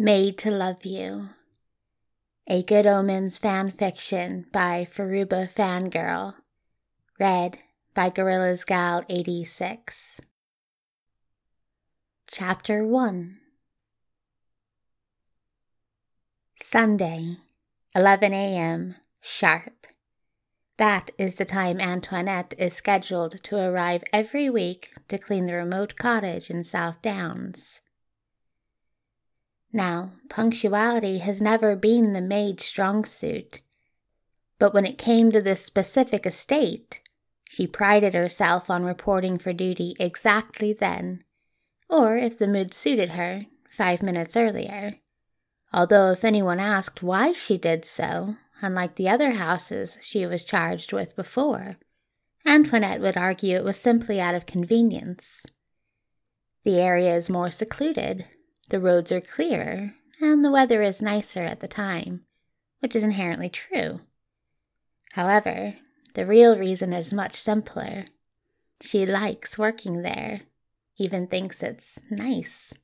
Maid 0.00 0.38
to 0.38 0.52
Love 0.52 0.84
You, 0.84 1.30
a 2.46 2.62
Good 2.62 2.86
Omens 2.86 3.36
fan 3.36 3.72
fiction 3.72 4.46
by 4.52 4.86
Furuba 4.88 5.50
Fangirl, 5.52 6.34
read 7.18 7.58
by 7.94 8.08
Gorillas 8.08 8.62
Gal 8.64 9.02
86. 9.08 10.20
Chapter 12.28 12.86
1 12.86 13.38
Sunday, 16.62 17.38
11 17.96 18.32
a.m. 18.32 18.94
sharp. 19.20 19.88
That 20.76 21.10
is 21.18 21.34
the 21.34 21.44
time 21.44 21.80
Antoinette 21.80 22.54
is 22.56 22.72
scheduled 22.72 23.42
to 23.42 23.56
arrive 23.56 24.04
every 24.12 24.48
week 24.48 24.92
to 25.08 25.18
clean 25.18 25.46
the 25.46 25.54
remote 25.54 25.96
cottage 25.96 26.50
in 26.50 26.62
South 26.62 27.02
Downs. 27.02 27.80
Now, 29.72 30.12
punctuality 30.30 31.18
has 31.18 31.42
never 31.42 31.76
been 31.76 32.12
the 32.12 32.22
maid's 32.22 32.64
strong 32.64 33.04
suit, 33.04 33.62
but 34.58 34.72
when 34.72 34.86
it 34.86 34.98
came 34.98 35.30
to 35.32 35.42
this 35.42 35.64
specific 35.64 36.24
estate, 36.24 37.00
she 37.48 37.66
prided 37.66 38.14
herself 38.14 38.70
on 38.70 38.84
reporting 38.84 39.38
for 39.38 39.52
duty 39.52 39.94
exactly 40.00 40.72
then, 40.72 41.24
or 41.88 42.16
if 42.16 42.38
the 42.38 42.48
mood 42.48 42.72
suited 42.72 43.10
her, 43.10 43.46
five 43.70 44.02
minutes 44.02 44.36
earlier. 44.36 44.96
Although, 45.72 46.12
if 46.12 46.24
anyone 46.24 46.60
asked 46.60 47.02
why 47.02 47.32
she 47.32 47.58
did 47.58 47.84
so, 47.84 48.36
unlike 48.62 48.96
the 48.96 49.08
other 49.08 49.32
houses 49.32 49.98
she 50.00 50.26
was 50.26 50.44
charged 50.44 50.92
with 50.92 51.14
before, 51.14 51.76
Antoinette 52.46 53.00
would 53.00 53.16
argue 53.16 53.56
it 53.56 53.64
was 53.64 53.76
simply 53.76 54.18
out 54.18 54.34
of 54.34 54.46
convenience. 54.46 55.44
The 56.64 56.80
area 56.80 57.14
is 57.14 57.28
more 57.28 57.50
secluded, 57.50 58.24
the 58.68 58.80
roads 58.80 59.10
are 59.12 59.20
clearer, 59.20 59.94
and 60.20 60.44
the 60.44 60.50
weather 60.50 60.82
is 60.82 61.00
nicer 61.00 61.42
at 61.42 61.60
the 61.60 61.68
time, 61.68 62.24
which 62.80 62.94
is 62.94 63.04
inherently 63.04 63.48
true. 63.48 64.00
However, 65.12 65.74
the 66.14 66.26
real 66.26 66.58
reason 66.58 66.92
is 66.92 67.12
much 67.12 67.34
simpler. 67.34 68.06
She 68.80 69.06
likes 69.06 69.58
working 69.58 70.02
there, 70.02 70.42
even 70.98 71.26
thinks 71.26 71.62
it's 71.62 72.00
nice. 72.10 72.74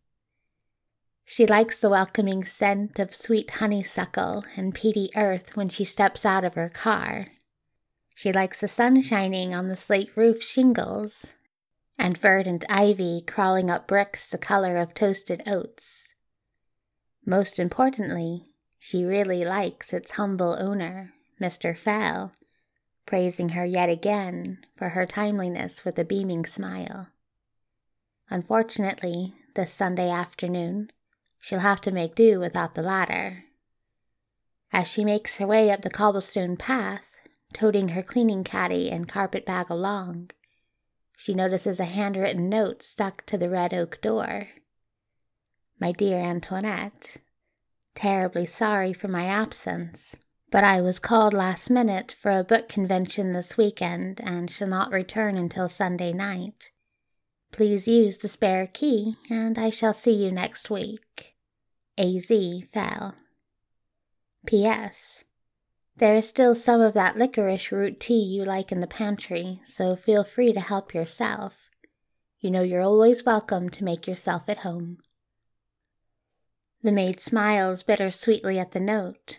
She 1.24 1.46
likes 1.46 1.80
the 1.80 1.88
welcoming 1.88 2.44
scent 2.44 2.98
of 2.98 3.14
sweet 3.14 3.50
honeysuckle 3.52 4.44
and 4.56 4.74
peaty 4.74 5.10
earth 5.16 5.56
when 5.56 5.68
she 5.68 5.84
steps 5.84 6.24
out 6.24 6.44
of 6.44 6.54
her 6.54 6.68
car. 6.68 7.28
She 8.14 8.32
likes 8.32 8.60
the 8.60 8.68
sun 8.68 9.00
shining 9.02 9.54
on 9.54 9.68
the 9.68 9.76
slate 9.76 10.10
roof 10.16 10.42
shingles 10.42 11.34
and 11.98 12.18
verdant 12.18 12.64
ivy 12.68 13.22
crawling 13.26 13.70
up 13.70 13.86
bricks 13.86 14.28
the 14.28 14.38
color 14.38 14.76
of 14.76 14.94
toasted 14.94 15.42
oats. 15.46 16.12
Most 17.24 17.58
importantly, 17.58 18.48
she 18.78 19.04
really 19.04 19.44
likes 19.44 19.92
its 19.92 20.12
humble 20.12 20.56
owner, 20.60 21.14
Mr. 21.40 21.76
Fell, 21.76 22.32
praising 23.06 23.50
her 23.50 23.64
yet 23.64 23.88
again 23.88 24.58
for 24.76 24.90
her 24.90 25.06
timeliness 25.06 25.84
with 25.84 25.98
a 25.98 26.04
beaming 26.04 26.44
smile. 26.44 27.08
Unfortunately, 28.30 29.34
this 29.54 29.72
Sunday 29.72 30.10
afternoon, 30.10 30.90
she'll 31.40 31.60
have 31.60 31.80
to 31.82 31.90
make 31.90 32.14
do 32.14 32.40
without 32.40 32.74
the 32.74 32.82
latter. 32.82 33.44
As 34.72 34.88
she 34.88 35.04
makes 35.04 35.36
her 35.36 35.46
way 35.46 35.70
up 35.70 35.82
the 35.82 35.90
cobblestone 35.90 36.56
path, 36.56 37.06
toting 37.52 37.90
her 37.90 38.02
cleaning 38.02 38.42
caddy 38.42 38.90
and 38.90 39.08
carpet 39.08 39.46
bag 39.46 39.70
along, 39.70 40.30
she 41.16 41.34
notices 41.34 41.80
a 41.80 41.84
handwritten 41.84 42.48
note 42.48 42.82
stuck 42.82 43.24
to 43.26 43.38
the 43.38 43.48
red 43.48 43.72
oak 43.72 44.00
door. 44.00 44.48
My 45.80 45.92
dear 45.92 46.18
Antoinette, 46.18 47.18
terribly 47.94 48.46
sorry 48.46 48.92
for 48.92 49.08
my 49.08 49.26
absence, 49.26 50.16
but 50.50 50.64
I 50.64 50.80
was 50.80 50.98
called 50.98 51.32
last 51.32 51.70
minute 51.70 52.14
for 52.18 52.30
a 52.30 52.44
book 52.44 52.68
convention 52.68 53.32
this 53.32 53.56
weekend 53.56 54.20
and 54.22 54.50
shall 54.50 54.68
not 54.68 54.92
return 54.92 55.36
until 55.36 55.68
Sunday 55.68 56.12
night. 56.12 56.70
Please 57.50 57.86
use 57.86 58.18
the 58.18 58.28
spare 58.28 58.66
key, 58.66 59.16
and 59.30 59.58
I 59.58 59.70
shall 59.70 59.94
see 59.94 60.12
you 60.12 60.32
next 60.32 60.70
week. 60.70 61.34
A.Z. 61.96 62.64
Fell. 62.72 63.14
P.S. 64.46 65.24
There 65.96 66.16
is 66.16 66.28
still 66.28 66.56
some 66.56 66.80
of 66.80 66.94
that 66.94 67.16
licorice 67.16 67.70
root 67.70 68.00
tea 68.00 68.22
you 68.22 68.44
like 68.44 68.72
in 68.72 68.80
the 68.80 68.86
pantry, 68.86 69.60
so 69.64 69.94
feel 69.94 70.24
free 70.24 70.52
to 70.52 70.60
help 70.60 70.92
yourself. 70.92 71.54
You 72.40 72.50
know 72.50 72.62
you're 72.62 72.82
always 72.82 73.24
welcome 73.24 73.70
to 73.70 73.84
make 73.84 74.08
yourself 74.08 74.48
at 74.48 74.58
home. 74.58 74.98
The 76.82 76.90
maid 76.90 77.20
smiles 77.20 77.84
bittersweetly 77.84 78.58
at 78.58 78.72
the 78.72 78.80
note, 78.80 79.38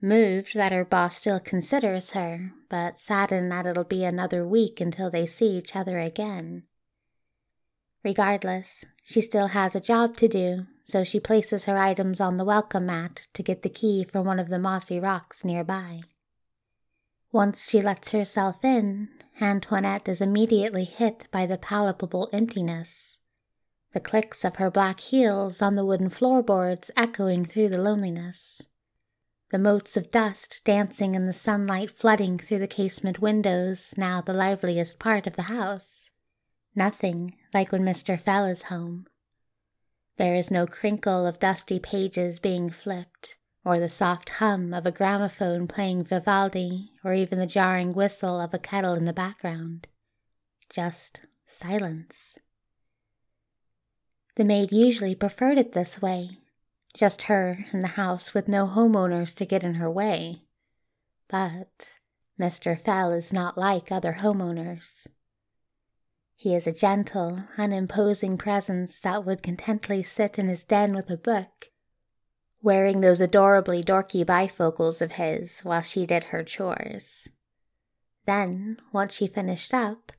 moved 0.00 0.54
that 0.54 0.72
her 0.72 0.84
boss 0.86 1.16
still 1.16 1.38
considers 1.38 2.12
her, 2.12 2.52
but 2.70 2.98
saddened 2.98 3.52
that 3.52 3.66
it'll 3.66 3.84
be 3.84 4.02
another 4.02 4.46
week 4.46 4.80
until 4.80 5.10
they 5.10 5.26
see 5.26 5.50
each 5.50 5.76
other 5.76 5.98
again. 5.98 6.62
Regardless, 8.02 8.86
she 9.04 9.20
still 9.20 9.48
has 9.48 9.76
a 9.76 9.80
job 9.80 10.16
to 10.16 10.28
do, 10.28 10.66
so 10.90 11.04
she 11.04 11.20
places 11.20 11.66
her 11.66 11.78
items 11.78 12.20
on 12.20 12.36
the 12.36 12.44
welcome 12.44 12.86
mat 12.86 13.28
to 13.34 13.42
get 13.42 13.62
the 13.62 13.68
key 13.68 14.02
from 14.04 14.26
one 14.26 14.40
of 14.40 14.48
the 14.48 14.58
mossy 14.58 14.98
rocks 14.98 15.44
nearby. 15.44 16.00
Once 17.30 17.70
she 17.70 17.80
lets 17.80 18.10
herself 18.10 18.64
in, 18.64 19.08
Antoinette 19.40 20.08
is 20.08 20.20
immediately 20.20 20.84
hit 20.84 21.28
by 21.30 21.46
the 21.46 21.56
palpable 21.56 22.28
emptiness. 22.32 23.18
The 23.92 24.00
clicks 24.00 24.44
of 24.44 24.56
her 24.56 24.70
black 24.70 24.98
heels 24.98 25.62
on 25.62 25.76
the 25.76 25.84
wooden 25.84 26.10
floorboards 26.10 26.90
echoing 26.96 27.44
through 27.44 27.68
the 27.68 27.80
loneliness. 27.80 28.62
The 29.50 29.58
motes 29.58 29.96
of 29.96 30.10
dust 30.10 30.62
dancing 30.64 31.14
in 31.14 31.26
the 31.26 31.32
sunlight 31.32 31.90
flooding 31.90 32.38
through 32.38 32.58
the 32.58 32.68
casement 32.68 33.20
windows, 33.20 33.94
now 33.96 34.20
the 34.20 34.32
liveliest 34.32 34.98
part 34.98 35.26
of 35.26 35.36
the 35.36 35.42
house. 35.42 36.10
Nothing 36.74 37.36
like 37.54 37.72
when 37.72 37.82
Mr. 37.82 38.18
Fell 38.18 38.44
is 38.44 38.64
home. 38.64 39.06
There 40.20 40.34
is 40.34 40.50
no 40.50 40.66
crinkle 40.66 41.24
of 41.24 41.38
dusty 41.38 41.78
pages 41.78 42.40
being 42.40 42.68
flipped, 42.68 43.36
or 43.64 43.80
the 43.80 43.88
soft 43.88 44.28
hum 44.28 44.74
of 44.74 44.84
a 44.84 44.92
gramophone 44.92 45.66
playing 45.66 46.04
Vivaldi, 46.04 46.92
or 47.02 47.14
even 47.14 47.38
the 47.38 47.46
jarring 47.46 47.94
whistle 47.94 48.38
of 48.38 48.52
a 48.52 48.58
kettle 48.58 48.92
in 48.92 49.06
the 49.06 49.14
background. 49.14 49.86
Just 50.68 51.22
silence. 51.46 52.36
The 54.36 54.44
maid 54.44 54.72
usually 54.72 55.14
preferred 55.14 55.56
it 55.56 55.72
this 55.72 56.02
way, 56.02 56.40
just 56.92 57.22
her 57.22 57.64
in 57.72 57.80
the 57.80 57.96
house 57.96 58.34
with 58.34 58.46
no 58.46 58.66
homeowners 58.66 59.34
to 59.36 59.46
get 59.46 59.64
in 59.64 59.76
her 59.76 59.90
way. 59.90 60.42
But 61.28 61.94
Mr. 62.38 62.78
Fell 62.78 63.10
is 63.10 63.32
not 63.32 63.56
like 63.56 63.90
other 63.90 64.18
homeowners. 64.20 65.06
He 66.40 66.54
is 66.54 66.66
a 66.66 66.72
gentle, 66.72 67.44
unimposing 67.58 68.38
presence 68.38 68.98
that 69.00 69.26
would 69.26 69.42
contently 69.42 70.02
sit 70.02 70.38
in 70.38 70.48
his 70.48 70.64
den 70.64 70.94
with 70.94 71.10
a 71.10 71.18
book, 71.18 71.68
wearing 72.62 73.02
those 73.02 73.20
adorably 73.20 73.82
dorky 73.82 74.24
bifocals 74.24 75.02
of 75.02 75.16
his 75.16 75.60
while 75.60 75.82
she 75.82 76.06
did 76.06 76.24
her 76.24 76.42
chores. 76.42 77.28
Then, 78.24 78.78
once 78.90 79.12
she 79.12 79.26
finished 79.26 79.74
up, 79.74 80.12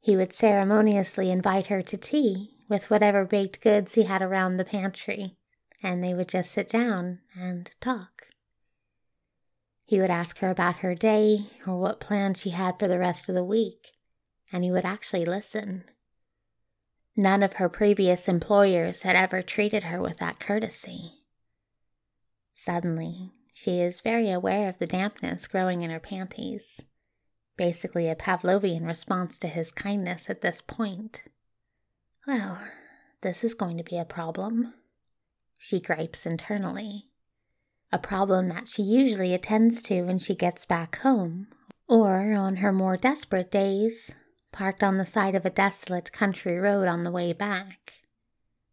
he 0.00 0.16
would 0.16 0.32
ceremoniously 0.32 1.30
invite 1.30 1.66
her 1.66 1.82
to 1.82 1.98
tea 1.98 2.56
with 2.70 2.88
whatever 2.88 3.26
baked 3.26 3.60
goods 3.60 3.92
he 3.92 4.04
had 4.04 4.22
around 4.22 4.56
the 4.56 4.64
pantry, 4.64 5.36
and 5.82 6.02
they 6.02 6.14
would 6.14 6.30
just 6.30 6.50
sit 6.50 6.70
down 6.70 7.18
and 7.38 7.70
talk. 7.78 8.28
He 9.84 10.00
would 10.00 10.10
ask 10.10 10.38
her 10.38 10.48
about 10.48 10.76
her 10.76 10.94
day 10.94 11.50
or 11.66 11.78
what 11.78 12.00
plans 12.00 12.40
she 12.40 12.50
had 12.50 12.78
for 12.78 12.88
the 12.88 12.98
rest 12.98 13.28
of 13.28 13.34
the 13.34 13.44
week 13.44 13.97
and 14.52 14.64
he 14.64 14.70
would 14.70 14.84
actually 14.84 15.24
listen. 15.24 15.84
None 17.16 17.42
of 17.42 17.54
her 17.54 17.68
previous 17.68 18.28
employers 18.28 19.02
had 19.02 19.16
ever 19.16 19.42
treated 19.42 19.84
her 19.84 20.00
with 20.00 20.18
that 20.18 20.38
courtesy. 20.38 21.24
Suddenly, 22.54 23.32
she 23.52 23.80
is 23.80 24.00
very 24.00 24.30
aware 24.30 24.68
of 24.68 24.78
the 24.78 24.86
dampness 24.86 25.48
growing 25.48 25.82
in 25.82 25.90
her 25.90 26.00
panties, 26.00 26.80
basically 27.56 28.08
a 28.08 28.14
Pavlovian 28.14 28.86
response 28.86 29.38
to 29.40 29.48
his 29.48 29.72
kindness 29.72 30.30
at 30.30 30.42
this 30.42 30.62
point. 30.62 31.22
Well, 32.26 32.60
this 33.20 33.42
is 33.42 33.54
going 33.54 33.78
to 33.78 33.84
be 33.84 33.98
a 33.98 34.04
problem, 34.04 34.74
she 35.56 35.80
gripes 35.80 36.24
internally. 36.24 37.08
A 37.90 37.98
problem 37.98 38.46
that 38.46 38.68
she 38.68 38.82
usually 38.82 39.34
attends 39.34 39.82
to 39.84 40.02
when 40.02 40.18
she 40.18 40.36
gets 40.36 40.66
back 40.66 40.98
home, 40.98 41.48
or 41.88 42.32
on 42.32 42.56
her 42.56 42.72
more 42.72 42.96
desperate 42.96 43.50
days 43.50 44.12
parked 44.52 44.82
on 44.82 44.98
the 44.98 45.04
side 45.04 45.34
of 45.34 45.44
a 45.44 45.50
desolate 45.50 46.12
country 46.12 46.56
road 46.56 46.88
on 46.88 47.02
the 47.02 47.10
way 47.10 47.32
back. 47.32 47.94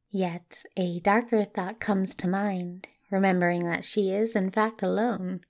Yet 0.09 0.63
a 0.77 0.99
darker 0.99 1.43
thought 1.43 1.79
comes 1.79 2.15
to 2.15 2.27
mind, 2.27 2.87
remembering 3.11 3.65
that 3.65 3.83
she 3.83 4.11
is 4.11 4.35
in 4.35 4.51
fact 4.51 4.81
alone, 4.81 5.41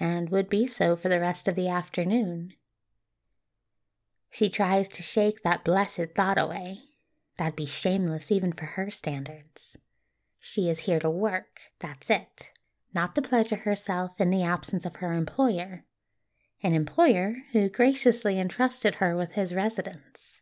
and 0.00 0.30
would 0.30 0.48
be 0.48 0.66
so 0.66 0.96
for 0.96 1.08
the 1.08 1.20
rest 1.20 1.46
of 1.46 1.54
the 1.54 1.68
afternoon. 1.68 2.54
She 4.30 4.50
tries 4.50 4.88
to 4.88 5.02
shake 5.02 5.42
that 5.42 5.64
blessed 5.64 6.14
thought 6.16 6.38
away. 6.38 6.80
That'd 7.36 7.54
be 7.54 7.66
shameless 7.66 8.32
even 8.32 8.52
for 8.52 8.66
her 8.66 8.90
standards. 8.90 9.76
She 10.40 10.68
is 10.68 10.80
here 10.80 11.00
to 11.00 11.10
work, 11.10 11.60
that's 11.78 12.10
it, 12.10 12.50
not 12.92 13.14
to 13.14 13.22
pleasure 13.22 13.56
herself 13.56 14.20
in 14.20 14.30
the 14.30 14.42
absence 14.42 14.84
of 14.84 14.96
her 14.96 15.12
employer, 15.12 15.84
an 16.64 16.72
employer 16.72 17.36
who 17.52 17.68
graciously 17.68 18.40
entrusted 18.40 18.96
her 18.96 19.14
with 19.14 19.34
his 19.34 19.54
residence. 19.54 20.40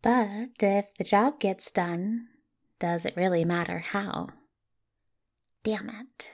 But 0.00 0.50
if 0.60 0.94
the 0.94 1.04
job 1.04 1.40
gets 1.40 1.72
done, 1.72 2.28
does 2.78 3.04
it 3.04 3.16
really 3.16 3.44
matter 3.44 3.80
how? 3.80 4.28
Damn 5.64 5.90
it. 5.90 6.30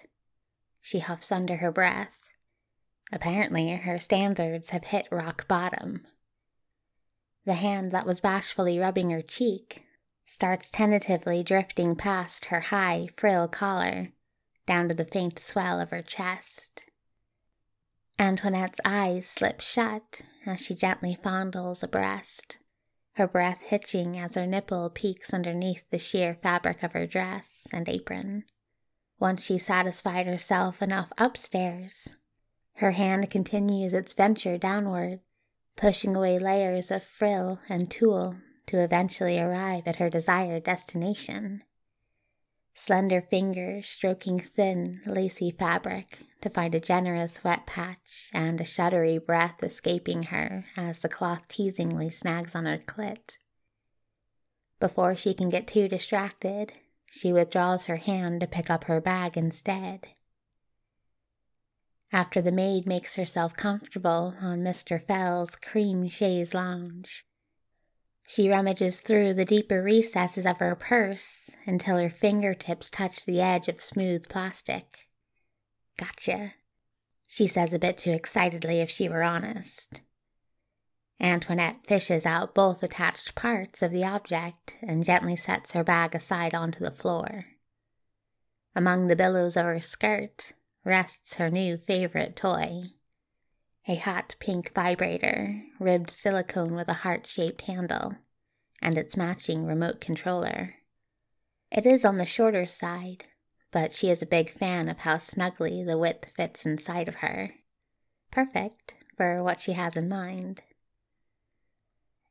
She 0.83 1.01
huffs 1.01 1.33
under 1.33 1.57
her 1.57 1.73
breath. 1.73 2.13
Apparently, 3.11 3.71
her 3.71 3.99
standards 3.99 4.71
have 4.71 4.85
hit 4.85 5.09
rock 5.11 5.49
bottom. 5.49 6.07
The 7.47 7.55
hand 7.55 7.93
that 7.93 8.07
was 8.07 8.21
bashfully 8.21 8.79
rubbing 8.79 9.11
her 9.11 9.23
cheek 9.23 9.85
starts 10.27 10.71
tentatively 10.71 11.43
drifting 11.43 11.97
past 11.97 12.47
her 12.47 12.61
high 12.61 13.09
frill 13.17 13.49
collar 13.49 14.11
down 14.67 14.89
to 14.89 14.95
the 14.95 15.05
faint 15.05 15.39
swell 15.39 15.81
of 15.81 15.91
her 15.91 16.03
chest. 16.03 16.85
Antoinette's 18.19 18.81
eyes 18.83 19.29
slip 19.29 19.61
shut 19.61 20.23
as 20.47 20.59
she 20.61 20.75
gently 20.75 21.19
fondles 21.23 21.83
a 21.83 21.89
breast, 21.89 22.57
her 23.15 23.27
breath 23.27 23.61
hitching 23.61 24.19
as 24.19 24.37
her 24.37 24.47
nipple 24.47 24.89
peeks 24.89 25.35
underneath 25.35 25.85
the 25.91 25.99
sheer 25.99 26.35
fabric 26.35 26.83
of 26.83 26.93
her 26.93 27.07
dress 27.07 27.67
and 27.73 27.89
apron. 27.89 28.45
Once 29.19 29.45
she 29.45 29.59
satisfied 29.59 30.27
herself 30.27 30.81
enough 30.81 31.13
upstairs, 31.19 32.09
her 32.77 32.93
hand 32.93 33.31
continues 33.31 33.93
its 33.93 34.15
venture 34.15 34.57
downward, 34.57 35.21
pushing 35.77 36.17
away 36.17 36.39
layers 36.39 36.91
of 36.91 37.03
frill 37.03 37.61
and 37.69 37.91
tulle 37.91 38.37
to 38.67 38.83
eventually 38.83 39.39
arrive 39.39 39.87
at 39.87 39.97
her 39.97 40.09
desired 40.09 40.65
destination. 40.65 41.63
Slender 42.79 43.23
fingers 43.23 43.89
stroking 43.89 44.39
thin, 44.39 45.01
lacy 45.07 45.51
fabric 45.51 46.21
to 46.43 46.51
find 46.51 46.75
a 46.75 46.79
generous 46.79 47.43
wet 47.43 47.67
patch 47.67 48.31
and 48.35 48.61
a 48.61 48.65
shuddery 48.65 49.19
breath 49.19 49.63
escaping 49.63 50.25
her 50.25 50.67
as 50.77 50.99
the 50.99 51.09
cloth 51.09 51.49
teasingly 51.49 52.11
snags 52.11 52.55
on 52.55 52.67
her 52.67 52.77
clit. 52.77 53.39
Before 54.79 55.17
she 55.17 55.33
can 55.33 55.49
get 55.49 55.67
too 55.67 55.89
distracted, 55.89 56.75
she 57.11 57.33
withdraws 57.33 57.87
her 57.87 57.97
hand 57.97 58.43
to 58.43 58.47
pick 58.47 58.69
up 58.69 58.85
her 58.85 59.01
bag 59.01 59.39
instead. 59.39 60.09
After 62.13 62.43
the 62.43 62.53
maid 62.53 62.87
makes 62.87 63.17
herself 63.17 63.57
comfortable 63.57 64.35
on 64.39 64.61
Mr. 64.61 65.03
Fell's 65.03 65.57
cream 65.57 66.09
chaise 66.09 66.53
lounge, 66.53 67.25
she 68.27 68.51
rummages 68.51 69.01
through 69.01 69.33
the 69.35 69.45
deeper 69.45 69.83
recesses 69.83 70.45
of 70.45 70.59
her 70.59 70.75
purse 70.75 71.51
until 71.67 71.97
her 71.97 72.11
fingertips 72.11 72.91
touch 72.91 73.25
the 73.25 73.41
edge 73.41 73.69
of 73.69 73.81
smooth 73.81 74.29
plastic. 74.29 75.09
Gotcha, 75.97 76.55
she 77.27 77.47
says 77.47 77.73
a 77.73 77.79
bit 77.79 77.99
too 77.99 78.11
excitedly 78.11 78.81
if 78.81 78.91
she 78.91 79.09
were 79.09 79.23
honest. 79.23 80.01
Antoinette 81.21 81.87
fishes 81.87 82.27
out 82.27 82.55
both 82.55 82.83
attached 82.83 83.35
parts 83.35 83.81
of 83.81 83.91
the 83.91 84.05
object 84.05 84.77
and 84.83 85.05
gently 85.05 85.37
sets 85.37 85.73
her 85.73 85.85
bag 85.85 86.15
aside 86.15 86.55
onto 86.55 86.81
the 86.81 86.91
floor. 86.91 87.47
Among 88.75 89.07
the 89.07 89.17
billows 89.17 89.57
of 89.57 89.65
her 89.65 89.81
skirt 89.81 90.53
rests 90.85 91.35
her 91.35 91.49
new 91.49 91.79
favorite 91.79 92.37
toy 92.37 92.93
a 93.89 93.97
hot 93.97 94.35
pink 94.41 94.73
vibrator, 94.75 95.63
ribbed 95.79 96.11
silicone 96.11 96.75
with 96.75 96.89
a 96.89 96.95
heart 96.95 97.27
shaped 97.27 97.63
handle, 97.63 98.17
and 98.83 98.99
its 98.99 99.17
matching 99.17 99.65
remote 99.65 100.01
controller. 100.01 100.75
It 101.71 101.87
is 101.87 102.05
on 102.05 102.17
the 102.17 102.27
shorter 102.27 102.67
side, 102.67 103.25
but 103.71 103.93
she 103.93 104.11
is 104.11 104.23
a 104.23 104.27
big 104.27 104.51
fan 104.51 104.89
of 104.89 104.99
how 104.99 105.19
snugly 105.19 105.85
the 105.85 105.99
width 105.99 106.31
fits 106.31 106.67
inside 106.67 107.09
of 107.09 107.17
her. 107.17 107.55
Perfect 108.31 108.95
for 109.17 109.43
what 109.43 109.61
she 109.61 109.73
has 109.73 109.97
in 109.97 110.09
mind. 110.09 110.63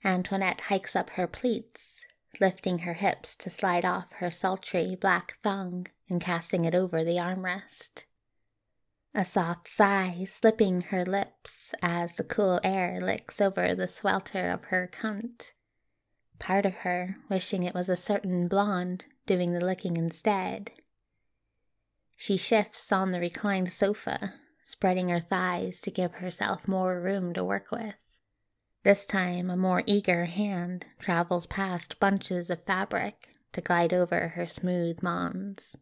Antoinette 0.03 0.61
hikes 0.61 0.95
up 0.95 1.11
her 1.11 1.25
pleats, 1.25 2.05
lifting 2.39 2.79
her 2.79 2.95
hips 2.95 3.35
to 3.37 3.49
slide 3.49 3.85
off 3.85 4.11
her 4.13 4.29
sultry 4.29 4.95
black 4.95 5.37
thong 5.41 5.87
and 6.09 6.21
casting 6.21 6.65
it 6.65 6.75
over 6.75 7.03
the 7.03 7.15
armrest 7.15 8.03
a 9.17 9.23
soft 9.23 9.69
sigh 9.69 10.25
slipping 10.25 10.81
her 10.81 11.05
lips 11.05 11.73
as 11.81 12.15
the 12.15 12.23
cool 12.23 12.59
air 12.65 12.99
licks 12.99 13.39
over 13.39 13.73
the 13.73 13.87
swelter 13.87 14.49
of 14.49 14.65
her 14.65 14.91
cunt. 14.91 15.51
Part 16.37 16.65
of 16.65 16.73
her 16.73 17.15
wishing 17.29 17.63
it 17.63 17.73
was 17.73 17.87
a 17.87 17.95
certain 17.95 18.49
blonde 18.49 19.05
doing 19.25 19.53
the 19.53 19.63
licking 19.63 19.95
instead. 19.95 20.69
She 22.17 22.35
shifts 22.35 22.91
on 22.91 23.11
the 23.11 23.21
reclined 23.21 23.71
sofa, 23.71 24.33
spreading 24.65 25.07
her 25.07 25.21
thighs 25.21 25.79
to 25.81 25.91
give 25.91 26.15
herself 26.15 26.67
more 26.67 26.99
room 26.99 27.33
to 27.35 27.43
work 27.43 27.71
with. 27.71 27.95
This 28.83 29.05
time, 29.05 29.49
a 29.49 29.55
more 29.55 29.81
eager 29.85 30.25
hand 30.25 30.85
travels 30.99 31.47
past 31.47 32.01
bunches 32.01 32.49
of 32.49 32.65
fabric 32.65 33.29
to 33.53 33.61
glide 33.61 33.93
over 33.93 34.29
her 34.29 34.45
smooth 34.45 35.01
mons 35.01 35.77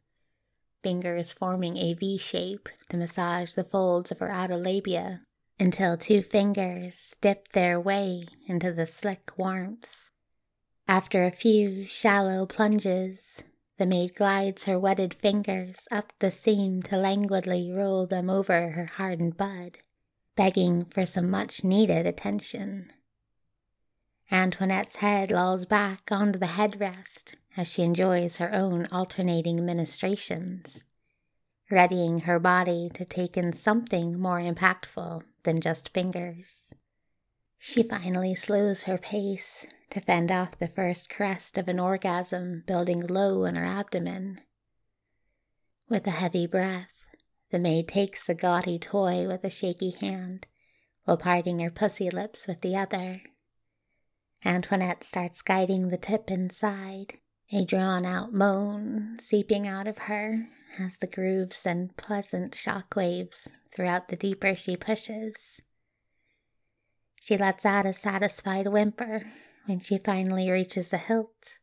fingers 0.83 1.31
forming 1.31 1.77
a 1.77 1.93
V 1.93 2.17
shape 2.17 2.69
to 2.89 2.97
massage 2.97 3.53
the 3.53 3.63
folds 3.63 4.11
of 4.11 4.19
her 4.19 4.29
outer 4.29 4.57
labia 4.57 5.21
until 5.59 5.97
two 5.97 6.21
fingers 6.21 7.15
dip 7.21 7.49
their 7.49 7.79
way 7.79 8.27
into 8.47 8.71
the 8.71 8.85
slick 8.85 9.31
warmth. 9.37 9.89
After 10.87 11.23
a 11.23 11.31
few 11.31 11.87
shallow 11.87 12.45
plunges, 12.45 13.43
the 13.77 13.85
maid 13.85 14.15
glides 14.15 14.65
her 14.65 14.77
wetted 14.77 15.13
fingers 15.13 15.87
up 15.89 16.13
the 16.19 16.29
seam 16.29 16.83
to 16.83 16.97
languidly 16.97 17.71
roll 17.71 18.05
them 18.05 18.29
over 18.29 18.71
her 18.71 18.85
hardened 18.97 19.37
bud, 19.37 19.79
begging 20.35 20.85
for 20.85 21.05
some 21.05 21.29
much 21.29 21.63
needed 21.63 22.05
attention. 22.05 22.91
Antoinette's 24.29 24.97
head 24.97 25.31
lolls 25.31 25.65
back 25.65 26.11
onto 26.11 26.39
the 26.39 26.47
headrest 26.47 27.35
as 27.55 27.67
she 27.67 27.83
enjoys 27.83 28.37
her 28.37 28.53
own 28.53 28.87
alternating 28.91 29.65
ministrations, 29.65 30.83
readying 31.69 32.19
her 32.19 32.39
body 32.39 32.89
to 32.93 33.05
take 33.05 33.37
in 33.37 33.53
something 33.53 34.19
more 34.19 34.39
impactful 34.39 35.21
than 35.43 35.61
just 35.61 35.89
fingers. 35.89 36.73
She 37.57 37.83
finally 37.83 38.35
slows 38.35 38.83
her 38.83 38.97
pace 38.97 39.65
to 39.91 40.01
fend 40.01 40.31
off 40.31 40.57
the 40.57 40.67
first 40.67 41.09
crest 41.09 41.57
of 41.57 41.67
an 41.67 41.79
orgasm 41.79 42.63
building 42.65 43.05
low 43.05 43.45
in 43.45 43.55
her 43.55 43.65
abdomen. 43.65 44.41
With 45.87 46.07
a 46.07 46.11
heavy 46.11 46.47
breath, 46.47 46.91
the 47.51 47.59
maid 47.59 47.87
takes 47.87 48.25
the 48.25 48.33
gaudy 48.33 48.79
toy 48.79 49.27
with 49.27 49.43
a 49.43 49.49
shaky 49.49 49.91
hand 49.91 50.47
while 51.05 51.17
parting 51.17 51.59
her 51.59 51.69
pussy 51.69 52.09
lips 52.09 52.47
with 52.47 52.61
the 52.61 52.75
other. 52.75 53.21
Antoinette 54.43 55.03
starts 55.03 55.41
guiding 55.41 55.89
the 55.89 55.97
tip 55.97 56.31
inside, 56.31 57.19
a 57.55 57.63
drawn 57.63 58.03
out 58.03 58.33
moan 58.33 59.15
seeping 59.21 59.67
out 59.67 59.87
of 59.87 59.99
her 59.99 60.47
as 60.79 60.97
the 60.97 61.05
grooves 61.05 61.55
send 61.55 61.95
pleasant 61.97 62.55
shock 62.55 62.95
waves 62.95 63.47
throughout 63.71 64.07
the 64.07 64.15
deeper 64.15 64.55
she 64.55 64.75
pushes. 64.75 65.61
She 67.21 67.37
lets 67.37 67.63
out 67.63 67.85
a 67.85 67.93
satisfied 67.93 68.67
whimper 68.67 69.31
when 69.65 69.79
she 69.79 69.99
finally 69.99 70.51
reaches 70.51 70.87
the 70.87 70.97
hilt, 70.97 71.59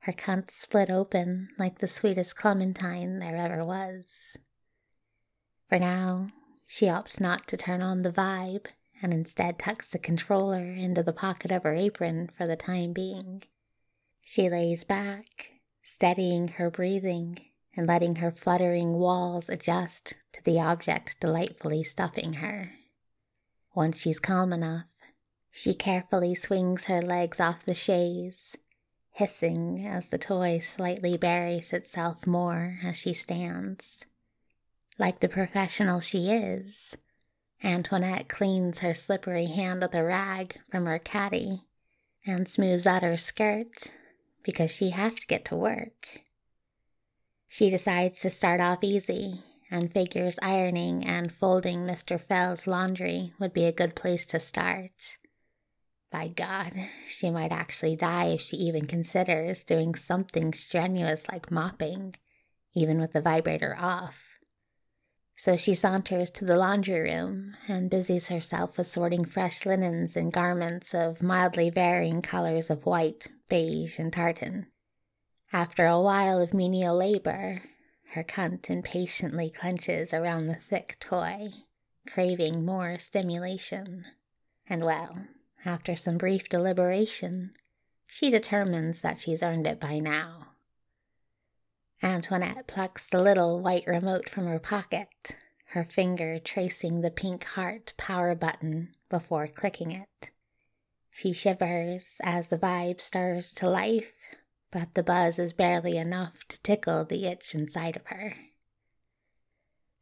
her 0.00 0.12
cunt 0.12 0.50
split 0.50 0.90
open 0.90 1.50
like 1.56 1.78
the 1.78 1.86
sweetest 1.86 2.34
clementine 2.34 3.20
there 3.20 3.36
ever 3.36 3.64
was. 3.64 4.36
For 5.68 5.78
now, 5.78 6.30
she 6.66 6.86
opts 6.86 7.20
not 7.20 7.46
to 7.46 7.56
turn 7.56 7.80
on 7.80 8.02
the 8.02 8.10
vibe 8.10 8.66
and 9.00 9.14
instead 9.14 9.60
tucks 9.60 9.86
the 9.86 10.00
controller 10.00 10.64
into 10.64 11.04
the 11.04 11.12
pocket 11.12 11.52
of 11.52 11.62
her 11.62 11.74
apron 11.74 12.28
for 12.36 12.44
the 12.44 12.56
time 12.56 12.92
being. 12.92 13.44
She 14.24 14.48
lays 14.48 14.84
back, 14.84 15.60
steadying 15.82 16.48
her 16.48 16.70
breathing 16.70 17.38
and 17.76 17.86
letting 17.86 18.16
her 18.16 18.30
fluttering 18.30 18.94
walls 18.94 19.48
adjust 19.48 20.14
to 20.32 20.42
the 20.44 20.60
object 20.60 21.18
delightfully 21.20 21.82
stuffing 21.82 22.34
her. 22.34 22.72
Once 23.74 23.98
she's 23.98 24.20
calm 24.20 24.52
enough, 24.52 24.86
she 25.50 25.74
carefully 25.74 26.34
swings 26.34 26.86
her 26.86 27.02
legs 27.02 27.40
off 27.40 27.64
the 27.64 27.74
chaise, 27.74 28.56
hissing 29.10 29.86
as 29.86 30.08
the 30.08 30.18
toy 30.18 30.58
slightly 30.58 31.16
buries 31.16 31.72
itself 31.72 32.26
more 32.26 32.78
as 32.82 32.96
she 32.96 33.12
stands. 33.12 34.04
Like 34.98 35.20
the 35.20 35.28
professional 35.28 36.00
she 36.00 36.30
is, 36.30 36.96
Antoinette 37.64 38.28
cleans 38.28 38.78
her 38.78 38.94
slippery 38.94 39.46
hand 39.46 39.82
with 39.82 39.94
a 39.94 40.04
rag 40.04 40.60
from 40.70 40.86
her 40.86 40.98
caddy 40.98 41.64
and 42.24 42.48
smooths 42.48 42.86
out 42.86 43.02
her 43.02 43.16
skirt 43.16 43.90
because 44.42 44.70
she 44.70 44.90
has 44.90 45.14
to 45.14 45.26
get 45.26 45.44
to 45.46 45.56
work. 45.56 46.20
She 47.48 47.70
decides 47.70 48.20
to 48.20 48.30
start 48.30 48.60
off 48.60 48.78
easy 48.82 49.42
and 49.70 49.92
figures 49.92 50.38
ironing 50.42 51.04
and 51.04 51.32
folding 51.32 51.80
Mr. 51.80 52.20
Fell's 52.20 52.66
laundry 52.66 53.32
would 53.38 53.52
be 53.52 53.66
a 53.66 53.72
good 53.72 53.94
place 53.94 54.26
to 54.26 54.40
start. 54.40 55.16
By 56.10 56.28
God, 56.28 56.72
she 57.08 57.30
might 57.30 57.52
actually 57.52 57.96
die 57.96 58.26
if 58.26 58.42
she 58.42 58.56
even 58.56 58.86
considers 58.86 59.64
doing 59.64 59.94
something 59.94 60.52
strenuous 60.52 61.26
like 61.28 61.50
mopping 61.50 62.14
even 62.74 62.98
with 62.98 63.12
the 63.12 63.20
vibrator 63.20 63.76
off. 63.78 64.31
So 65.36 65.56
she 65.56 65.74
saunters 65.74 66.30
to 66.32 66.44
the 66.44 66.56
laundry 66.56 67.00
room 67.00 67.56
and 67.66 67.90
busies 67.90 68.28
herself 68.28 68.78
with 68.78 68.86
sorting 68.86 69.24
fresh 69.24 69.66
linens 69.66 70.16
and 70.16 70.32
garments 70.32 70.94
of 70.94 71.22
mildly 71.22 71.70
varying 71.70 72.22
colors 72.22 72.70
of 72.70 72.86
white, 72.86 73.28
beige, 73.48 73.98
and 73.98 74.12
tartan. 74.12 74.66
After 75.52 75.86
a 75.86 76.00
while 76.00 76.40
of 76.40 76.54
menial 76.54 76.96
labor, 76.96 77.62
her 78.12 78.22
cunt 78.22 78.70
impatiently 78.70 79.50
clenches 79.50 80.14
around 80.14 80.46
the 80.46 80.54
thick 80.54 80.96
toy, 81.00 81.48
craving 82.06 82.64
more 82.64 82.98
stimulation. 82.98 84.04
And 84.68 84.84
well, 84.84 85.26
after 85.64 85.96
some 85.96 86.18
brief 86.18 86.48
deliberation, 86.48 87.52
she 88.06 88.30
determines 88.30 89.00
that 89.00 89.18
she's 89.18 89.42
earned 89.42 89.66
it 89.66 89.80
by 89.80 89.98
now. 89.98 90.51
Antoinette 92.04 92.66
plucks 92.66 93.06
the 93.06 93.22
little 93.22 93.60
white 93.60 93.86
remote 93.86 94.28
from 94.28 94.46
her 94.46 94.58
pocket, 94.58 95.36
her 95.66 95.84
finger 95.84 96.40
tracing 96.40 97.00
the 97.00 97.12
pink 97.12 97.44
heart 97.44 97.94
power 97.96 98.34
button 98.34 98.88
before 99.08 99.46
clicking 99.46 99.92
it. 99.92 100.30
She 101.14 101.32
shivers 101.32 102.16
as 102.20 102.48
the 102.48 102.58
vibe 102.58 103.00
stirs 103.00 103.52
to 103.52 103.70
life, 103.70 104.12
but 104.72 104.94
the 104.94 105.04
buzz 105.04 105.38
is 105.38 105.52
barely 105.52 105.96
enough 105.96 106.42
to 106.48 106.60
tickle 106.62 107.04
the 107.04 107.26
itch 107.26 107.54
inside 107.54 107.94
of 107.94 108.06
her. 108.06 108.34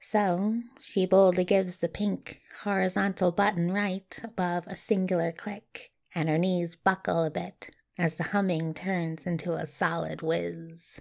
So 0.01 0.63
she 0.81 1.05
boldly 1.05 1.45
gives 1.45 1.77
the 1.77 1.89
pink 1.89 2.41
horizontal 2.63 3.31
button 3.31 3.73
right 3.73 4.19
above 4.25 4.67
a 4.67 4.77
singular 4.77 5.33
click, 5.33 5.91
and 6.15 6.31
her 6.31 6.39
knees 6.39 6.77
buckle 6.77 7.25
a 7.25 7.31
bit 7.31 7.77
as 7.99 8.15
the 8.15 8.25
humming 8.25 8.73
turns 8.73 9.27
into 9.27 9.53
a 9.53 9.67
solid 9.67 10.23
whiz. 10.23 11.01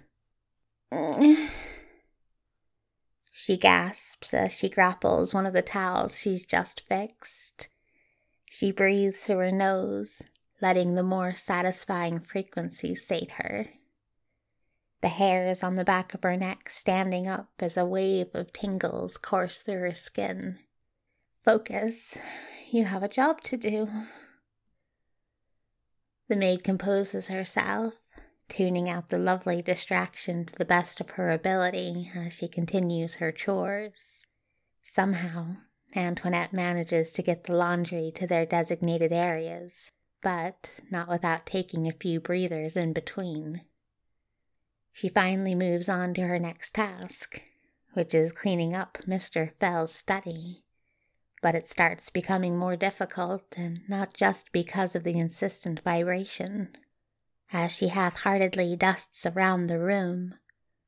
she 3.32 3.56
gasps 3.56 4.34
as 4.34 4.52
she 4.52 4.68
grapples 4.68 5.32
one 5.32 5.46
of 5.46 5.52
the 5.52 5.62
towels 5.62 6.18
she's 6.18 6.44
just 6.44 6.86
fixed. 6.88 7.68
She 8.46 8.72
breathes 8.72 9.20
through 9.20 9.38
her 9.38 9.52
nose, 9.52 10.22
letting 10.60 10.94
the 10.94 11.02
more 11.02 11.34
satisfying 11.34 12.18
frequency 12.20 12.94
sate 12.94 13.32
her. 13.32 13.66
The 15.00 15.08
hairs 15.08 15.62
on 15.62 15.76
the 15.76 15.84
back 15.84 16.12
of 16.12 16.22
her 16.24 16.36
neck 16.36 16.68
standing 16.68 17.26
up 17.26 17.50
as 17.60 17.76
a 17.76 17.86
wave 17.86 18.34
of 18.34 18.52
tingles 18.52 19.16
course 19.16 19.58
through 19.58 19.80
her 19.80 19.94
skin. 19.94 20.58
Focus, 21.44 22.18
you 22.70 22.84
have 22.84 23.02
a 23.02 23.08
job 23.08 23.40
to 23.44 23.56
do. 23.56 23.88
The 26.28 26.36
maid 26.36 26.62
composes 26.62 27.28
herself, 27.28 27.94
tuning 28.50 28.90
out 28.90 29.08
the 29.08 29.18
lovely 29.18 29.62
distraction 29.62 30.44
to 30.44 30.54
the 30.56 30.64
best 30.66 31.00
of 31.00 31.10
her 31.10 31.30
ability 31.30 32.10
as 32.14 32.34
she 32.34 32.48
continues 32.48 33.14
her 33.14 33.32
chores. 33.32 34.26
Somehow, 34.82 35.56
Antoinette 35.96 36.52
manages 36.52 37.12
to 37.12 37.22
get 37.22 37.44
the 37.44 37.54
laundry 37.54 38.12
to 38.16 38.26
their 38.26 38.44
designated 38.44 39.12
areas, 39.12 39.92
but 40.22 40.80
not 40.90 41.08
without 41.08 41.46
taking 41.46 41.88
a 41.88 41.92
few 41.92 42.20
breathers 42.20 42.76
in 42.76 42.92
between. 42.92 43.62
She 44.92 45.08
finally 45.08 45.54
moves 45.54 45.88
on 45.88 46.12
to 46.14 46.22
her 46.22 46.38
next 46.38 46.74
task, 46.74 47.42
which 47.94 48.14
is 48.14 48.32
cleaning 48.32 48.74
up 48.74 48.98
Mr. 49.06 49.52
Fell's 49.58 49.94
study. 49.94 50.64
But 51.42 51.54
it 51.54 51.68
starts 51.68 52.10
becoming 52.10 52.58
more 52.58 52.76
difficult, 52.76 53.54
and 53.56 53.80
not 53.88 54.12
just 54.12 54.52
because 54.52 54.94
of 54.94 55.04
the 55.04 55.18
insistent 55.18 55.80
vibration. 55.80 56.76
As 57.52 57.72
she 57.72 57.88
half 57.88 58.14
heartedly 58.14 58.76
dusts 58.76 59.26
around 59.26 59.66
the 59.66 59.80
room, 59.80 60.36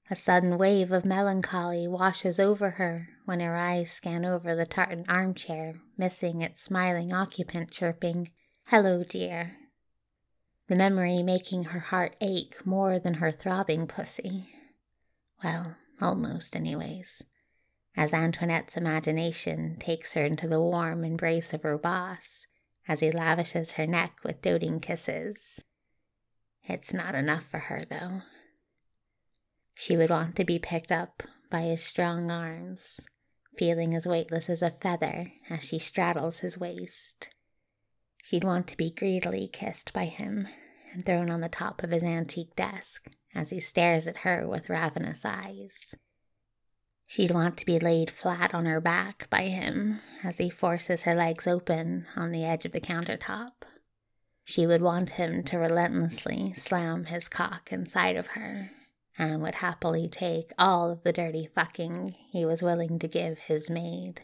a 0.09 0.15
sudden 0.15 0.57
wave 0.57 0.93
of 0.93 1.05
melancholy 1.05 1.89
washes 1.89 2.39
over 2.39 2.71
her 2.71 3.09
when 3.25 3.41
her 3.41 3.57
eyes 3.57 3.91
scan 3.91 4.25
over 4.25 4.55
the 4.55 4.65
tartan 4.65 5.05
armchair, 5.09 5.81
missing 5.99 6.41
its 6.41 6.63
smiling 6.63 7.13
occupant 7.13 7.73
chirping, 7.73 8.31
Hello, 8.67 9.03
dear. 9.03 9.57
The 10.69 10.77
memory 10.77 11.21
making 11.21 11.65
her 11.65 11.81
heart 11.81 12.15
ache 12.21 12.65
more 12.65 13.01
than 13.01 13.15
her 13.15 13.33
throbbing 13.33 13.89
pussy. 13.89 14.55
Well, 15.43 15.75
almost, 16.01 16.55
anyways, 16.55 17.25
as 17.97 18.15
Antoinette's 18.15 18.77
imagination 18.77 19.79
takes 19.81 20.13
her 20.13 20.25
into 20.25 20.47
the 20.47 20.61
warm 20.61 21.03
embrace 21.05 21.53
of 21.53 21.65
her 21.65 21.77
boss 21.77 22.47
as 22.87 23.01
he 23.01 23.11
lavishes 23.11 23.73
her 23.73 23.87
neck 23.87 24.21
with 24.23 24.43
doting 24.43 24.79
kisses. 24.79 25.65
It's 26.65 26.95
not 26.95 27.15
enough 27.15 27.45
for 27.45 27.59
her, 27.59 27.83
though. 27.89 28.23
She 29.75 29.97
would 29.97 30.11
want 30.11 30.37
to 30.37 30.45
be 30.45 30.59
picked 30.59 30.93
up 30.93 31.23
by 31.51 31.63
his 31.63 31.83
strong 31.83 32.31
arms, 32.31 33.01
feeling 33.59 33.95
as 33.95 34.07
weightless 34.07 34.49
as 34.49 34.63
a 34.63 34.75
feather 34.81 35.33
as 35.51 35.63
she 35.63 35.79
straddles 35.79 36.39
his 36.39 36.59
waist. 36.59 37.31
She'd 38.23 38.45
want 38.45 38.69
to 38.69 38.77
be 38.77 38.91
greedily 38.91 39.49
kissed 39.49 39.93
by 39.93 40.07
him 40.07 40.47
and 40.93 41.05
thrown 41.05 41.31
on 41.31 41.41
the 41.41 41.49
top 41.49 41.83
of 41.83 41.91
his 41.91 42.05
antique 42.05 42.55
desk 42.55 43.11
as 43.35 43.51
he 43.51 43.61
stares 43.61 44.07
at 44.07 44.19
her 44.19 44.47
with 44.47 44.69
ravenous 44.69 45.25
eyes. 45.25 45.95
She'd 47.07 47.31
want 47.31 47.57
to 47.59 47.67
be 47.67 47.79
laid 47.79 48.11
flat 48.11 48.55
on 48.55 48.67
her 48.67 48.81
back 48.81 49.29
by 49.29 49.49
him 49.49 50.01
as 50.23 50.39
he 50.39 50.49
forces 50.49 51.03
her 51.03 51.15
legs 51.15 51.47
open 51.47 52.07
on 52.17 52.31
the 52.31 52.45
edge 52.45 52.65
of 52.65 52.73
the 52.73 52.81
countertop. 52.81 53.65
She 54.45 54.67
would 54.67 54.83
want 54.83 55.11
him 55.11 55.43
to 55.45 55.59
relentlessly 55.59 56.53
slam 56.55 57.05
his 57.05 57.29
cock 57.29 57.73
inside 57.73 58.17
of 58.17 58.29
her 58.29 58.71
and 59.19 59.43
would 59.43 59.57
happily 59.57 60.09
take 60.09 60.53
all 60.59 60.91
of 60.91 61.03
the 61.03 61.13
dirty 61.13 61.47
fucking 61.47 62.17
he 62.31 62.45
was 62.45 62.63
willing 62.63 62.99
to 62.99 63.09
give 63.09 63.39
his 63.39 63.71
maid. 63.71 64.23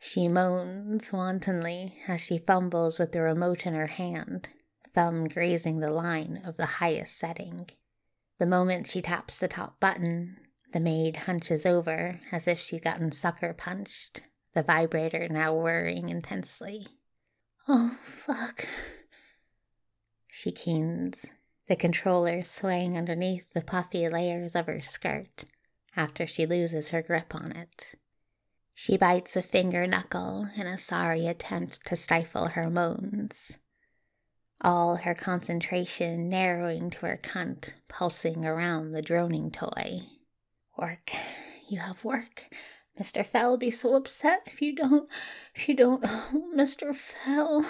She 0.00 0.28
moans 0.28 1.12
wantonly 1.12 1.98
as 2.06 2.20
she 2.20 2.38
fumbles 2.38 2.98
with 2.98 3.12
the 3.12 3.22
remote 3.22 3.66
in 3.66 3.74
her 3.74 3.86
hand, 3.86 4.48
thumb 4.94 5.28
grazing 5.28 5.80
the 5.80 5.90
line 5.90 6.42
of 6.44 6.56
the 6.56 6.66
highest 6.66 7.18
setting. 7.18 7.68
The 8.38 8.46
moment 8.46 8.86
she 8.86 9.02
taps 9.02 9.36
the 9.36 9.48
top 9.48 9.80
button, 9.80 10.36
the 10.72 10.80
maid 10.80 11.16
hunches 11.16 11.64
over 11.64 12.20
as 12.32 12.48
if 12.48 12.60
she'd 12.60 12.84
gotten 12.84 13.12
sucker 13.12 13.52
punched, 13.52 14.22
the 14.54 14.62
vibrator 14.62 15.28
now 15.28 15.54
whirring 15.54 16.08
intensely. 16.08 16.86
Oh, 17.68 17.96
fuck. 18.02 18.66
She 20.36 20.50
keens, 20.50 21.26
the 21.68 21.76
controller 21.76 22.42
swaying 22.42 22.98
underneath 22.98 23.46
the 23.52 23.62
puffy 23.62 24.08
layers 24.08 24.56
of 24.56 24.66
her 24.66 24.80
skirt 24.80 25.44
after 25.94 26.26
she 26.26 26.44
loses 26.44 26.90
her 26.90 27.02
grip 27.02 27.36
on 27.36 27.52
it. 27.52 27.94
She 28.74 28.96
bites 28.96 29.36
a 29.36 29.42
finger 29.42 29.86
knuckle 29.86 30.48
in 30.56 30.66
a 30.66 30.76
sorry 30.76 31.28
attempt 31.28 31.86
to 31.86 31.94
stifle 31.94 32.48
her 32.48 32.68
moans, 32.68 33.58
all 34.60 34.96
her 34.96 35.14
concentration 35.14 36.28
narrowing 36.28 36.90
to 36.90 37.06
her 37.06 37.20
cunt 37.22 37.74
pulsing 37.86 38.44
around 38.44 38.90
the 38.90 39.02
droning 39.02 39.52
toy. 39.52 40.00
Work, 40.76 41.12
you 41.68 41.78
have 41.78 42.04
work. 42.04 42.52
Mr. 43.00 43.24
Fell 43.24 43.50
will 43.50 43.56
be 43.56 43.70
so 43.70 43.94
upset 43.94 44.42
if 44.46 44.60
you 44.60 44.74
don't, 44.74 45.08
if 45.54 45.68
you 45.68 45.76
don't, 45.76 46.04
oh, 46.08 46.50
Mr. 46.56 46.92
Fell. 46.92 47.64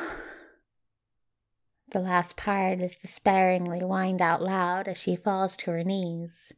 The 1.94 2.00
last 2.00 2.36
part 2.36 2.80
is 2.80 2.96
despairingly 2.96 3.78
whined 3.78 4.20
out 4.20 4.42
loud 4.42 4.88
as 4.88 4.98
she 4.98 5.14
falls 5.14 5.56
to 5.58 5.70
her 5.70 5.84
knees, 5.84 6.52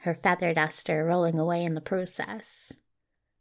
her 0.00 0.14
feather 0.14 0.52
duster 0.52 1.06
rolling 1.06 1.38
away 1.38 1.64
in 1.64 1.72
the 1.72 1.80
process. 1.80 2.70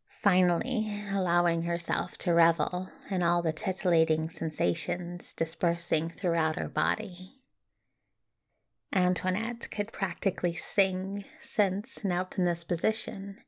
Finally, 0.07 1.03
allowing 1.11 1.63
herself 1.63 2.17
to 2.19 2.33
revel 2.33 2.89
in 3.09 3.21
all 3.21 3.41
the 3.41 3.51
titillating 3.51 4.29
sensations 4.29 5.33
dispersing 5.33 6.09
throughout 6.09 6.55
her 6.55 6.69
body. 6.69 7.41
Antoinette 8.93 9.69
could 9.69 9.91
practically 9.91 10.53
sing 10.53 11.25
since, 11.41 12.05
knelt 12.05 12.37
in 12.37 12.45
this 12.45 12.63
position, 12.63 13.39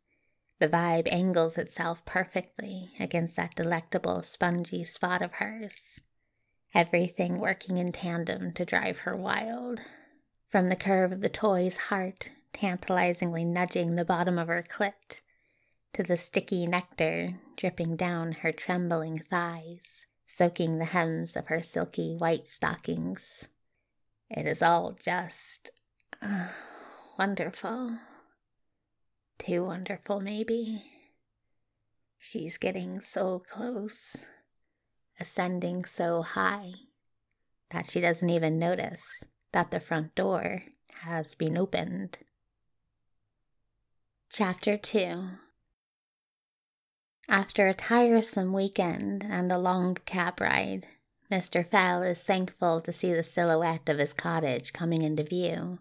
the 0.60 0.68
vibe 0.68 1.08
angles 1.10 1.58
itself 1.58 2.04
perfectly 2.04 2.92
against 3.00 3.38
that 3.38 3.56
delectable 3.56 4.22
spongy 4.22 4.84
spot 4.84 5.22
of 5.22 5.36
hers 5.36 6.02
everything 6.76 7.40
working 7.40 7.78
in 7.78 7.92
tandem 7.92 8.52
to 8.52 8.66
drive 8.66 9.00
her 9.00 9.16
wild. 9.16 9.80
From 10.50 10.68
the 10.70 10.76
curve 10.76 11.14
of 11.14 11.22
the 11.22 11.30
toy's 11.30 11.78
heart, 11.78 12.32
tantalizingly 12.54 13.46
nudging 13.46 13.96
the 13.96 14.06
bottom 14.06 14.38
of 14.38 14.50
her 14.50 14.64
clit, 14.70 15.22
to 15.94 16.04
the 16.04 16.18
sticky 16.18 16.68
nectar 16.68 17.40
dripping 17.56 17.96
down 17.96 18.34
her 18.34 18.52
trembling 18.52 19.24
thighs, 19.30 20.06
soaking 20.28 20.78
the 20.78 20.86
hems 20.86 21.38
of 21.38 21.48
her 21.48 21.64
silky 21.64 22.18
white 22.18 22.50
stockings. 22.50 23.48
It 24.30 24.46
is 24.46 24.62
all 24.62 24.92
just 24.92 25.72
uh, 26.22 26.50
wonderful. 27.18 27.98
Too 29.38 29.64
wonderful, 29.64 30.20
maybe. 30.20 30.84
She's 32.20 32.58
getting 32.58 33.00
so 33.00 33.44
close 33.48 34.18
ascending 35.20 35.86
so 35.86 36.22
high 36.22 36.72
that 37.72 37.86
she 37.86 38.00
doesn't 38.00 38.30
even 38.30 38.60
notice 38.60 39.24
that 39.52 39.72
the 39.72 39.80
front 39.80 40.14
door 40.16 40.64
has 41.02 41.34
been 41.36 41.58
opened. 41.58 42.18
Chapter 44.30 44.78
2 44.78 45.30
After 47.30 47.68
a 47.68 47.74
tiresome 47.74 48.54
weekend 48.54 49.24
and 49.24 49.52
a 49.52 49.58
long 49.58 49.96
cab 50.06 50.42
ride, 50.42 50.88
Mr. 51.32 51.68
Fell 51.68 52.04
is 52.04 52.22
thankful 52.24 52.82
to 52.82 52.94
see 52.94 53.14
the 53.14 53.24
silhouette 53.24 53.90
of 53.90 53.98
his 53.98 54.14
cottage 54.14 54.74
coming 54.74 55.02
into 55.02 55.24
view. 55.24 55.80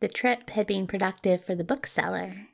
The 0.00 0.08
trip 0.08 0.50
had 0.50 0.66
been 0.66 0.86
productive 0.86 1.44
for 1.44 1.54
the 1.54 1.64
bookseller. 1.64 2.48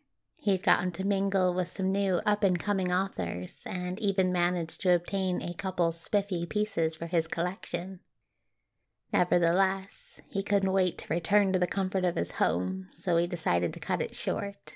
He'd 0.44 0.62
gotten 0.62 0.92
to 0.92 1.06
mingle 1.06 1.54
with 1.54 1.68
some 1.68 1.90
new 1.90 2.20
up 2.26 2.44
and 2.44 2.58
coming 2.58 2.92
authors 2.92 3.62
and 3.64 3.98
even 3.98 4.30
managed 4.30 4.82
to 4.82 4.94
obtain 4.94 5.40
a 5.40 5.54
couple 5.54 5.90
spiffy 5.90 6.44
pieces 6.44 6.94
for 6.94 7.06
his 7.06 7.26
collection. 7.26 8.00
Nevertheless, 9.10 10.20
he 10.28 10.42
couldn't 10.42 10.70
wait 10.70 10.98
to 10.98 11.06
return 11.08 11.54
to 11.54 11.58
the 11.58 11.66
comfort 11.66 12.04
of 12.04 12.16
his 12.16 12.32
home, 12.32 12.88
so 12.92 13.16
he 13.16 13.26
decided 13.26 13.72
to 13.72 13.80
cut 13.80 14.02
it 14.02 14.14
short. 14.14 14.74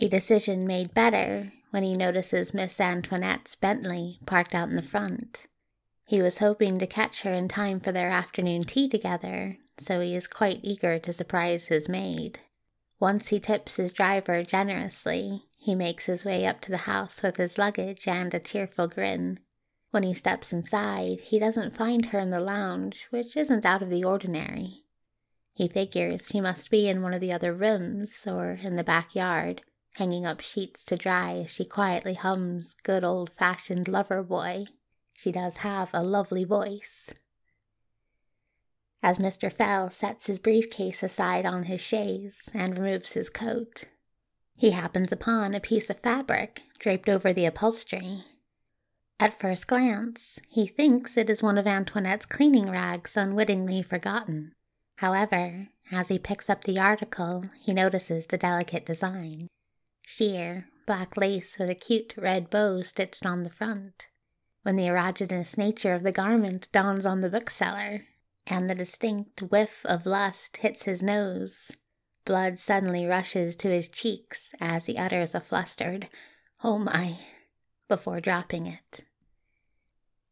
A 0.00 0.08
decision 0.08 0.66
made 0.66 0.94
better 0.94 1.52
when 1.68 1.82
he 1.82 1.92
notices 1.92 2.54
Miss 2.54 2.80
Antoinette's 2.80 3.56
Bentley 3.56 4.20
parked 4.24 4.54
out 4.54 4.70
in 4.70 4.76
the 4.76 4.80
front. 4.80 5.48
He 6.06 6.22
was 6.22 6.38
hoping 6.38 6.78
to 6.78 6.86
catch 6.86 7.24
her 7.24 7.34
in 7.34 7.48
time 7.48 7.78
for 7.78 7.92
their 7.92 8.08
afternoon 8.08 8.64
tea 8.64 8.88
together, 8.88 9.58
so 9.78 10.00
he 10.00 10.14
is 10.14 10.26
quite 10.26 10.60
eager 10.62 10.98
to 10.98 11.12
surprise 11.12 11.66
his 11.66 11.90
maid. 11.90 12.40
Once 13.00 13.28
he 13.28 13.40
tips 13.40 13.76
his 13.76 13.92
driver 13.92 14.42
generously, 14.44 15.46
he 15.56 15.74
makes 15.74 16.04
his 16.04 16.24
way 16.24 16.44
up 16.44 16.60
to 16.60 16.70
the 16.70 16.82
house 16.82 17.22
with 17.22 17.38
his 17.38 17.56
luggage 17.56 18.06
and 18.06 18.34
a 18.34 18.38
tearful 18.38 18.86
grin. 18.86 19.40
When 19.90 20.02
he 20.02 20.12
steps 20.12 20.52
inside, 20.52 21.20
he 21.20 21.38
doesn't 21.38 21.76
find 21.76 22.06
her 22.06 22.18
in 22.18 22.28
the 22.28 22.40
lounge, 22.40 23.06
which 23.08 23.36
isn't 23.38 23.64
out 23.64 23.82
of 23.82 23.88
the 23.88 24.04
ordinary. 24.04 24.84
He 25.54 25.66
figures 25.66 26.28
she 26.28 26.40
must 26.40 26.70
be 26.70 26.88
in 26.88 27.02
one 27.02 27.14
of 27.14 27.20
the 27.22 27.32
other 27.32 27.54
rooms 27.54 28.26
or 28.26 28.52
in 28.62 28.76
the 28.76 28.84
backyard, 28.84 29.62
hanging 29.96 30.26
up 30.26 30.40
sheets 30.40 30.84
to 30.84 30.96
dry 30.96 31.38
as 31.38 31.50
she 31.50 31.64
quietly 31.64 32.14
hums 32.14 32.76
good 32.82 33.02
old 33.02 33.30
fashioned 33.38 33.88
lover 33.88 34.22
boy. 34.22 34.66
She 35.14 35.32
does 35.32 35.58
have 35.58 35.90
a 35.92 36.02
lovely 36.02 36.44
voice. 36.44 37.14
As 39.02 39.18
Mr. 39.18 39.52
Fell 39.52 39.90
sets 39.90 40.26
his 40.26 40.38
briefcase 40.38 41.02
aside 41.02 41.46
on 41.46 41.64
his 41.64 41.80
chaise 41.80 42.48
and 42.52 42.78
removes 42.78 43.12
his 43.12 43.30
coat, 43.30 43.84
he 44.54 44.72
happens 44.72 45.10
upon 45.10 45.54
a 45.54 45.60
piece 45.60 45.88
of 45.88 46.00
fabric 46.00 46.62
draped 46.78 47.08
over 47.08 47.32
the 47.32 47.46
upholstery. 47.46 48.24
At 49.18 49.38
first 49.38 49.66
glance, 49.66 50.38
he 50.48 50.66
thinks 50.66 51.16
it 51.16 51.30
is 51.30 51.42
one 51.42 51.56
of 51.56 51.66
Antoinette's 51.66 52.26
cleaning 52.26 52.70
rags 52.70 53.16
unwittingly 53.16 53.82
forgotten. 53.82 54.52
However, 54.96 55.68
as 55.90 56.08
he 56.08 56.18
picks 56.18 56.50
up 56.50 56.64
the 56.64 56.78
article, 56.78 57.44
he 57.58 57.72
notices 57.72 58.26
the 58.26 58.38
delicate 58.38 58.84
design 58.84 59.48
sheer, 60.10 60.66
black 60.86 61.16
lace 61.16 61.56
with 61.58 61.70
a 61.70 61.74
cute 61.74 62.14
red 62.16 62.50
bow 62.50 62.82
stitched 62.82 63.24
on 63.24 63.44
the 63.44 63.50
front. 63.50 64.08
When 64.62 64.76
the 64.76 64.86
erogenous 64.86 65.56
nature 65.56 65.94
of 65.94 66.02
the 66.02 66.12
garment 66.12 66.68
dawns 66.72 67.06
on 67.06 67.20
the 67.20 67.30
bookseller, 67.30 68.06
and 68.46 68.68
the 68.68 68.74
distinct 68.74 69.40
whiff 69.42 69.84
of 69.86 70.06
lust 70.06 70.58
hits 70.58 70.84
his 70.84 71.02
nose, 71.02 71.70
blood 72.24 72.58
suddenly 72.58 73.06
rushes 73.06 73.56
to 73.56 73.68
his 73.68 73.88
cheeks 73.88 74.54
as 74.60 74.86
he 74.86 74.96
utters 74.96 75.34
a 75.34 75.40
flustered, 75.40 76.08
Oh 76.62 76.78
my, 76.78 77.18
before 77.88 78.20
dropping 78.20 78.66
it. 78.66 79.04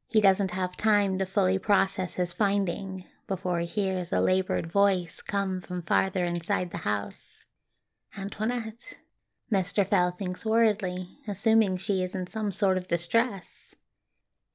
He 0.06 0.20
doesn't 0.20 0.52
have 0.52 0.76
time 0.76 1.18
to 1.18 1.26
fully 1.26 1.58
process 1.58 2.14
his 2.14 2.32
finding 2.32 3.04
before 3.26 3.60
he 3.60 3.66
hears 3.66 4.12
a 4.12 4.20
labored 4.20 4.66
voice 4.66 5.20
come 5.20 5.60
from 5.60 5.82
farther 5.82 6.24
inside 6.24 6.70
the 6.70 6.78
house. 6.78 7.44
Antoinette. 8.16 8.96
Mr. 9.52 9.86
Fell 9.86 10.10
thinks 10.10 10.44
worriedly, 10.44 11.18
assuming 11.26 11.76
she 11.76 12.02
is 12.02 12.14
in 12.14 12.26
some 12.26 12.52
sort 12.52 12.76
of 12.76 12.88
distress. 12.88 13.67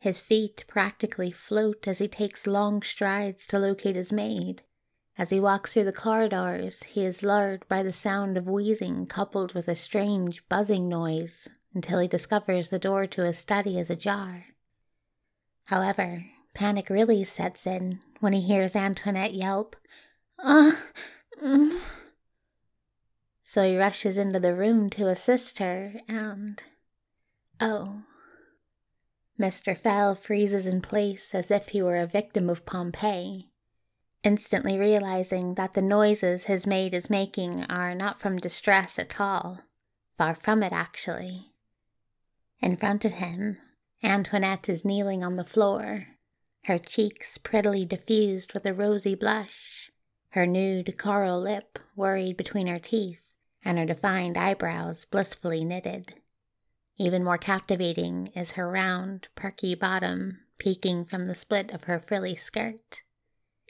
His 0.03 0.19
feet 0.19 0.65
practically 0.67 1.31
float 1.31 1.87
as 1.87 1.99
he 1.99 2.09
takes 2.09 2.45
long 2.45 2.81
strides 2.81 3.47
to 3.47 3.57
locate 3.57 3.95
his 3.95 4.11
maid. 4.11 4.61
As 5.17 5.29
he 5.29 5.39
walks 5.39 5.71
through 5.71 5.85
the 5.85 5.93
corridors, 5.93 6.83
he 6.83 7.05
is 7.05 7.23
lured 7.23 7.65
by 7.69 7.83
the 7.83 7.93
sound 7.93 8.37
of 8.37 8.45
wheezing 8.45 9.05
coupled 9.05 9.53
with 9.53 9.69
a 9.69 9.77
strange 9.77 10.45
buzzing 10.49 10.89
noise 10.89 11.47
until 11.73 11.99
he 11.99 12.09
discovers 12.09 12.67
the 12.67 12.79
door 12.79 13.07
to 13.07 13.23
his 13.23 13.37
study 13.37 13.79
is 13.79 13.89
ajar. 13.89 14.47
However, 15.67 16.25
panic 16.53 16.89
really 16.89 17.23
sets 17.23 17.65
in 17.65 18.01
when 18.19 18.33
he 18.33 18.41
hears 18.41 18.75
Antoinette 18.75 19.33
yelp, 19.33 19.77
Ah! 20.37 20.83
Uh, 21.41 21.79
so 23.45 23.65
he 23.65 23.77
rushes 23.77 24.17
into 24.17 24.41
the 24.41 24.53
room 24.53 24.89
to 24.89 25.07
assist 25.07 25.59
her, 25.59 25.93
and. 26.09 26.61
Oh. 27.61 28.03
Mr. 29.43 29.77
Fell 29.77 30.15
freezes 30.15 30.65
in 30.65 30.79
place 30.79 31.35
as 31.35 31.51
if 31.51 31.67
he 31.67 31.81
were 31.81 31.97
a 31.97 32.07
victim 32.07 32.49
of 32.49 32.65
Pompeii, 32.65 33.49
instantly 34.23 34.79
realizing 34.79 35.55
that 35.55 35.73
the 35.73 35.81
noises 35.81 36.45
his 36.45 36.65
maid 36.65 36.93
is 36.93 37.09
making 37.09 37.65
are 37.65 37.93
not 37.93 38.21
from 38.21 38.37
distress 38.37 38.97
at 38.97 39.19
all. 39.19 39.59
Far 40.17 40.33
from 40.33 40.63
it, 40.63 40.71
actually. 40.71 41.51
In 42.61 42.77
front 42.77 43.03
of 43.03 43.11
him, 43.11 43.57
Antoinette 44.01 44.69
is 44.69 44.85
kneeling 44.85 45.25
on 45.25 45.35
the 45.35 45.43
floor, 45.43 46.07
her 46.63 46.77
cheeks 46.77 47.37
prettily 47.37 47.83
diffused 47.83 48.53
with 48.53 48.65
a 48.65 48.73
rosy 48.73 49.13
blush, 49.13 49.91
her 50.29 50.47
nude 50.47 50.97
coral 50.97 51.41
lip 51.41 51.79
worried 51.97 52.37
between 52.37 52.67
her 52.67 52.79
teeth 52.79 53.27
and 53.65 53.77
her 53.77 53.85
defined 53.85 54.37
eyebrows 54.37 55.03
blissfully 55.03 55.65
knitted. 55.65 56.13
Even 56.97 57.23
more 57.23 57.37
captivating 57.37 58.27
is 58.35 58.51
her 58.51 58.69
round, 58.69 59.27
perky 59.35 59.73
bottom 59.75 60.39
peeking 60.59 61.03
from 61.03 61.25
the 61.25 61.33
split 61.33 61.71
of 61.71 61.85
her 61.85 61.99
frilly 61.99 62.35
skirt, 62.35 63.01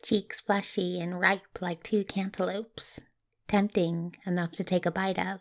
cheeks 0.03 0.41
fleshy 0.41 0.99
and 0.99 1.19
ripe 1.19 1.61
like 1.61 1.81
two 1.81 2.03
cantaloupes, 2.03 2.99
tempting 3.47 4.15
enough 4.25 4.51
to 4.51 4.63
take 4.63 4.85
a 4.85 4.91
bite 4.91 5.17
of. 5.17 5.39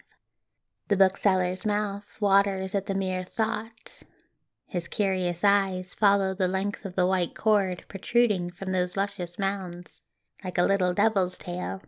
The 0.89 0.97
bookseller's 0.97 1.67
mouth 1.67 2.21
waters 2.21 2.75
at 2.75 2.87
the 2.87 2.95
mere 2.95 3.25
thought. 3.25 4.03
His 4.67 4.89
curious 4.89 5.45
eyes 5.45 5.93
follow 5.93 6.35
the 6.35 6.49
length 6.49 6.85
of 6.85 6.95
the 6.95 7.07
white 7.07 7.35
cord 7.35 7.85
protruding 7.89 8.51
from 8.51 8.73
those 8.73 8.97
luscious 8.97 9.39
mounds, 9.39 10.01
like 10.43 10.57
a 10.57 10.63
little 10.63 10.95
devil's 10.95 11.37
tail 11.37 11.83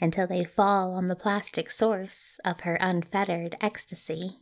until 0.00 0.26
they 0.26 0.44
fall 0.44 0.94
on 0.94 1.06
the 1.06 1.16
plastic 1.16 1.70
source 1.70 2.40
of 2.44 2.60
her 2.60 2.76
unfettered 2.76 3.56
ecstasy. 3.60 4.38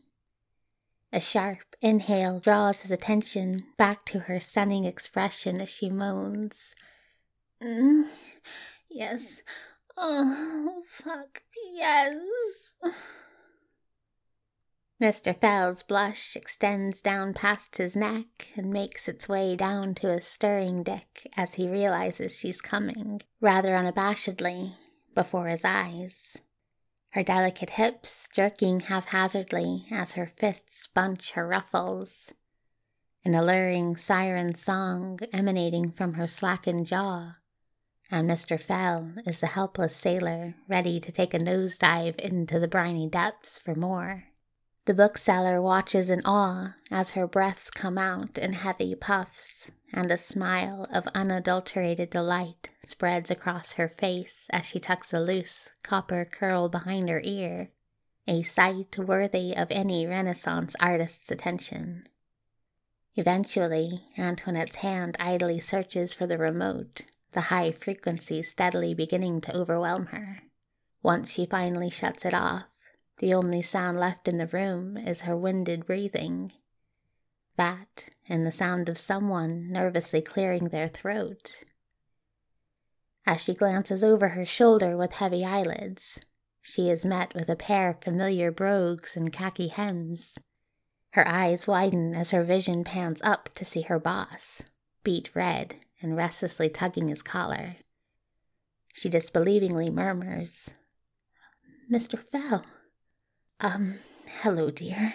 A 1.12 1.20
sharp 1.20 1.76
inhale 1.80 2.40
draws 2.40 2.82
his 2.82 2.90
attention 2.90 3.66
back 3.76 4.04
to 4.06 4.20
her 4.20 4.40
stunning 4.40 4.84
expression 4.84 5.60
as 5.60 5.68
she 5.68 5.88
moans. 5.88 6.74
Mm, 7.62 8.08
yes. 8.90 9.42
Oh, 9.96 10.82
fuck. 10.88 11.42
Yes. 11.72 12.74
Mr. 15.02 15.38
Fell's 15.38 15.82
blush 15.82 16.36
extends 16.36 17.02
down 17.02 17.34
past 17.34 17.76
his 17.76 17.94
neck 17.94 18.52
and 18.56 18.70
makes 18.70 19.08
its 19.08 19.28
way 19.28 19.54
down 19.54 19.94
to 19.94 20.08
his 20.08 20.26
stirring 20.26 20.82
dick 20.82 21.30
as 21.36 21.54
he 21.54 21.68
realizes 21.68 22.34
she's 22.34 22.62
coming, 22.62 23.20
rather 23.40 23.72
unabashedly, 23.72 24.74
before 25.14 25.48
his 25.48 25.64
eyes, 25.66 26.38
her 27.16 27.22
delicate 27.22 27.70
hips 27.70 28.28
jerking 28.30 28.78
haphazardly 28.78 29.86
as 29.90 30.12
her 30.12 30.30
fists 30.36 30.86
bunch 30.88 31.30
her 31.30 31.48
ruffles, 31.48 32.34
an 33.24 33.34
alluring 33.34 33.96
siren 33.96 34.54
song 34.54 35.18
emanating 35.32 35.90
from 35.90 36.12
her 36.12 36.26
slackened 36.26 36.86
jaw, 36.86 37.34
and 38.10 38.28
Mr. 38.28 38.60
Fell 38.60 39.14
is 39.24 39.40
the 39.40 39.46
helpless 39.46 39.96
sailor 39.96 40.56
ready 40.68 41.00
to 41.00 41.10
take 41.10 41.32
a 41.32 41.38
nosedive 41.38 42.16
into 42.16 42.60
the 42.60 42.68
briny 42.68 43.08
depths 43.08 43.58
for 43.58 43.74
more. 43.74 44.24
The 44.84 44.92
bookseller 44.92 45.62
watches 45.62 46.10
in 46.10 46.20
awe 46.26 46.74
as 46.90 47.12
her 47.12 47.26
breaths 47.26 47.70
come 47.70 47.96
out 47.96 48.36
in 48.36 48.52
heavy 48.52 48.94
puffs 48.94 49.70
and 49.96 50.10
a 50.10 50.18
smile 50.18 50.86
of 50.92 51.08
unadulterated 51.14 52.10
delight 52.10 52.68
spreads 52.86 53.30
across 53.30 53.72
her 53.72 53.88
face 53.88 54.44
as 54.50 54.66
she 54.66 54.78
tucks 54.78 55.12
a 55.14 55.18
loose 55.18 55.70
copper 55.82 56.22
curl 56.24 56.68
behind 56.68 57.08
her 57.08 57.22
ear, 57.24 57.70
a 58.28 58.42
sight 58.42 58.98
worthy 58.98 59.56
of 59.56 59.68
any 59.70 60.06
Renaissance 60.06 60.76
artist's 60.78 61.30
attention. 61.30 62.06
Eventually, 63.14 64.02
Antoinette's 64.18 64.76
hand 64.76 65.16
idly 65.18 65.58
searches 65.58 66.12
for 66.12 66.26
the 66.26 66.36
remote, 66.36 67.06
the 67.32 67.42
high 67.42 67.72
frequency 67.72 68.42
steadily 68.42 68.92
beginning 68.92 69.40
to 69.40 69.56
overwhelm 69.56 70.06
her. 70.06 70.42
Once 71.02 71.32
she 71.32 71.46
finally 71.46 71.88
shuts 71.88 72.26
it 72.26 72.34
off, 72.34 72.64
the 73.18 73.32
only 73.32 73.62
sound 73.62 73.98
left 73.98 74.28
in 74.28 74.36
the 74.36 74.46
room 74.46 74.98
is 74.98 75.22
her 75.22 75.36
winded 75.36 75.86
breathing 75.86 76.52
that 77.56 78.08
and 78.28 78.46
the 78.46 78.52
sound 78.52 78.88
of 78.88 78.98
someone 78.98 79.70
nervously 79.70 80.20
clearing 80.20 80.68
their 80.68 80.88
throat. 80.88 81.50
As 83.26 83.40
she 83.40 83.54
glances 83.54 84.04
over 84.04 84.30
her 84.30 84.46
shoulder 84.46 84.96
with 84.96 85.12
heavy 85.12 85.44
eyelids, 85.44 86.20
she 86.62 86.88
is 86.88 87.04
met 87.04 87.34
with 87.34 87.48
a 87.48 87.56
pair 87.56 87.90
of 87.90 88.02
familiar 88.02 88.50
brogues 88.50 89.16
and 89.16 89.32
khaki 89.32 89.68
hems. 89.68 90.38
Her 91.10 91.26
eyes 91.26 91.66
widen 91.66 92.14
as 92.14 92.30
her 92.30 92.44
vision 92.44 92.84
pans 92.84 93.20
up 93.22 93.48
to 93.54 93.64
see 93.64 93.82
her 93.82 93.98
boss, 93.98 94.62
beet 95.02 95.30
red 95.34 95.76
and 96.02 96.16
restlessly 96.16 96.68
tugging 96.68 97.08
his 97.08 97.22
collar. 97.22 97.76
She 98.92 99.08
disbelievingly 99.08 99.90
murmurs, 99.90 100.70
Mr. 101.90 102.18
Fell. 102.30 102.64
Um, 103.60 103.98
hello, 104.40 104.70
dear. 104.70 105.14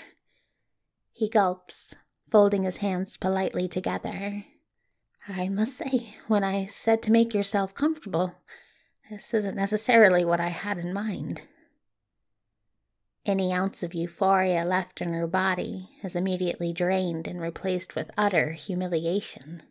He 1.12 1.30
gulps, 1.30 1.94
folding 2.32 2.64
his 2.64 2.78
hands 2.78 3.18
politely 3.18 3.68
together. 3.68 4.46
I 5.28 5.50
must 5.50 5.78
say, 5.78 6.16
when 6.28 6.44
I 6.44 6.66
said 6.66 7.04
to 7.04 7.12
make 7.12 7.34
yourself 7.34 7.76
comfortable, 7.76 8.34
this 9.10 9.34
isn't 9.34 9.56
necessarily 9.56 10.26
what 10.26 10.40
I 10.40 10.48
had 10.48 10.78
in 10.78 10.94
mind. 10.94 11.44
Any 13.26 13.54
ounce 13.54 13.84
of 13.84 13.94
euphoria 13.94 14.66
left 14.66 15.00
in 15.00 15.14
her 15.14 15.28
body 15.28 15.90
is 16.02 16.16
immediately 16.16 16.74
drained 16.74 17.28
and 17.28 17.40
replaced 17.40 17.94
with 17.94 18.10
utter 18.18 18.54
humiliation. 18.54 19.62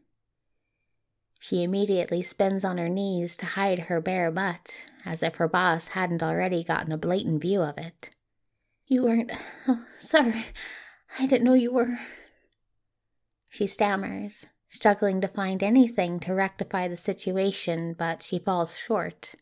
She 1.40 1.64
immediately 1.64 2.22
spins 2.22 2.64
on 2.64 2.78
her 2.78 2.90
knees 2.90 3.36
to 3.38 3.46
hide 3.46 3.80
her 3.80 4.00
bare 4.00 4.30
butt, 4.30 4.82
as 5.04 5.22
if 5.22 5.36
her 5.36 5.48
boss 5.48 5.88
hadn't 5.88 6.22
already 6.22 6.62
gotten 6.62 6.92
a 6.92 6.98
blatant 6.98 7.40
view 7.40 7.62
of 7.62 7.78
it. 7.78 8.10
You 8.86 9.04
weren't. 9.04 9.32
Oh, 9.66 9.84
sorry. 9.98 10.46
I 11.18 11.26
didn't 11.26 11.44
know 11.44 11.54
you 11.54 11.72
were. 11.72 11.98
She 13.50 13.66
stammers, 13.66 14.46
struggling 14.68 15.20
to 15.20 15.28
find 15.28 15.62
anything 15.62 16.20
to 16.20 16.34
rectify 16.34 16.86
the 16.88 16.96
situation, 16.96 17.94
but 17.98 18.22
she 18.22 18.38
falls 18.38 18.78
short. 18.78 19.34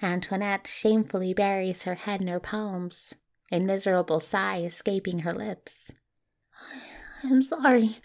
Antoinette 0.00 0.66
shamefully 0.66 1.34
buries 1.34 1.82
her 1.84 1.94
head 1.94 2.22
in 2.22 2.28
her 2.28 2.40
palms, 2.40 3.14
a 3.52 3.60
miserable 3.60 4.20
sigh 4.20 4.62
escaping 4.62 5.20
her 5.20 5.34
lips. 5.34 5.92
I 7.22 7.26
am 7.28 7.42
sorry. 7.42 7.98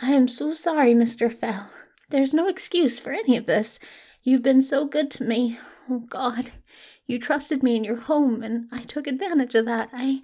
I 0.00 0.12
am 0.12 0.26
so 0.26 0.54
sorry, 0.54 0.94
Mr. 0.94 1.32
Fell. 1.32 1.70
There's 2.08 2.32
no 2.32 2.48
excuse 2.48 2.98
for 2.98 3.12
any 3.12 3.36
of 3.36 3.46
this. 3.46 3.78
You've 4.22 4.42
been 4.42 4.62
so 4.62 4.86
good 4.86 5.10
to 5.12 5.24
me. 5.24 5.58
Oh, 5.88 6.00
God. 6.00 6.52
You 7.06 7.18
trusted 7.18 7.62
me 7.62 7.76
in 7.76 7.84
your 7.84 7.96
home, 7.96 8.42
and 8.42 8.68
I 8.72 8.82
took 8.82 9.06
advantage 9.06 9.54
of 9.54 9.66
that. 9.66 9.90
I. 9.92 10.22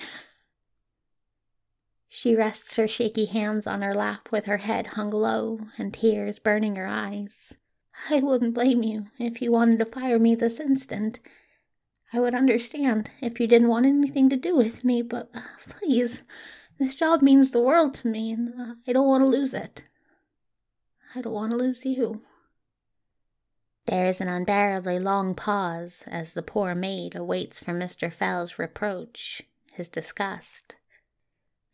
She 2.18 2.34
rests 2.34 2.76
her 2.76 2.88
shaky 2.88 3.26
hands 3.26 3.66
on 3.66 3.82
her 3.82 3.94
lap 3.94 4.32
with 4.32 4.46
her 4.46 4.56
head 4.56 4.86
hung 4.86 5.10
low 5.10 5.60
and 5.76 5.92
tears 5.92 6.38
burning 6.38 6.76
her 6.76 6.86
eyes. 6.86 7.52
I 8.08 8.20
wouldn't 8.20 8.54
blame 8.54 8.82
you 8.82 9.08
if 9.18 9.42
you 9.42 9.52
wanted 9.52 9.80
to 9.80 9.84
fire 9.84 10.18
me 10.18 10.34
this 10.34 10.58
instant. 10.58 11.18
I 12.14 12.20
would 12.20 12.34
understand 12.34 13.10
if 13.20 13.38
you 13.38 13.46
didn't 13.46 13.68
want 13.68 13.84
anything 13.84 14.30
to 14.30 14.36
do 14.38 14.56
with 14.56 14.82
me, 14.82 15.02
but 15.02 15.28
uh, 15.34 15.42
please, 15.68 16.22
this 16.78 16.94
job 16.94 17.20
means 17.20 17.50
the 17.50 17.60
world 17.60 17.92
to 17.96 18.08
me, 18.08 18.32
and 18.32 18.58
uh, 18.58 18.74
I 18.88 18.94
don't 18.94 19.06
want 19.06 19.20
to 19.20 19.28
lose 19.28 19.52
it. 19.52 19.84
I 21.14 21.20
don't 21.20 21.34
want 21.34 21.50
to 21.50 21.58
lose 21.58 21.84
you. 21.84 22.22
There 23.84 24.06
is 24.06 24.22
an 24.22 24.28
unbearably 24.28 24.98
long 24.98 25.34
pause 25.34 26.02
as 26.06 26.32
the 26.32 26.40
poor 26.40 26.74
maid 26.74 27.14
awaits 27.14 27.60
for 27.60 27.72
Mr. 27.72 28.10
Fell's 28.10 28.58
reproach, 28.58 29.42
his 29.70 29.90
disgust. 29.90 30.76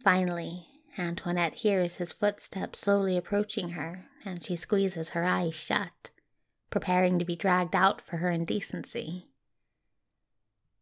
Finally, 0.02 0.66
Antoinette 0.98 1.54
hears 1.54 1.96
his 1.96 2.12
footsteps 2.12 2.80
slowly 2.80 3.16
approaching 3.16 3.70
her, 3.70 4.06
and 4.24 4.42
she 4.42 4.56
squeezes 4.56 5.10
her 5.10 5.24
eyes 5.24 5.54
shut, 5.54 6.10
preparing 6.70 7.18
to 7.18 7.24
be 7.24 7.36
dragged 7.36 7.76
out 7.76 8.00
for 8.00 8.16
her 8.16 8.30
indecency. 8.30 9.28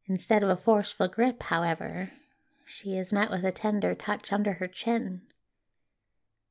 Instead 0.06 0.42
of 0.42 0.48
a 0.48 0.56
forceful 0.56 1.06
grip, 1.06 1.42
however, 1.44 2.12
she 2.64 2.96
is 2.96 3.12
met 3.12 3.30
with 3.30 3.44
a 3.44 3.52
tender 3.52 3.94
touch 3.94 4.32
under 4.32 4.54
her 4.54 4.66
chin. 4.66 5.22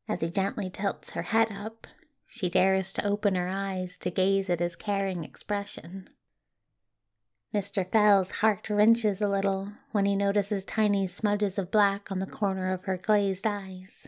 As 0.08 0.22
he 0.22 0.30
gently 0.30 0.70
tilts 0.70 1.12
her 1.12 1.24
head 1.24 1.52
up, 1.52 1.88
she 2.28 2.50
dares 2.50 2.94
to 2.94 3.06
open 3.06 3.36
her 3.36 3.50
eyes 3.50 3.98
to 3.98 4.12
gaze 4.12 4.50
at 4.50 4.60
his 4.60 4.76
caring 4.76 5.24
expression. 5.24 6.10
Mr. 7.54 7.90
Fell's 7.90 8.32
heart 8.32 8.70
wrenches 8.70 9.22
a 9.22 9.28
little 9.28 9.72
when 9.92 10.06
he 10.06 10.16
notices 10.16 10.64
tiny 10.64 11.08
smudges 11.08 11.58
of 11.58 11.72
black 11.72 12.12
on 12.12 12.20
the 12.20 12.28
corner 12.28 12.72
of 12.72 12.86
her 12.86 12.98
glazed 12.98 13.48
eyes. 13.48 14.08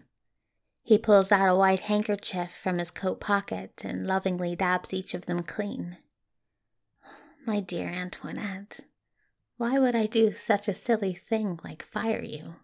He 0.84 0.98
pulls 0.98 1.32
out 1.32 1.50
a 1.50 1.56
white 1.56 1.82
handkerchief 1.82 2.52
from 2.52 2.78
his 2.78 2.92
coat 2.92 3.20
pocket 3.20 3.82
and 3.84 4.06
lovingly 4.06 4.56
dabs 4.56 4.94
each 4.94 5.14
of 5.16 5.26
them 5.26 5.42
clean. 5.42 5.98
My 7.46 7.60
dear 7.60 7.88
Antoinette, 7.88 8.82
why 9.58 9.80
would 9.80 9.96
I 9.96 10.06
do 10.06 10.34
such 10.34 10.68
a 10.68 10.74
silly 10.74 11.14
thing 11.14 11.60
like 11.64 11.84
fire 11.84 12.24
you? 12.24 12.56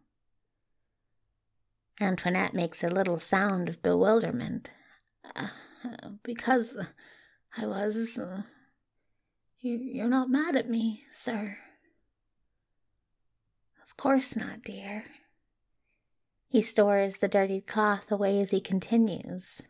Antoinette 2.00 2.54
makes 2.54 2.84
a 2.84 2.88
little 2.88 3.18
sound 3.18 3.70
of 3.70 3.82
bewilderment. 3.82 4.70
Uh, 5.36 5.48
because 6.24 6.78
I 7.58 7.66
was. 7.66 8.20
Uh, 8.20 8.44
you're 9.68 10.08
not 10.08 10.30
mad 10.30 10.56
at 10.56 10.70
me, 10.70 11.04
sir. 11.12 11.58
Of 13.84 13.98
course 13.98 14.36
not, 14.36 14.64
dear. 14.64 15.06
He 16.48 16.62
stores 16.62 17.18
the 17.18 17.28
dirtied 17.28 17.68
cloth 17.68 18.12
away 18.12 18.40
as 18.42 18.52
he 18.52 18.62
continues. 18.62 19.62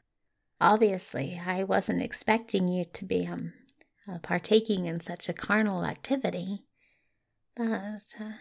Obviously, 0.60 1.42
I 1.44 1.64
wasn't 1.64 2.02
expecting 2.02 2.68
you 2.68 2.86
to 2.94 3.06
be 3.06 3.28
um, 3.28 3.54
uh, 4.08 4.20
partaking 4.20 4.86
in 4.86 5.00
such 5.00 5.30
a 5.30 5.34
carnal 5.34 5.86
activity, 5.86 6.64
but 7.56 8.04
uh, 8.20 8.34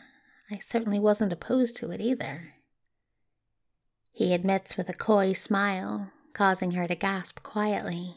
I 0.50 0.60
certainly 0.64 0.98
wasn't 0.98 1.32
opposed 1.32 1.76
to 1.78 1.90
it 1.90 2.00
either. 2.00 2.54
He 4.12 4.32
admits 4.32 4.76
with 4.76 4.88
a 4.88 4.94
coy 4.94 5.32
smile, 5.32 6.10
causing 6.32 6.72
her 6.72 6.86
to 6.86 6.94
gasp 6.94 7.42
quietly. 7.42 8.16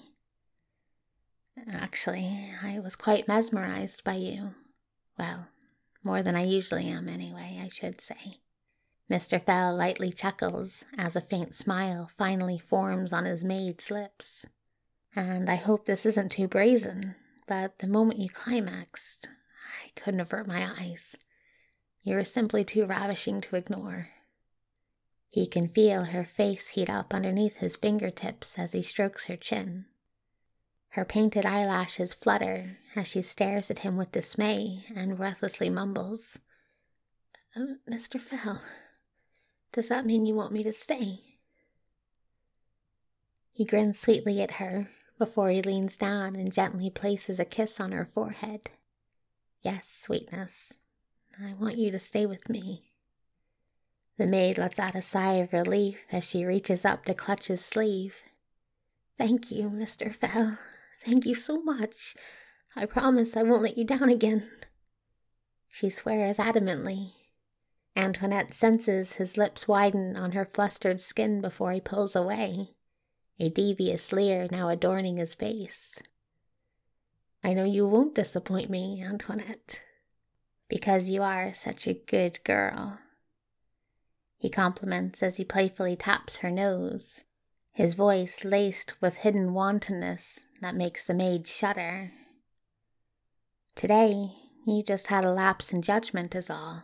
Actually, 1.72 2.52
I 2.64 2.80
was 2.80 2.96
quite 2.96 3.28
mesmerized 3.28 4.04
by 4.04 4.16
you. 4.16 4.56
Well, 5.18 5.48
more 6.04 6.24
than 6.24 6.36
I 6.36 6.44
usually 6.44 6.88
am, 6.88 7.10
anyway, 7.10 7.60
I 7.62 7.68
should 7.68 8.00
say. 8.02 8.40
Mr. 9.10 9.44
Fell 9.44 9.76
lightly 9.76 10.12
chuckles 10.12 10.86
as 10.98 11.16
a 11.16 11.22
faint 11.22 11.56
smile 11.56 12.10
finally 12.18 12.60
forms 12.60 13.12
on 13.12 13.26
his 13.26 13.44
maid's 13.44 13.90
lips. 13.90 14.46
And 15.16 15.50
I 15.50 15.56
hope 15.56 15.86
this 15.86 16.06
isn't 16.06 16.32
too 16.32 16.48
brazen, 16.48 17.16
but 17.48 17.80
the 17.80 17.88
moment 17.88 18.20
you 18.20 18.30
climaxed, 18.30 19.28
I 19.86 19.90
couldn't 20.00 20.20
avert 20.20 20.48
my 20.48 20.72
eyes. 20.80 21.18
You 22.04 22.16
were 22.16 22.24
simply 22.24 22.64
too 22.64 22.86
ravishing 22.86 23.42
to 23.42 23.56
ignore. 23.56 24.10
He 25.30 25.48
can 25.48 25.68
feel 25.68 26.06
her 26.06 26.24
face 26.24 26.70
heat 26.70 26.90
up 26.90 27.14
underneath 27.14 27.58
his 27.58 27.76
fingertips 27.76 28.58
as 28.58 28.74
he 28.74 28.82
strokes 28.82 29.26
her 29.26 29.36
chin. 29.36 29.86
Her 30.93 31.06
painted 31.06 31.45
eyelashes 31.45 32.13
flutter 32.13 32.78
as 32.95 33.08
she 33.08 33.21
stares 33.21 33.69
at 33.69 33.80
him 33.80 33.95
with 33.95 34.12
dismay 34.12 34.86
and 34.95 35.17
breathlessly 35.17 35.69
mumbles, 35.69 36.39
uh, 37.56 37.75
Mr. 37.89 38.19
Fell, 38.19 38.62
does 39.71 39.88
that 39.89 40.06
mean 40.06 40.25
you 40.25 40.34
want 40.34 40.52
me 40.52 40.63
to 40.63 40.73
stay? 40.73 41.21
He 43.52 43.65
grins 43.65 43.99
sweetly 43.99 44.41
at 44.41 44.52
her 44.52 44.89
before 45.17 45.49
he 45.49 45.62
leans 45.62 45.97
down 45.97 46.36
and 46.36 46.52
gently 46.52 46.89
places 46.89 47.39
a 47.39 47.45
kiss 47.45 47.80
on 47.80 47.91
her 47.91 48.10
forehead. 48.13 48.69
Yes, 49.62 50.02
sweetness, 50.04 50.73
I 51.39 51.54
want 51.54 51.78
you 51.78 51.91
to 51.91 51.99
stay 51.99 52.25
with 52.25 52.49
me. 52.49 52.91
The 54.17 54.28
maid 54.28 54.58
lets 54.58 54.80
out 54.80 54.95
a 54.95 55.02
sigh 55.02 55.36
of 55.36 55.54
relief 55.54 55.99
as 56.12 56.23
she 56.23 56.45
reaches 56.45 56.84
up 56.84 57.06
to 57.06 57.13
clutch 57.13 57.47
his 57.47 57.63
sleeve. 57.63 58.15
Thank 59.17 59.52
you, 59.52 59.69
Mr. 59.69 60.15
Fell. 60.15 60.58
Thank 61.04 61.26
you 61.26 61.36
so 61.36 61.62
much. 61.62 62.16
I 62.76 62.86
promise 62.86 63.38
I 63.38 63.44
won't 63.44 63.64
let 63.64 63.78
you 63.78 63.86
down 63.86 64.10
again. 64.10 64.50
She 65.68 65.90
swears 65.90 66.38
adamantly. 66.38 67.14
Antoinette 67.96 68.54
senses 68.54 69.14
his 69.14 69.38
lips 69.38 69.68
widen 69.68 70.16
on 70.16 70.34
her 70.34 70.46
flustered 70.46 71.00
skin 71.00 71.42
before 71.42 71.72
he 71.72 71.82
pulls 71.82 72.16
away, 72.16 72.76
a 73.40 73.50
devious 73.50 74.12
leer 74.12 74.48
now 74.52 74.70
adorning 74.70 75.18
his 75.18 75.36
face. 75.36 76.00
I 77.44 77.54
know 77.54 77.64
you 77.64 77.88
won't 77.88 78.16
disappoint 78.16 78.70
me, 78.70 79.04
Antoinette, 79.04 79.82
because 80.68 81.10
you 81.10 81.22
are 81.22 81.54
such 81.54 81.88
a 81.88 81.94
good 81.94 82.44
girl. 82.44 83.00
He 84.38 84.50
compliments 84.50 85.24
as 85.24 85.38
he 85.38 85.44
playfully 85.44 85.96
taps 85.96 86.38
her 86.38 86.52
nose, 86.52 87.24
his 87.72 87.96
voice 87.96 88.44
laced 88.44 89.02
with 89.02 89.16
hidden 89.16 89.54
wantonness 89.54 90.40
that 90.62 90.76
makes 90.76 91.06
the 91.06 91.13
maid 91.13 91.48
shudder. 91.48 92.12
Today, 93.76 94.34
you 94.65 94.84
just 94.84 95.08
had 95.08 95.26
a 95.26 95.32
lapse 95.32 95.72
in 95.72 95.82
judgment, 95.82 96.36
is 96.36 96.50
all. 96.50 96.84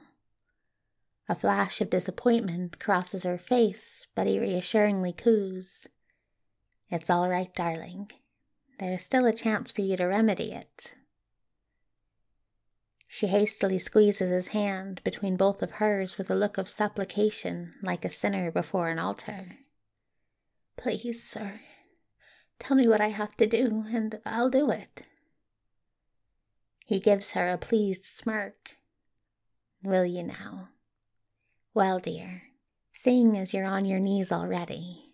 A 1.27 1.35
flash 1.35 1.81
of 1.81 1.89
disappointment 1.89 2.79
crosses 2.79 3.23
her 3.23 3.38
face, 3.38 4.07
but 4.15 4.27
he 4.27 4.39
reassuringly 4.39 5.11
coos. 5.11 5.88
It's 6.89 7.09
all 7.09 7.29
right, 7.29 7.53
darling. 7.55 8.11
There's 8.79 9.03
still 9.03 9.25
a 9.25 9.33
chance 9.33 9.71
for 9.71 9.81
you 9.81 9.97
to 9.97 10.05
remedy 10.05 10.51
it. 10.51 10.93
She 13.07 13.27
hastily 13.27 13.79
squeezes 13.79 14.29
his 14.29 14.49
hand 14.49 15.01
between 15.03 15.38
both 15.38 15.61
of 15.61 15.71
hers 15.71 16.17
with 16.17 16.29
a 16.29 16.35
look 16.35 16.57
of 16.57 16.67
supplication 16.67 17.73
like 17.81 18.03
a 18.03 18.09
sinner 18.09 18.51
before 18.51 18.89
an 18.89 18.99
altar. 18.99 19.57
Please, 20.77 21.23
sir, 21.23 21.61
tell 22.59 22.75
me 22.75 22.87
what 22.87 23.01
I 23.01 23.09
have 23.09 23.35
to 23.37 23.47
do, 23.47 23.85
and 23.87 24.19
I'll 24.25 24.49
do 24.49 24.69
it. 24.71 25.03
He 26.85 26.99
gives 26.99 27.31
her 27.31 27.51
a 27.51 27.57
pleased 27.57 28.05
smirk. 28.05 28.77
Will 29.83 30.05
you 30.05 30.23
now? 30.23 30.69
Well, 31.73 31.99
dear, 31.99 32.43
seeing 32.93 33.37
as 33.37 33.53
you're 33.53 33.65
on 33.65 33.85
your 33.85 33.99
knees 33.99 34.31
already. 34.31 35.11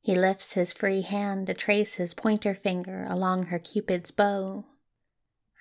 He 0.00 0.14
lifts 0.14 0.52
his 0.52 0.72
free 0.72 1.02
hand 1.02 1.46
to 1.46 1.54
trace 1.54 1.96
his 1.96 2.14
pointer 2.14 2.54
finger 2.54 3.06
along 3.08 3.46
her 3.46 3.58
Cupid's 3.58 4.10
bow 4.10 4.64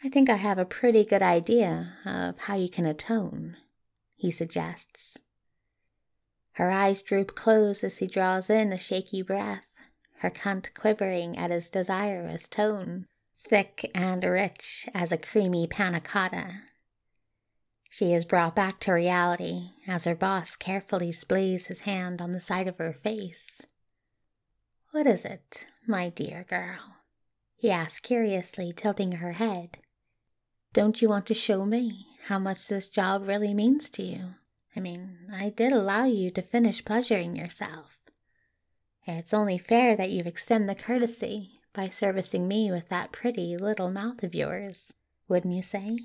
I 0.03 0.09
think 0.09 0.29
I 0.29 0.35
have 0.35 0.59
a 0.59 0.65
pretty 0.65 1.03
good 1.03 1.23
idea 1.23 1.93
of 2.05 2.37
how 2.37 2.55
you 2.55 2.69
can 2.69 2.85
atone, 2.85 3.57
he 4.15 4.29
suggests. 4.29 5.17
Her 6.53 6.69
eyes 6.69 7.01
droop 7.01 7.35
close 7.35 7.83
as 7.83 7.97
he 7.97 8.05
draws 8.05 8.49
in 8.49 8.71
a 8.71 8.77
shaky 8.77 9.23
breath, 9.23 9.65
her 10.19 10.29
cunt 10.29 10.73
quivering 10.73 11.37
at 11.37 11.51
his 11.51 11.69
desirous 11.69 12.47
tone, 12.47 13.05
thick 13.39 13.91
and 13.93 14.23
rich 14.23 14.87
as 14.93 15.11
a 15.11 15.17
creamy 15.17 15.67
panna 15.67 16.01
cotta. 16.01 16.61
She 17.89 18.13
is 18.13 18.25
brought 18.25 18.55
back 18.55 18.79
to 18.81 18.91
reality 18.91 19.71
as 19.87 20.05
her 20.05 20.15
boss 20.15 20.55
carefully 20.55 21.11
splays 21.11 21.67
his 21.67 21.81
hand 21.81 22.21
on 22.21 22.31
the 22.31 22.39
side 22.39 22.67
of 22.67 22.77
her 22.77 22.93
face. 22.93 23.61
What 24.91 25.07
is 25.07 25.25
it, 25.25 25.65
my 25.85 26.09
dear 26.09 26.45
girl? 26.47 26.97
he 27.57 27.71
asks 27.71 27.99
curiously, 27.99 28.71
tilting 28.71 29.13
her 29.13 29.33
head. 29.33 29.79
Don't 30.73 31.01
you 31.01 31.09
want 31.09 31.25
to 31.25 31.33
show 31.33 31.65
me 31.65 32.05
how 32.25 32.37
much 32.37 32.67
this 32.67 32.87
job 32.87 33.27
really 33.27 33.53
means 33.53 33.89
to 33.91 34.03
you? 34.03 34.35
I 34.75 34.79
mean, 34.79 35.17
I 35.33 35.49
did 35.49 35.73
allow 35.73 36.05
you 36.05 36.29
to 36.31 36.41
finish 36.41 36.85
pleasuring 36.85 37.35
yourself. 37.35 37.96
It's 39.09 39.33
only 39.33 39.57
fair 39.57 39.95
that 39.95 40.11
you 40.11 40.23
extend 40.25 40.67
the 40.67 40.75
courtesy 40.75 41.61
by 41.71 41.87
servicing 41.87 42.45
me 42.45 42.69
with 42.71 42.89
that 42.89 43.13
pretty 43.13 43.55
little 43.55 43.89
mouth 43.89 44.21
of 44.21 44.35
yours, 44.35 44.93
wouldn't 45.29 45.53
you 45.53 45.61
say? 45.61 45.97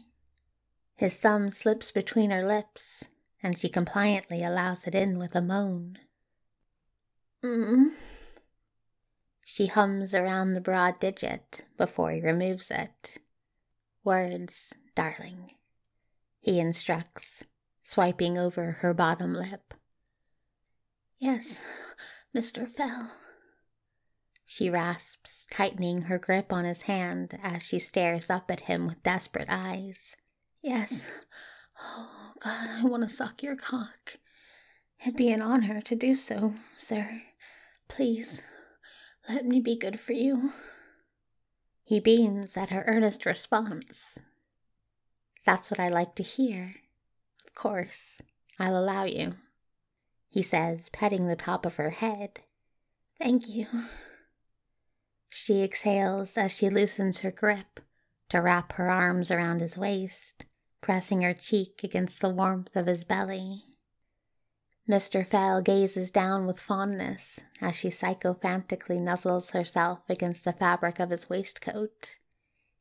His 0.94 1.14
thumb 1.14 1.50
slips 1.50 1.90
between 1.90 2.30
her 2.30 2.46
lips, 2.46 3.02
and 3.42 3.58
she 3.58 3.68
compliantly 3.68 4.44
allows 4.44 4.86
it 4.86 4.94
in 4.94 5.18
with 5.18 5.34
a 5.34 5.42
moan. 5.42 5.98
Mm. 7.42 7.90
She 9.44 9.66
hums 9.66 10.14
around 10.14 10.52
the 10.52 10.60
broad 10.60 11.00
digit 11.00 11.64
before 11.76 12.12
he 12.12 12.20
removes 12.20 12.70
it 12.70 13.18
Words, 14.04 14.74
darling, 14.94 15.54
he 16.40 16.60
instructs, 16.60 17.44
swiping 17.82 18.38
over 18.38 18.78
her 18.80 18.94
bottom 18.94 19.32
lip. 19.32 19.74
Yes, 21.18 21.60
Mr. 22.34 22.68
Fell. 22.68 23.12
She 24.44 24.70
rasps, 24.70 25.46
tightening 25.50 26.02
her 26.02 26.18
grip 26.18 26.52
on 26.52 26.64
his 26.64 26.82
hand 26.82 27.38
as 27.42 27.62
she 27.62 27.78
stares 27.78 28.28
up 28.28 28.50
at 28.50 28.62
him 28.62 28.86
with 28.86 29.02
desperate 29.02 29.48
eyes. 29.48 30.16
Yes. 30.62 31.06
Oh, 31.80 32.32
God, 32.40 32.68
I 32.68 32.84
want 32.84 33.02
to 33.02 33.08
suck 33.08 33.42
your 33.42 33.56
cock. 33.56 34.18
It'd 35.00 35.16
be 35.16 35.30
an 35.30 35.42
honor 35.42 35.80
to 35.80 35.96
do 35.96 36.14
so, 36.14 36.54
sir. 36.76 37.22
Please, 37.88 38.42
let 39.28 39.44
me 39.44 39.60
be 39.60 39.76
good 39.76 39.98
for 39.98 40.12
you. 40.12 40.52
He 41.84 41.98
beams 41.98 42.56
at 42.56 42.70
her 42.70 42.84
earnest 42.86 43.26
response. 43.26 44.18
That's 45.44 45.70
what 45.70 45.80
I 45.80 45.88
like 45.88 46.14
to 46.16 46.22
hear. 46.22 46.76
Of 47.46 47.54
course, 47.54 48.22
I'll 48.58 48.78
allow 48.78 49.04
you, 49.04 49.34
he 50.32 50.40
says, 50.40 50.88
petting 50.88 51.26
the 51.26 51.36
top 51.36 51.66
of 51.66 51.76
her 51.76 51.90
head. 51.90 52.40
Thank 53.20 53.50
you. 53.50 53.66
She 55.28 55.62
exhales 55.62 56.38
as 56.38 56.52
she 56.52 56.70
loosens 56.70 57.18
her 57.18 57.30
grip 57.30 57.80
to 58.30 58.40
wrap 58.40 58.72
her 58.72 58.90
arms 58.90 59.30
around 59.30 59.60
his 59.60 59.76
waist, 59.76 60.46
pressing 60.80 61.20
her 61.20 61.34
cheek 61.34 61.82
against 61.84 62.20
the 62.20 62.30
warmth 62.30 62.74
of 62.74 62.86
his 62.86 63.04
belly. 63.04 63.64
Mr. 64.88 65.26
Fell 65.26 65.60
gazes 65.60 66.10
down 66.10 66.46
with 66.46 66.58
fondness 66.58 67.40
as 67.60 67.74
she 67.74 67.90
sycophantically 67.90 68.98
nuzzles 68.98 69.50
herself 69.50 69.98
against 70.08 70.44
the 70.44 70.52
fabric 70.54 70.98
of 70.98 71.10
his 71.10 71.28
waistcoat. 71.28 72.16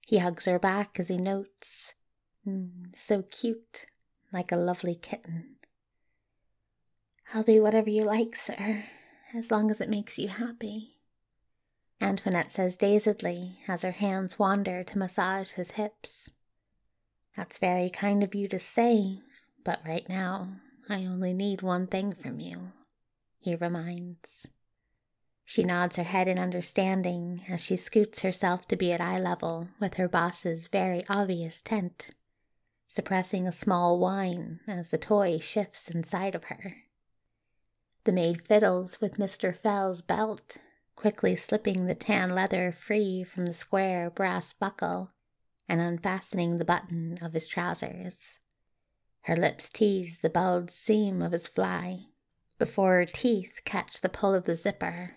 He 0.08 0.20
hugs 0.20 0.46
her 0.46 0.58
back 0.58 0.98
as 1.02 1.10
he 1.10 1.18
notes, 1.18 1.96
mm, 2.48 2.96
so 2.96 3.24
cute, 3.24 3.88
like 4.32 4.54
a 4.54 4.58
lovely 4.58 4.94
kitten. 4.94 5.58
I'll 7.34 7.44
be 7.44 7.62
whatever 7.62 7.90
you 7.90 8.04
like, 8.04 8.36
sir, 8.36 8.84
as 9.34 9.52
long 9.52 9.72
as 9.72 9.80
it 9.80 9.90
makes 9.90 10.20
you 10.20 10.28
happy. 10.28 10.98
Antoinette 12.02 12.52
says 12.52 12.76
dazedly 12.76 13.60
as 13.70 13.84
her 13.84 13.92
hands 13.92 14.38
wander 14.38 14.84
to 14.84 14.98
massage 14.98 15.52
his 15.52 15.72
hips. 15.72 16.32
That's 17.38 17.58
very 17.58 17.90
kind 17.90 18.22
of 18.22 18.36
you 18.36 18.50
to 18.50 18.60
say, 18.60 19.22
but 19.64 19.80
right 19.88 20.08
now 20.10 20.56
I 20.90 21.06
only 21.06 21.34
need 21.34 21.62
one 21.62 21.88
thing 21.88 22.14
from 22.14 22.42
you, 22.42 22.74
he 23.40 23.56
reminds. 23.56 24.48
She 25.46 25.64
nods 25.64 25.96
her 25.96 26.04
head 26.04 26.28
in 26.28 26.38
understanding 26.38 27.44
as 27.48 27.64
she 27.64 27.78
scoots 27.78 28.22
herself 28.24 28.68
to 28.68 28.76
be 28.76 28.92
at 28.92 29.00
eye 29.00 29.20
level 29.20 29.70
with 29.80 29.94
her 29.94 30.10
boss's 30.10 30.68
very 30.68 31.04
obvious 31.08 31.62
tent, 31.62 32.10
suppressing 32.88 33.48
a 33.48 33.54
small 33.54 34.00
whine 34.00 34.60
as 34.68 34.92
the 34.92 34.98
toy 34.98 35.40
shifts 35.40 35.90
inside 35.90 36.36
of 36.36 36.46
her. 36.46 36.76
The 38.04 38.12
maid 38.12 38.42
fiddles 38.42 39.00
with 39.00 39.18
Mr. 39.18 39.56
Fell's 39.56 40.02
belt, 40.02 40.58
quickly 40.96 41.36
slipping 41.36 41.86
the 41.86 41.96
tan 41.96 42.30
leather 42.30 42.72
free 42.72 43.24
from 43.24 43.46
the 43.46 43.54
square 43.54 44.10
brass 44.10 44.54
buckle 44.54 45.12
and 45.70 45.80
unfastening 45.80 46.58
the 46.58 46.66
button 46.66 47.20
of 47.22 47.34
his 47.34 47.48
trousers. 47.48 48.40
Her 49.22 49.36
lips 49.36 49.70
tease 49.70 50.20
the 50.20 50.30
bulged 50.30 50.72
seam 50.72 51.22
of 51.22 51.32
his 51.32 51.48
fly 51.48 52.08
before 52.58 52.94
her 52.94 53.06
teeth 53.06 53.62
catch 53.66 54.02
the 54.02 54.10
pull 54.10 54.34
of 54.34 54.46
the 54.46 54.56
zipper. 54.56 55.16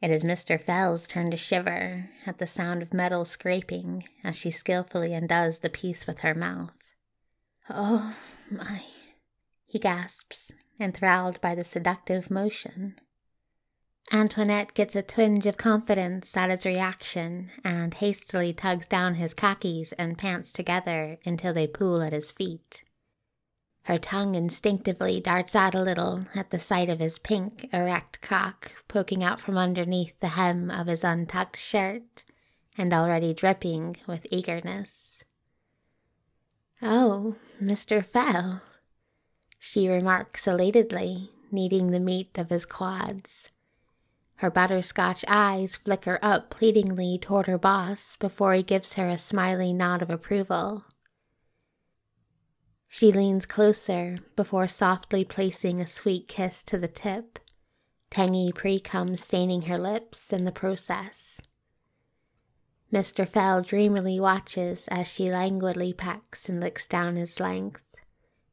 It 0.00 0.10
is 0.10 0.24
Mr. 0.24 0.58
Fell's 0.58 1.06
turn 1.06 1.30
to 1.30 1.36
shiver 1.36 2.08
at 2.24 2.38
the 2.38 2.46
sound 2.46 2.80
of 2.80 2.94
metal 2.94 3.26
scraping 3.26 4.04
as 4.24 4.34
she 4.34 4.50
skillfully 4.50 5.12
undoes 5.12 5.58
the 5.58 5.68
piece 5.68 6.06
with 6.06 6.20
her 6.20 6.34
mouth. 6.34 6.72
Oh 7.68 8.16
my, 8.50 8.82
he 9.66 9.78
gasps, 9.78 10.52
enthralled 10.80 11.40
by 11.40 11.54
the 11.54 11.64
seductive 11.64 12.30
motion. 12.30 12.96
Antoinette 14.12 14.74
gets 14.74 14.96
a 14.96 15.02
twinge 15.02 15.46
of 15.46 15.56
confidence 15.56 16.36
at 16.36 16.50
his 16.50 16.66
reaction 16.66 17.50
and 17.62 17.94
hastily 17.94 18.52
tugs 18.52 18.86
down 18.86 19.14
his 19.14 19.34
khakis 19.34 19.92
and 19.92 20.18
pants 20.18 20.52
together 20.52 21.18
until 21.24 21.52
they 21.52 21.66
pool 21.66 22.02
at 22.02 22.12
his 22.12 22.32
feet. 22.32 22.82
Her 23.84 23.98
tongue 23.98 24.34
instinctively 24.34 25.20
darts 25.20 25.54
out 25.54 25.74
a 25.74 25.82
little 25.82 26.26
at 26.34 26.50
the 26.50 26.58
sight 26.58 26.88
of 26.88 26.98
his 26.98 27.18
pink, 27.18 27.68
erect 27.72 28.20
cock 28.20 28.72
poking 28.88 29.24
out 29.24 29.40
from 29.40 29.56
underneath 29.56 30.18
the 30.20 30.28
hem 30.28 30.70
of 30.70 30.86
his 30.86 31.04
untucked 31.04 31.56
shirt 31.56 32.24
and 32.76 32.92
already 32.92 33.32
dripping 33.32 33.96
with 34.06 34.26
eagerness. 34.30 35.24
Oh, 36.82 37.36
Mr. 37.62 38.04
Fell, 38.04 38.62
she 39.62 39.88
remarks 39.88 40.46
elatedly, 40.46 41.28
kneading 41.52 41.88
the 41.88 42.00
meat 42.00 42.38
of 42.38 42.48
his 42.48 42.64
quads. 42.64 43.52
Her 44.36 44.50
butterscotch 44.50 45.22
eyes 45.28 45.76
flicker 45.76 46.18
up 46.22 46.48
pleadingly 46.48 47.18
toward 47.18 47.46
her 47.46 47.58
boss 47.58 48.16
before 48.16 48.54
he 48.54 48.62
gives 48.62 48.94
her 48.94 49.10
a 49.10 49.18
smiling 49.18 49.76
nod 49.76 50.00
of 50.00 50.08
approval. 50.08 50.86
She 52.88 53.12
leans 53.12 53.44
closer 53.44 54.18
before 54.34 54.66
softly 54.66 55.24
placing 55.24 55.78
a 55.78 55.86
sweet 55.86 56.26
kiss 56.26 56.64
to 56.64 56.78
the 56.78 56.88
tip, 56.88 57.38
tangy 58.10 58.52
precum 58.52 59.18
staining 59.18 59.62
her 59.62 59.78
lips 59.78 60.32
in 60.32 60.44
the 60.44 60.52
process. 60.52 61.38
Mr. 62.90 63.28
Fell 63.28 63.60
dreamily 63.60 64.18
watches 64.18 64.88
as 64.88 65.06
she 65.06 65.30
languidly 65.30 65.92
pecks 65.92 66.48
and 66.48 66.60
licks 66.60 66.88
down 66.88 67.16
his 67.16 67.38
length, 67.38 67.82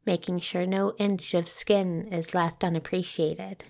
making 0.08 0.40
sure 0.40 0.66
no 0.66 0.94
inch 0.98 1.34
of 1.34 1.50
skin 1.50 2.08
is 2.12 2.34
left 2.34 2.64
unappreciated. 2.64 3.66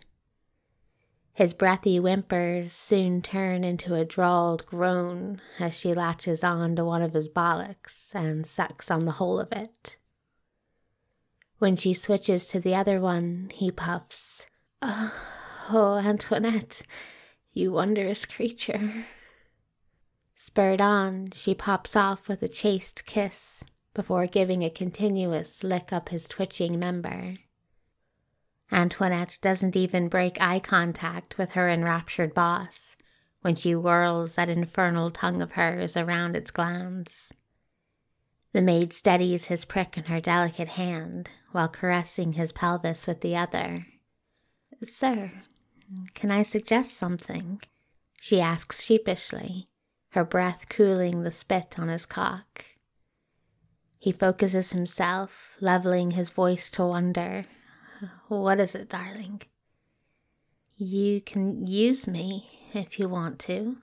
His 1.34 1.54
breathy 1.54 1.98
whimpers 1.98 2.72
soon 2.72 3.22
turn 3.22 3.64
into 3.64 3.96
a 3.96 4.06
drawled 4.06 4.66
groan 4.66 5.42
as 5.60 5.74
she 5.78 5.94
latches 5.94 6.44
on 6.44 6.76
to 6.76 6.86
one 6.86 7.02
of 7.02 7.14
his 7.14 7.28
bollocks 7.28 8.14
and 8.14 8.46
sucks 8.46 8.90
on 8.90 9.06
the 9.06 9.14
whole 9.14 9.40
of 9.40 9.52
it. 9.52 9.98
When 11.58 11.76
she 11.76 11.94
switches 11.94 12.48
to 12.50 12.60
the 12.60 12.76
other 12.76 13.02
one, 13.02 13.52
he 13.54 13.72
puffs, 13.72 14.46
Oh, 14.82 15.14
oh 15.72 15.98
Antoinette, 15.98 16.84
you 17.52 17.72
wondrous 17.72 18.26
creature. 18.26 19.06
Spurred 20.36 20.82
on, 20.82 21.32
she 21.32 21.56
pops 21.56 21.96
off 21.96 22.28
with 22.28 22.44
a 22.44 22.48
chaste 22.48 23.06
kiss 23.06 23.64
before 23.98 24.28
giving 24.28 24.64
a 24.64 24.70
continuous 24.70 25.64
lick 25.64 25.92
up 25.92 26.10
his 26.10 26.28
twitching 26.28 26.78
member. 26.78 27.34
Antoinette 28.72 29.40
doesn't 29.42 29.76
even 29.76 30.08
break 30.08 30.40
eye 30.40 30.60
contact 30.60 31.40
with 31.40 31.54
her 31.54 31.68
enraptured 31.68 32.32
boss 32.32 32.96
when 33.42 33.56
she 33.56 33.72
whirls 33.72 34.36
that 34.36 34.50
infernal 34.50 35.10
tongue 35.10 35.42
of 35.42 35.54
hers 35.54 35.98
around 35.98 36.36
its 36.36 36.52
glands. 36.52 37.34
The 38.54 38.62
maid 38.62 38.94
steadies 38.94 39.46
his 39.46 39.66
prick 39.66 39.98
in 39.98 40.04
her 40.04 40.22
delicate 40.22 40.68
hand 40.70 41.32
while 41.52 41.68
caressing 41.68 42.34
his 42.34 42.52
pelvis 42.52 43.08
with 43.08 43.22
the 43.22 43.36
other. 43.36 43.88
Sir, 44.86 45.32
can 46.14 46.30
I 46.30 46.44
suggest 46.44 46.96
something? 46.96 47.64
She 48.20 48.40
asks 48.40 48.84
sheepishly, 48.84 49.70
her 50.10 50.24
breath 50.24 50.70
cooling 50.70 51.24
the 51.24 51.32
spit 51.32 51.80
on 51.80 51.88
his 51.88 52.06
cock. 52.06 52.64
He 54.08 54.14
focuses 54.14 54.72
himself, 54.72 55.58
leveling 55.60 56.12
his 56.12 56.30
voice 56.30 56.70
to 56.70 56.86
wonder. 56.86 57.44
What 58.30 58.58
is 58.58 58.74
it, 58.74 58.88
darling? 58.88 59.42
You 60.78 61.20
can 61.20 61.68
use 61.68 62.08
me 62.08 62.70
if 62.74 63.00
you 63.00 63.10
want 63.10 63.38
to, 63.40 63.80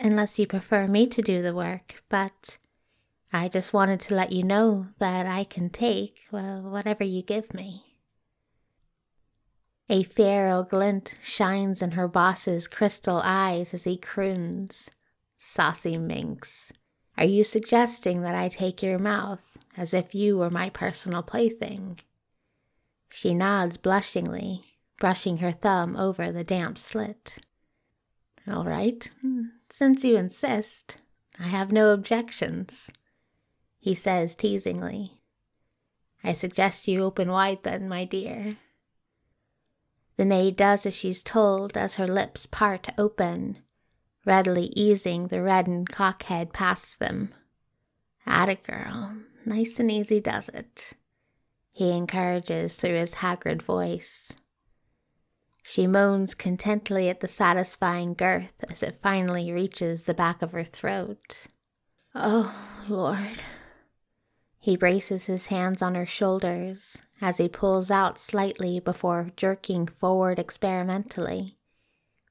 unless 0.00 0.36
you 0.40 0.48
prefer 0.48 0.88
me 0.88 1.06
to 1.06 1.22
do 1.22 1.42
the 1.42 1.54
work, 1.54 2.02
but 2.08 2.58
I 3.32 3.48
just 3.48 3.72
wanted 3.72 4.00
to 4.00 4.16
let 4.16 4.32
you 4.32 4.42
know 4.42 4.88
that 4.98 5.26
I 5.26 5.44
can 5.44 5.70
take 5.70 6.26
well, 6.32 6.62
whatever 6.62 7.04
you 7.04 7.22
give 7.22 7.54
me. 7.54 7.84
A 9.88 10.02
feral 10.02 10.64
glint 10.64 11.14
shines 11.22 11.82
in 11.82 11.92
her 11.92 12.08
boss's 12.08 12.66
crystal 12.66 13.20
eyes 13.22 13.72
as 13.74 13.84
he 13.84 13.96
croons. 13.96 14.90
Saucy 15.38 15.96
minx. 15.98 16.72
Are 17.20 17.26
you 17.26 17.44
suggesting 17.44 18.22
that 18.22 18.34
I 18.34 18.48
take 18.48 18.82
your 18.82 18.98
mouth 18.98 19.44
as 19.76 19.92
if 19.92 20.14
you 20.14 20.38
were 20.38 20.48
my 20.48 20.70
personal 20.70 21.22
plaything? 21.22 22.00
She 23.10 23.34
nods 23.34 23.76
blushingly, 23.76 24.64
brushing 24.98 25.36
her 25.36 25.52
thumb 25.52 25.96
over 25.96 26.32
the 26.32 26.44
damp 26.44 26.78
slit. 26.78 27.36
All 28.50 28.64
right, 28.64 29.10
since 29.68 30.02
you 30.02 30.16
insist, 30.16 30.96
I 31.38 31.48
have 31.48 31.70
no 31.70 31.90
objections, 31.92 32.90
he 33.78 33.94
says 33.94 34.34
teasingly. 34.34 35.20
I 36.24 36.32
suggest 36.32 36.88
you 36.88 37.04
open 37.04 37.28
wide 37.30 37.64
then, 37.64 37.86
my 37.86 38.06
dear. 38.06 38.56
The 40.16 40.24
maid 40.24 40.56
does 40.56 40.86
as 40.86 40.94
she's 40.94 41.22
told 41.22 41.76
as 41.76 41.96
her 41.96 42.08
lips 42.08 42.46
part 42.46 42.88
open 42.96 43.58
readily 44.24 44.72
easing 44.76 45.28
the 45.28 45.42
reddened 45.42 45.90
cockhead 45.90 46.52
past 46.52 46.98
them. 46.98 47.32
Atta 48.26 48.56
girl, 48.56 49.16
nice 49.44 49.80
and 49.80 49.90
easy 49.90 50.20
does 50.20 50.48
it, 50.50 50.92
he 51.72 51.90
encourages 51.90 52.74
through 52.74 52.96
his 52.96 53.14
haggard 53.14 53.62
voice. 53.62 54.32
She 55.62 55.86
moans 55.86 56.34
contentedly 56.34 57.08
at 57.08 57.20
the 57.20 57.28
satisfying 57.28 58.14
girth 58.14 58.64
as 58.68 58.82
it 58.82 59.00
finally 59.00 59.52
reaches 59.52 60.02
the 60.02 60.14
back 60.14 60.42
of 60.42 60.52
her 60.52 60.64
throat. 60.64 61.46
Oh, 62.14 62.54
Lord. 62.88 63.42
He 64.58 64.76
braces 64.76 65.26
his 65.26 65.46
hands 65.46 65.80
on 65.80 65.94
her 65.94 66.06
shoulders 66.06 66.98
as 67.20 67.38
he 67.38 67.48
pulls 67.48 67.90
out 67.90 68.18
slightly 68.18 68.80
before 68.80 69.30
jerking 69.36 69.86
forward 69.86 70.38
experimentally 70.38 71.56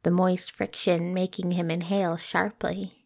the 0.04 0.12
moist 0.12 0.52
friction 0.52 1.14
making 1.14 1.52
him 1.52 1.70
inhale 1.70 2.18
sharply. 2.18 3.06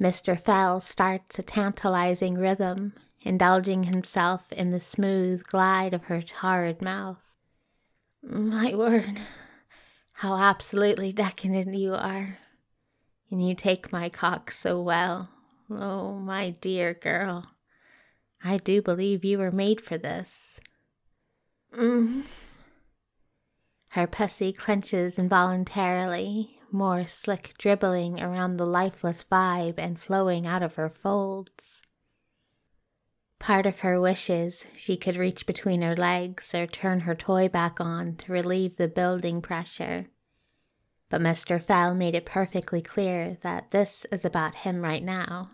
Mr. 0.00 0.38
Fell 0.38 0.80
starts 0.80 1.38
a 1.38 1.42
tantalizing 1.42 2.34
rhythm, 2.34 2.94
indulging 3.22 3.84
himself 3.84 4.52
in 4.52 4.68
the 4.68 4.80
smooth 4.80 5.44
glide 5.44 5.94
of 5.94 6.04
her 6.04 6.20
torrid 6.20 6.82
mouth. 6.82 7.32
My 8.22 8.74
word, 8.74 9.20
how 10.12 10.36
absolutely 10.36 11.12
decadent 11.12 11.74
you 11.74 11.94
are. 11.94 12.38
And 13.30 13.46
you 13.46 13.54
take 13.54 13.92
my 13.92 14.08
cock 14.08 14.50
so 14.50 14.80
well. 14.80 15.30
Oh, 15.70 16.14
my 16.14 16.50
dear 16.50 16.94
girl. 16.94 17.50
I 18.42 18.58
do 18.58 18.82
believe 18.82 19.24
you 19.24 19.38
were 19.38 19.50
made 19.50 19.80
for 19.80 19.96
this. 19.96 20.60
Mm. 21.76 22.24
Her 23.94 24.08
pussy 24.08 24.52
clenches 24.52 25.20
involuntarily, 25.20 26.58
more 26.72 27.06
slick 27.06 27.54
dribbling 27.58 28.20
around 28.20 28.56
the 28.56 28.66
lifeless 28.66 29.22
vibe 29.22 29.74
and 29.78 30.00
flowing 30.00 30.48
out 30.48 30.64
of 30.64 30.74
her 30.74 30.88
folds. 30.88 31.80
Part 33.38 33.66
of 33.66 33.80
her 33.80 34.00
wishes 34.00 34.66
she 34.74 34.96
could 34.96 35.16
reach 35.16 35.46
between 35.46 35.82
her 35.82 35.94
legs 35.94 36.52
or 36.56 36.66
turn 36.66 37.00
her 37.00 37.14
toy 37.14 37.48
back 37.48 37.80
on 37.80 38.16
to 38.16 38.32
relieve 38.32 38.78
the 38.78 38.88
building 38.88 39.40
pressure. 39.40 40.06
But 41.08 41.20
Mr. 41.20 41.62
Fell 41.62 41.94
made 41.94 42.16
it 42.16 42.26
perfectly 42.26 42.82
clear 42.82 43.38
that 43.42 43.70
this 43.70 44.06
is 44.10 44.24
about 44.24 44.56
him 44.56 44.82
right 44.82 45.04
now. 45.04 45.52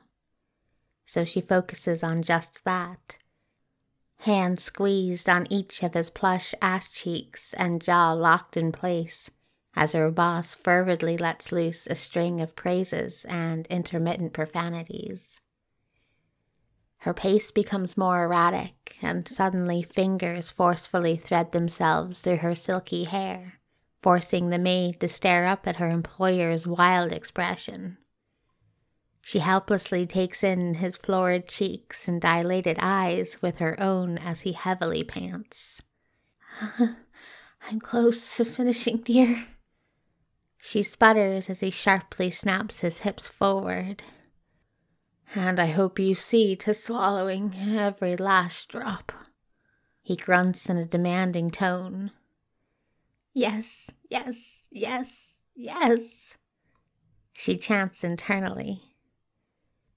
So 1.04 1.26
she 1.26 1.42
focuses 1.42 2.02
on 2.02 2.22
just 2.22 2.64
that 2.64 3.18
hand 4.20 4.60
squeezed 4.60 5.28
on 5.28 5.46
each 5.50 5.82
of 5.82 5.94
his 5.94 6.10
plush 6.10 6.54
ass 6.60 6.90
cheeks 6.90 7.54
and 7.54 7.82
jaw 7.82 8.12
locked 8.12 8.56
in 8.56 8.72
place 8.72 9.30
as 9.74 9.92
her 9.92 10.10
boss 10.10 10.54
fervidly 10.54 11.16
lets 11.16 11.52
loose 11.52 11.86
a 11.86 11.94
string 11.94 12.40
of 12.40 12.56
praises 12.56 13.24
and 13.28 13.66
intermittent 13.68 14.32
profanities. 14.32 15.40
Her 16.98 17.14
pace 17.14 17.50
becomes 17.50 17.96
more 17.96 18.24
erratic, 18.24 18.96
and 19.00 19.26
suddenly 19.26 19.82
fingers 19.82 20.50
forcefully 20.50 21.16
thread 21.16 21.52
themselves 21.52 22.18
through 22.18 22.38
her 22.38 22.54
silky 22.54 23.04
hair, 23.04 23.60
forcing 24.02 24.50
the 24.50 24.58
maid 24.58 25.00
to 25.00 25.08
stare 25.08 25.46
up 25.46 25.66
at 25.66 25.76
her 25.76 25.88
employer's 25.88 26.66
wild 26.66 27.10
expression. 27.10 27.96
She 29.22 29.40
helplessly 29.40 30.06
takes 30.06 30.42
in 30.42 30.74
his 30.74 30.96
florid 30.96 31.46
cheeks 31.46 32.08
and 32.08 32.20
dilated 32.20 32.78
eyes 32.80 33.40
with 33.42 33.58
her 33.58 33.78
own 33.80 34.18
as 34.18 34.42
he 34.42 34.52
heavily 34.52 35.04
pants. 35.04 35.82
I'm 37.70 37.80
close 37.80 38.36
to 38.36 38.44
finishing, 38.44 38.98
dear. 38.98 39.46
She 40.58 40.82
sputters 40.82 41.48
as 41.48 41.60
he 41.60 41.70
sharply 41.70 42.30
snaps 42.30 42.80
his 42.80 43.00
hips 43.00 43.28
forward. 43.28 44.02
And 45.34 45.60
I 45.60 45.66
hope 45.66 45.98
you 45.98 46.14
see 46.14 46.56
to 46.56 46.74
swallowing 46.74 47.54
every 47.56 48.16
last 48.16 48.68
drop. 48.68 49.12
He 50.02 50.16
grunts 50.16 50.68
in 50.68 50.76
a 50.76 50.84
demanding 50.84 51.50
tone. 51.50 52.10
Yes, 53.32 53.92
yes, 54.08 54.66
yes, 54.72 55.36
yes, 55.54 56.34
she 57.32 57.56
chants 57.56 58.02
internally. 58.02 58.89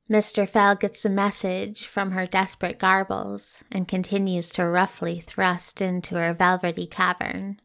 Mr. 0.09 0.47
Fell 0.47 0.75
gets 0.75 1.05
a 1.05 1.09
message 1.09 1.85
from 1.85 2.11
her 2.11 2.25
desperate 2.25 2.77
garbles 2.77 3.63
and 3.71 3.87
continues 3.87 4.49
to 4.49 4.67
roughly 4.67 5.21
thrust 5.21 5.81
into 5.81 6.15
her 6.15 6.33
velvety 6.33 6.85
cavern. 6.85 7.59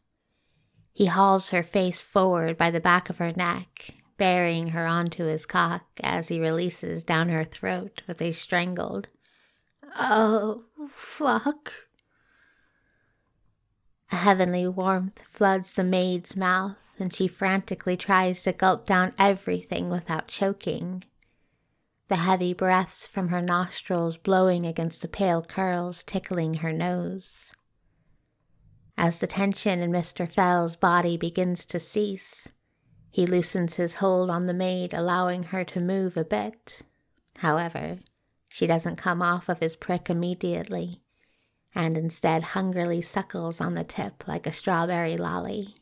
He 0.93 1.07
hauls 1.07 1.49
her 1.49 1.63
face 1.63 2.01
forward 2.01 2.57
by 2.57 2.71
the 2.71 2.79
back 2.79 3.09
of 3.09 3.17
her 3.17 3.33
neck, 3.33 3.93
burying 4.17 4.69
her 4.69 4.85
onto 4.85 5.25
his 5.25 5.45
cock 5.45 5.83
as 6.01 6.29
he 6.29 6.39
releases 6.39 7.03
down 7.03 7.29
her 7.29 7.43
throat 7.43 8.03
with 8.07 8.21
a 8.21 8.31
strangled, 8.31 9.09
Oh, 9.97 10.63
fuck. 10.89 11.73
A 14.11 14.17
heavenly 14.17 14.67
warmth 14.67 15.23
floods 15.29 15.73
the 15.73 15.83
maid's 15.83 16.35
mouth, 16.35 16.77
and 16.97 17.13
she 17.13 17.27
frantically 17.27 17.97
tries 17.97 18.43
to 18.43 18.53
gulp 18.53 18.85
down 18.85 19.13
everything 19.17 19.89
without 19.89 20.27
choking 20.27 21.03
the 22.09 22.17
heavy 22.17 22.53
breaths 22.53 23.05
from 23.05 23.29
her 23.29 23.41
nostrils 23.41 24.17
blowing 24.17 24.65
against 24.65 25.01
the 25.01 25.07
pale 25.07 25.43
curls 25.43 26.03
tickling 26.03 26.55
her 26.55 26.73
nose. 26.73 27.51
As 28.97 29.19
the 29.19 29.27
tension 29.27 29.79
in 29.79 29.91
Mr. 29.91 30.29
Fell's 30.29 30.75
body 30.75 31.17
begins 31.17 31.65
to 31.67 31.79
cease, 31.79 32.49
he 33.11 33.27
loosens 33.27 33.75
his 33.75 33.95
hold 33.95 34.29
on 34.29 34.47
the 34.47 34.53
maid, 34.53 34.93
allowing 34.93 35.43
her 35.43 35.63
to 35.63 35.79
move 35.79 36.17
a 36.17 36.25
bit. 36.25 36.81
However, 37.37 37.99
she 38.47 38.65
doesn't 38.65 38.95
come 38.95 39.21
off 39.21 39.47
of 39.47 39.59
his 39.59 39.75
prick 39.75 40.09
immediately, 40.09 41.01
and 41.75 41.95
instead 41.95 42.41
hungrily 42.41 43.01
suckles 43.01 43.61
on 43.61 43.75
the 43.75 43.83
tip 43.83 44.27
like 44.27 44.47
a 44.47 44.51
strawberry 44.51 45.15
lolly. 45.15 45.75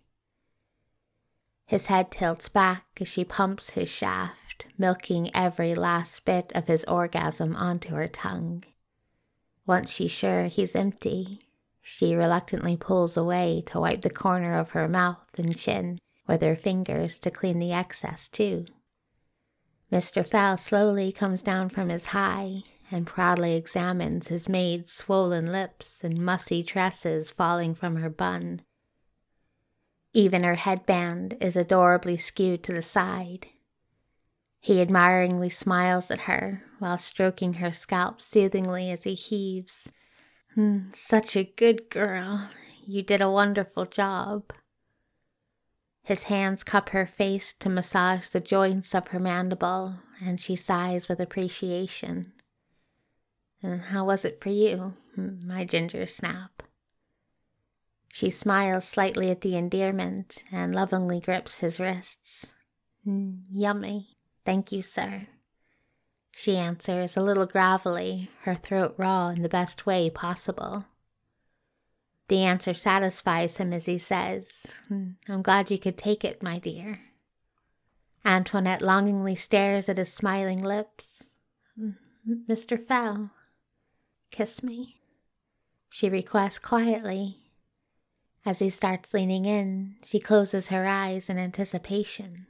His 1.66 1.88
head 1.88 2.12
tilts 2.12 2.50
back 2.50 2.86
as 3.00 3.08
she 3.08 3.24
pumps 3.24 3.72
his 3.72 3.90
shaft 3.90 4.47
milking 4.78 5.30
every 5.36 5.76
last 5.76 6.26
bit 6.26 6.52
of 6.56 6.68
his 6.68 6.84
orgasm 6.86 7.56
onto 7.56 7.96
her 7.96 8.08
tongue. 8.08 8.64
Once 9.66 9.92
she's 9.92 10.12
sure 10.12 10.46
he's 10.46 10.76
empty, 10.76 11.42
she 11.82 12.16
reluctantly 12.16 12.76
pulls 12.76 13.18
away 13.18 13.64
to 13.68 13.80
wipe 13.80 14.02
the 14.02 14.10
corner 14.10 14.58
of 14.58 14.72
her 14.72 14.88
mouth 14.88 15.38
and 15.38 15.58
chin 15.58 16.00
with 16.28 16.42
her 16.42 16.56
fingers 16.56 17.20
to 17.20 17.32
clean 17.32 17.60
the 17.60 17.72
excess 17.72 18.30
too. 18.30 18.66
Mr. 19.92 20.26
Fell 20.26 20.58
slowly 20.58 21.12
comes 21.12 21.42
down 21.42 21.70
from 21.70 21.90
his 21.90 22.08
high 22.08 22.64
and 22.92 23.08
proudly 23.08 23.56
examines 23.56 24.28
his 24.28 24.50
maid's 24.50 24.92
swollen 24.92 25.52
lips 25.52 26.04
and 26.04 26.18
mussy 26.18 26.64
tresses 26.64 27.32
falling 27.32 27.74
from 27.74 27.98
her 27.98 28.10
bun. 28.10 28.62
Even 30.14 30.44
her 30.44 30.56
headband 30.56 31.38
is 31.40 31.56
adorably 31.56 32.18
skewed 32.18 32.64
to 32.64 32.74
the 32.74 32.82
side. 32.82 33.48
He 34.60 34.82
admiringly 34.82 35.50
smiles 35.50 36.12
at 36.12 36.22
her 36.22 36.64
while 36.80 36.98
stroking 36.98 37.56
her 37.56 37.72
scalp 37.72 38.22
soothingly 38.22 38.92
as 38.92 39.04
he 39.04 39.14
heaves. 39.14 39.90
Mm, 40.56 40.96
such 40.96 41.36
a 41.36 41.44
good 41.44 41.90
girl. 41.90 42.50
You 42.86 43.04
did 43.04 43.22
a 43.22 43.32
wonderful 43.32 43.86
job. 43.86 44.52
His 46.04 46.24
hands 46.24 46.64
cup 46.64 46.90
her 46.90 47.06
face 47.06 47.54
to 47.60 47.70
massage 47.70 48.30
the 48.30 48.40
joints 48.40 48.96
of 48.96 49.10
her 49.10 49.20
mandible, 49.20 50.00
and 50.22 50.40
she 50.40 50.56
sighs 50.56 51.10
with 51.10 51.20
appreciation. 51.20 52.32
And 53.62 53.82
how 53.82 54.06
was 54.06 54.24
it 54.24 54.42
for 54.42 54.50
you, 54.50 54.94
my 55.16 55.66
ginger 55.66 56.06
snap? 56.06 56.64
She 58.14 58.30
smiles 58.30 58.88
slightly 58.88 59.30
at 59.30 59.42
the 59.42 59.56
endearment 59.56 60.44
and 60.52 60.74
lovingly 60.74 61.20
grips 61.20 61.60
his 61.60 61.80
wrists. 61.80 62.48
Mm, 63.06 63.42
yummy. 63.52 64.17
Thank 64.48 64.72
you, 64.72 64.82
sir. 64.82 65.28
She 66.32 66.56
answers 66.56 67.18
a 67.18 67.22
little 67.22 67.46
gravelly, 67.46 68.32
her 68.44 68.56
throat 68.56 68.96
raw 68.96 69.28
in 69.28 69.42
the 69.42 69.50
best 69.50 69.86
way 69.86 70.10
possible. 70.10 70.86
The 72.30 72.44
answer 72.44 72.74
satisfies 72.74 73.58
him 73.58 73.74
as 73.74 73.88
he 73.88 73.98
says, 73.98 74.78
hmm, 74.88 75.10
I'm 75.28 75.42
glad 75.42 75.70
you 75.70 75.78
could 75.78 75.98
take 75.98 76.24
it, 76.24 76.42
my 76.42 76.60
dear. 76.60 77.02
Antoinette 78.24 78.82
longingly 78.82 79.36
stares 79.36 79.90
at 79.90 79.98
his 79.98 80.14
smiling 80.14 80.62
lips. 80.62 81.26
Mr. 82.50 82.80
Fell, 82.80 83.32
kiss 84.32 84.64
me, 84.64 85.02
she 85.90 86.08
requests 86.08 86.60
quietly. 86.60 87.40
As 88.46 88.60
he 88.60 88.70
starts 88.70 89.14
leaning 89.14 89.44
in, 89.44 89.98
she 90.06 90.22
closes 90.22 90.70
her 90.70 90.86
eyes 90.86 91.30
in 91.30 91.38
anticipation. 91.38 92.48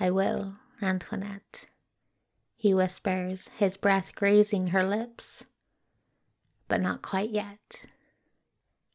I 0.00 0.10
will, 0.10 0.54
Antoinette, 0.80 1.66
he 2.56 2.72
whispers, 2.72 3.48
his 3.58 3.76
breath 3.76 4.14
grazing 4.14 4.68
her 4.68 4.82
lips. 4.82 5.44
But 6.68 6.80
not 6.80 7.02
quite 7.02 7.30
yet. 7.30 7.84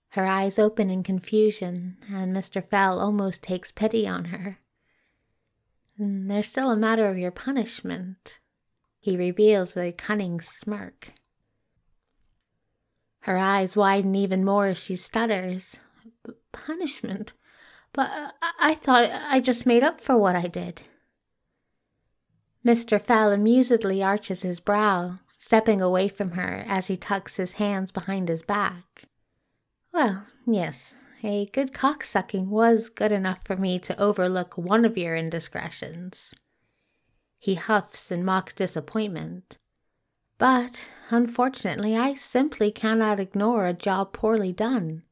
Her 0.09 0.25
eyes 0.25 0.57
open 0.57 0.89
in 0.89 1.03
confusion, 1.03 1.97
and 2.11 2.35
Mr. 2.35 2.63
Fell 2.63 2.99
almost 2.99 3.43
takes 3.43 3.71
pity 3.71 4.07
on 4.07 4.25
her. 4.25 4.57
Mm, 5.99 6.27
there's 6.27 6.47
still 6.47 6.71
a 6.71 6.75
matter 6.75 7.07
of 7.07 7.17
your 7.17 7.31
punishment, 7.31 8.39
he 8.99 9.15
reveals 9.15 9.75
with 9.75 9.83
a 9.83 9.91
cunning 9.91 10.41
smirk. 10.41 11.13
Her 13.19 13.37
eyes 13.37 13.75
widen 13.75 14.15
even 14.15 14.43
more 14.43 14.67
as 14.67 14.79
she 14.79 14.95
stutters. 14.95 15.79
Punishment? 16.51 17.33
But 17.93 18.09
I, 18.11 18.51
I 18.59 18.73
thought 18.73 19.09
I 19.11 19.39
just 19.39 19.65
made 19.67 19.83
up 19.83 20.01
for 20.01 20.17
what 20.17 20.35
I 20.35 20.47
did. 20.47 20.81
Mr. 22.65 22.99
Fell 22.99 23.31
amusedly 23.31 24.03
arches 24.03 24.41
his 24.41 24.59
brow, 24.59 25.19
stepping 25.37 25.81
away 25.81 26.07
from 26.07 26.31
her 26.31 26.63
as 26.67 26.87
he 26.87 26.97
tucks 26.97 27.35
his 27.35 27.53
hands 27.53 27.91
behind 27.91 28.27
his 28.27 28.41
back. 28.41 29.03
Well, 29.93 30.25
yes, 30.47 30.95
a 31.23 31.45
good 31.53 31.73
cocksucking 31.73 32.47
was 32.47 32.89
good 32.89 33.11
enough 33.11 33.43
for 33.45 33.55
me 33.55 33.77
to 33.79 33.99
overlook 34.01 34.57
one 34.57 34.83
of 34.83 34.97
your 34.97 35.15
indiscretions. 35.15 36.33
He 37.37 37.53
huffs 37.53 38.09
in 38.09 38.25
mock 38.25 38.55
disappointment. 38.55 39.59
But, 40.39 40.89
unfortunately, 41.11 41.95
I 41.95 42.15
simply 42.15 42.71
cannot 42.71 43.19
ignore 43.19 43.67
a 43.67 43.73
job 43.73 44.11
poorly 44.11 44.51
done. 44.51 45.03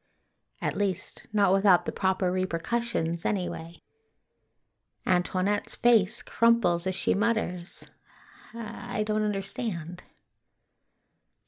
At 0.59 0.75
least, 0.75 1.27
not 1.31 1.53
without 1.53 1.85
the 1.85 1.91
proper 1.91 2.31
repercussions, 2.31 3.25
anyway. 3.25 3.82
Antoinette's 5.05 5.75
face 5.75 6.21
crumples 6.21 6.87
as 6.87 6.95
she 6.95 7.13
mutters, 7.13 7.87
I 8.53 9.03
don't 9.03 9.23
understand. 9.23 10.03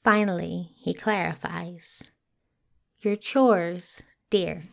Finally, 0.03 0.71
he 0.75 0.93
clarifies. 0.93 2.03
Your 2.99 3.15
chores, 3.15 4.01
dear. 4.29 4.63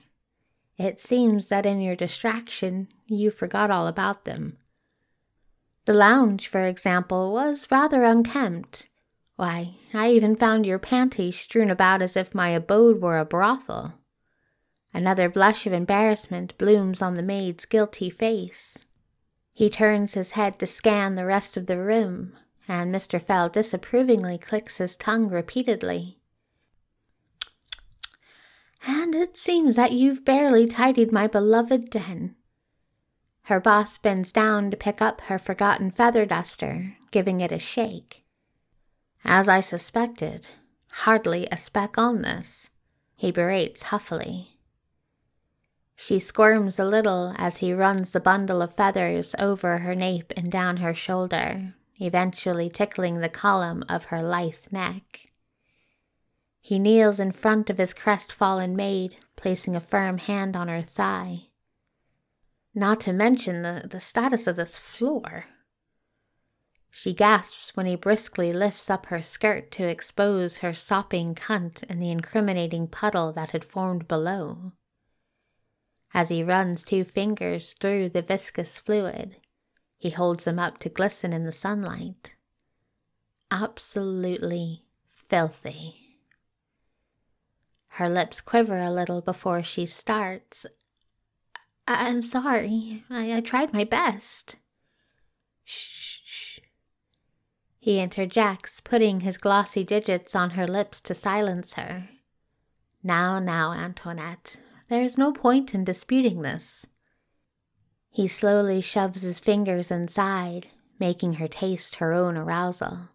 It 0.78 1.00
seems 1.00 1.46
that 1.46 1.66
in 1.66 1.80
your 1.80 1.96
distraction 1.96 2.88
you 3.06 3.30
forgot 3.30 3.70
all 3.70 3.86
about 3.86 4.24
them. 4.24 4.58
The 5.84 5.94
lounge, 5.94 6.48
for 6.48 6.64
example, 6.64 7.32
was 7.32 7.68
rather 7.70 8.04
unkempt. 8.04 8.88
Why, 9.36 9.76
I 9.92 10.10
even 10.10 10.36
found 10.36 10.66
your 10.66 10.78
panties 10.78 11.38
strewn 11.38 11.70
about 11.70 12.02
as 12.02 12.16
if 12.16 12.34
my 12.34 12.50
abode 12.50 13.00
were 13.00 13.18
a 13.18 13.24
brothel. 13.24 13.94
Another 14.94 15.28
blush 15.28 15.66
of 15.66 15.72
embarrassment 15.72 16.56
blooms 16.58 17.00
on 17.00 17.14
the 17.14 17.22
maid's 17.22 17.64
guilty 17.64 18.10
face. 18.10 18.84
He 19.54 19.70
turns 19.70 20.14
his 20.14 20.32
head 20.32 20.58
to 20.58 20.66
scan 20.66 21.14
the 21.14 21.26
rest 21.26 21.56
of 21.56 21.66
the 21.66 21.78
room, 21.78 22.34
and 22.68 22.94
Mr. 22.94 23.20
Fell 23.20 23.48
disapprovingly 23.48 24.38
clicks 24.38 24.78
his 24.78 24.96
tongue 24.96 25.28
repeatedly. 25.28 26.18
And 28.86 29.14
it 29.14 29.36
seems 29.36 29.76
that 29.76 29.92
you've 29.92 30.24
barely 30.24 30.66
tidied 30.66 31.12
my 31.12 31.26
beloved 31.26 31.90
den. 31.90 32.34
Her 33.44 33.60
boss 33.60 33.98
bends 33.98 34.32
down 34.32 34.70
to 34.70 34.76
pick 34.76 35.02
up 35.02 35.22
her 35.22 35.38
forgotten 35.38 35.90
feather 35.90 36.26
duster, 36.26 36.96
giving 37.10 37.40
it 37.40 37.52
a 37.52 37.58
shake. 37.58 38.24
As 39.24 39.48
I 39.48 39.60
suspected, 39.60 40.48
hardly 40.92 41.46
a 41.50 41.56
speck 41.56 41.96
on 41.96 42.22
this, 42.22 42.70
he 43.16 43.30
berates 43.30 43.84
huffily. 43.84 44.51
She 45.94 46.18
squirms 46.18 46.78
a 46.78 46.84
little 46.84 47.34
as 47.36 47.58
he 47.58 47.72
runs 47.72 48.10
the 48.10 48.20
bundle 48.20 48.62
of 48.62 48.74
feathers 48.74 49.34
over 49.38 49.78
her 49.78 49.94
nape 49.94 50.32
and 50.36 50.50
down 50.50 50.78
her 50.78 50.94
shoulder, 50.94 51.74
eventually 52.00 52.68
tickling 52.68 53.20
the 53.20 53.28
column 53.28 53.84
of 53.88 54.06
her 54.06 54.22
lithe 54.22 54.72
neck. 54.72 55.26
He 56.60 56.78
kneels 56.78 57.18
in 57.18 57.32
front 57.32 57.70
of 57.70 57.78
his 57.78 57.92
crestfallen 57.92 58.76
maid, 58.76 59.16
placing 59.36 59.74
a 59.74 59.80
firm 59.80 60.18
hand 60.18 60.56
on 60.56 60.68
her 60.68 60.82
thigh. 60.82 61.48
Not 62.74 63.00
to 63.02 63.12
mention 63.12 63.62
the, 63.62 63.86
the 63.88 64.00
status 64.00 64.46
of 64.46 64.56
this 64.56 64.78
floor. 64.78 65.46
She 66.90 67.14
gasps 67.14 67.74
when 67.74 67.86
he 67.86 67.96
briskly 67.96 68.52
lifts 68.52 68.88
up 68.88 69.06
her 69.06 69.22
skirt 69.22 69.70
to 69.72 69.86
expose 69.86 70.58
her 70.58 70.72
sopping 70.72 71.34
cunt 71.34 71.82
and 71.88 72.00
the 72.00 72.10
incriminating 72.10 72.86
puddle 72.86 73.32
that 73.32 73.50
had 73.50 73.64
formed 73.64 74.06
below. 74.06 74.72
As 76.14 76.28
he 76.28 76.42
runs 76.42 76.84
two 76.84 77.04
fingers 77.04 77.74
through 77.80 78.10
the 78.10 78.22
viscous 78.22 78.78
fluid, 78.78 79.36
he 79.96 80.10
holds 80.10 80.44
them 80.44 80.58
up 80.58 80.78
to 80.78 80.88
glisten 80.88 81.32
in 81.32 81.44
the 81.44 81.52
sunlight. 81.52 82.34
Absolutely 83.50 84.84
filthy. 85.06 86.18
Her 87.96 88.08
lips 88.08 88.40
quiver 88.40 88.78
a 88.78 88.90
little 88.90 89.20
before 89.20 89.62
she 89.62 89.86
starts. 89.86 90.66
I- 91.86 92.08
am 92.08 92.22
sorry. 92.22 93.04
I-, 93.10 93.36
I 93.36 93.40
tried 93.40 93.72
my 93.72 93.84
best. 93.84 94.56
Shh, 95.64 96.20
shh. 96.24 96.58
He 97.78 97.98
interjects, 97.98 98.80
putting 98.80 99.20
his 99.20 99.38
glossy 99.38 99.84
digits 99.84 100.34
on 100.34 100.50
her 100.50 100.66
lips 100.66 101.00
to 101.02 101.14
silence 101.14 101.74
her. 101.74 102.08
Now, 103.02 103.38
now, 103.38 103.72
Antoinette, 103.72 104.58
there's 104.92 105.16
no 105.16 105.32
point 105.32 105.74
in 105.74 105.84
disputing 105.84 106.42
this. 106.42 106.84
He 108.10 108.28
slowly 108.28 108.82
shoves 108.82 109.22
his 109.22 109.40
fingers 109.40 109.90
inside, 109.90 110.66
making 111.00 111.34
her 111.34 111.48
taste 111.48 111.94
her 111.94 112.12
own 112.12 112.36
arousal. 112.36 113.08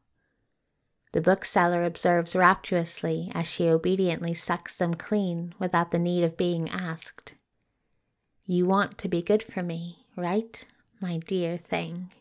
The 1.11 1.21
bookseller 1.21 1.85
observes 1.85 2.35
rapturously 2.35 3.31
as 3.35 3.45
she 3.45 3.69
obediently 3.69 4.33
sucks 4.33 4.75
them 4.75 4.95
clean 4.95 5.53
without 5.59 5.91
the 5.91 5.99
need 5.99 6.23
of 6.23 6.35
being 6.35 6.67
asked. 6.67 7.35
You 8.47 8.65
want 8.65 8.97
to 8.97 9.07
be 9.07 9.21
good 9.21 9.43
for 9.43 9.61
me, 9.61 10.07
right, 10.15 10.65
my 10.99 11.17
dear 11.19 11.57
thing? 11.57 12.11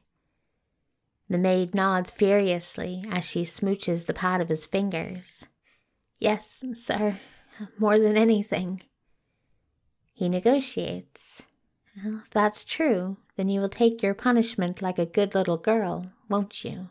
The 1.30 1.38
maid 1.38 1.74
nods 1.74 2.10
furiously 2.10 3.04
as 3.10 3.24
she 3.24 3.44
smooches 3.44 4.04
the 4.04 4.12
pad 4.12 4.42
of 4.42 4.50
his 4.50 4.66
fingers. 4.66 5.46
Yes, 6.18 6.62
sir, 6.74 7.18
more 7.78 7.98
than 7.98 8.18
anything. 8.18 8.82
He 10.16 10.30
negotiates. 10.30 11.42
Well, 12.02 12.22
if 12.24 12.30
that's 12.30 12.64
true, 12.64 13.18
then 13.36 13.50
you 13.50 13.60
will 13.60 13.68
take 13.68 14.02
your 14.02 14.14
punishment 14.14 14.80
like 14.80 14.98
a 14.98 15.04
good 15.04 15.34
little 15.34 15.58
girl, 15.58 16.10
won't 16.26 16.64
you? 16.64 16.88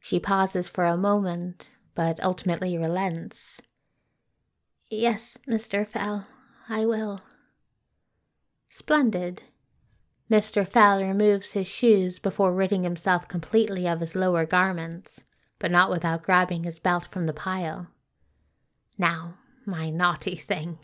She 0.00 0.18
pauses 0.18 0.68
for 0.68 0.84
a 0.84 0.96
moment, 0.96 1.70
but 1.94 2.20
ultimately 2.24 2.76
relents. 2.76 3.62
Yes, 4.90 5.38
Mr. 5.48 5.86
Fell, 5.86 6.26
I 6.68 6.84
will. 6.84 7.20
Splendid. 8.68 9.42
Mr. 10.28 10.66
Fell 10.66 11.00
removes 11.00 11.52
his 11.52 11.68
shoes 11.68 12.18
before 12.18 12.52
ridding 12.52 12.82
himself 12.82 13.28
completely 13.28 13.86
of 13.86 14.00
his 14.00 14.16
lower 14.16 14.44
garments, 14.44 15.22
but 15.60 15.70
not 15.70 15.90
without 15.90 16.24
grabbing 16.24 16.64
his 16.64 16.80
belt 16.80 17.06
from 17.12 17.26
the 17.26 17.32
pile. 17.32 17.86
Now, 18.98 19.38
my 19.64 19.88
naughty 19.88 20.34
thing, 20.34 20.80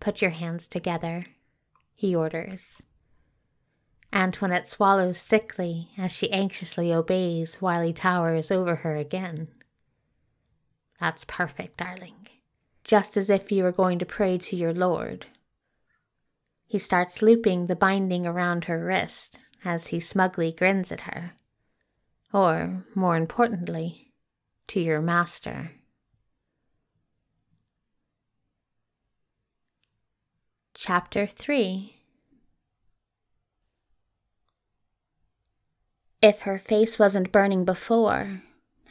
put 0.00 0.22
your 0.22 0.30
hands 0.30 0.68
together, 0.68 1.26
he 1.94 2.14
orders. 2.14 2.82
Antoinette 4.12 4.68
swallows 4.68 5.22
thickly 5.22 5.90
as 5.98 6.12
she 6.12 6.32
anxiously 6.32 6.92
obeys 6.92 7.56
while 7.56 7.82
he 7.82 7.92
towers 7.92 8.50
over 8.50 8.76
her 8.76 8.96
again. 8.96 9.48
That's 10.98 11.24
perfect, 11.24 11.76
darling. 11.76 12.28
Just 12.84 13.16
as 13.16 13.28
if 13.28 13.52
you 13.52 13.62
were 13.62 13.72
going 13.72 13.98
to 13.98 14.06
pray 14.06 14.38
to 14.38 14.56
your 14.56 14.72
Lord. 14.72 15.26
He 16.66 16.78
starts 16.78 17.22
looping 17.22 17.66
the 17.66 17.76
binding 17.76 18.26
around 18.26 18.64
her 18.64 18.84
wrist 18.84 19.38
as 19.64 19.88
he 19.88 20.00
smugly 20.00 20.52
grins 20.52 20.90
at 20.90 21.02
her. 21.02 21.32
Or, 22.32 22.84
more 22.94 23.16
importantly, 23.16 24.12
to 24.68 24.80
your 24.80 25.00
master. 25.00 25.72
Chapter 30.80 31.26
3 31.26 31.96
If 36.22 36.42
her 36.42 36.60
face 36.60 37.00
wasn't 37.00 37.32
burning 37.32 37.64
before, 37.64 38.42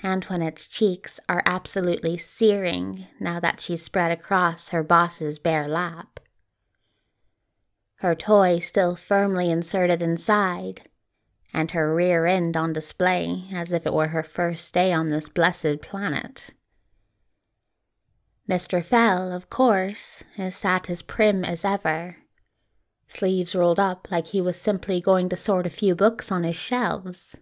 Antoinette's 0.04 0.68
cheeks 0.68 1.22
are 1.30 1.42
absolutely 1.46 2.18
searing 2.18 3.08
now 3.22 3.40
that 3.40 3.62
she's 3.62 3.86
spread 3.86 4.12
across 4.12 4.68
her 4.72 4.84
boss's 4.84 5.40
bare 5.40 5.70
lap. 5.70 6.20
Her 8.00 8.16
toy 8.16 8.60
still 8.60 8.98
firmly 8.98 9.50
inserted 9.50 10.02
inside, 10.02 10.90
and 11.54 11.72
her 11.72 11.96
rear 11.96 12.26
end 12.26 12.58
on 12.58 12.74
display 12.74 13.46
as 13.54 13.72
if 13.72 13.86
it 13.88 13.94
were 13.94 14.10
her 14.10 14.24
first 14.24 14.74
day 14.74 14.92
on 14.92 15.08
this 15.08 15.30
blessed 15.30 15.80
planet. 15.82 16.54
Mr. 18.50 18.84
Fell, 18.84 19.34
of 19.34 19.50
course, 19.50 20.24
is 20.38 20.56
sat 20.56 20.90
as 20.90 21.02
prim 21.02 21.44
as 21.44 21.66
ever, 21.66 22.18
sleeves 23.08 23.56
rolled 23.56 23.80
up 23.80 24.08
like 24.10 24.28
he 24.28 24.42
was 24.42 24.56
simply 24.60 25.02
going 25.02 25.28
to 25.30 25.36
sort 25.36 25.66
a 25.66 25.70
few 25.70 25.96
books 25.96 26.32
on 26.32 26.44
his 26.44 26.56
shelves. 26.56 27.36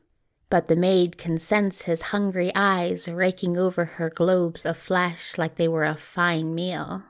But 0.50 0.68
the 0.68 0.76
maid 0.76 1.18
can 1.18 1.38
sense 1.38 1.84
his 1.84 2.04
hungry 2.14 2.52
eyes 2.56 3.08
raking 3.08 3.58
over 3.58 3.86
her 3.86 4.10
globes 4.10 4.66
of 4.66 4.78
flesh 4.78 5.38
like 5.38 5.56
they 5.56 5.68
were 5.68 5.86
a 5.86 5.96
fine 5.96 6.56
meal. 6.56 7.04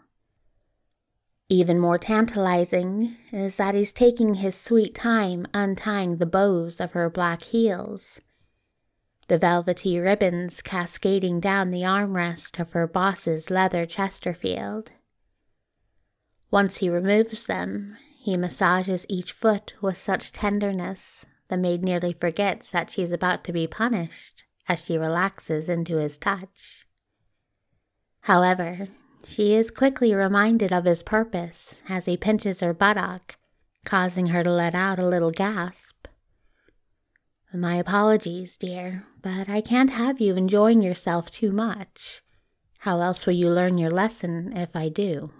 Even 1.48 1.80
more 1.80 2.00
tantalizing 2.00 3.18
is 3.32 3.58
that 3.58 3.76
he's 3.76 3.92
taking 3.92 4.36
his 4.36 4.56
sweet 4.56 4.96
time 4.96 5.46
untying 5.54 6.18
the 6.18 6.26
bows 6.26 6.80
of 6.80 6.94
her 6.94 7.10
black 7.10 7.44
heels, 7.44 8.20
the 9.28 9.38
velvety 9.38 10.00
ribbons 10.00 10.62
cascading 10.62 11.40
down 11.40 11.72
the 11.72 11.82
armrest 11.82 12.60
of 12.60 12.74
her 12.74 12.88
boss's 12.88 13.50
leather 13.50 13.86
Chesterfield. 13.86 14.92
Once 16.52 16.78
he 16.78 16.90
removes 16.90 17.46
them, 17.46 17.98
he 18.18 18.38
massages 18.38 19.06
each 19.10 19.32
foot 19.32 19.74
with 19.82 19.98
such 19.98 20.32
tenderness 20.32 21.26
the 21.48 21.58
maid 21.58 21.84
nearly 21.84 22.14
forgets 22.14 22.72
that 22.72 22.90
she 22.90 23.02
is 23.02 23.12
about 23.12 23.44
to 23.44 23.54
be 23.54 23.68
punished 23.68 24.44
as 24.68 24.84
she 24.84 24.98
relaxes 24.98 25.70
into 25.70 25.98
his 25.98 26.18
touch. 26.18 26.86
However, 28.22 28.88
she 29.28 29.54
is 29.54 29.70
quickly 29.70 30.14
reminded 30.14 30.74
of 30.74 30.86
his 30.86 31.04
purpose 31.04 31.82
as 31.88 32.06
he 32.06 32.18
pinches 32.18 32.62
her 32.62 32.74
buttock, 32.74 33.36
causing 33.86 34.28
her 34.28 34.44
to 34.44 34.52
let 34.52 34.74
out 34.74 34.98
a 34.98 35.06
little 35.08 35.32
gasp. 35.32 35.95
My 37.56 37.78
apologies, 37.78 38.58
dear, 38.58 39.06
but 39.22 39.48
I 39.48 39.62
can't 39.62 39.92
have 39.92 40.20
you 40.20 40.36
enjoying 40.36 40.82
yourself 40.82 41.32
too 41.32 41.54
much. 41.54 42.22
How 42.80 43.00
else 43.00 43.26
will 43.26 43.34
you 43.34 43.50
learn 43.50 43.78
your 43.78 43.92
lesson 43.92 44.52
if 44.58 44.76
I 44.76 44.90
do? 44.90 45.32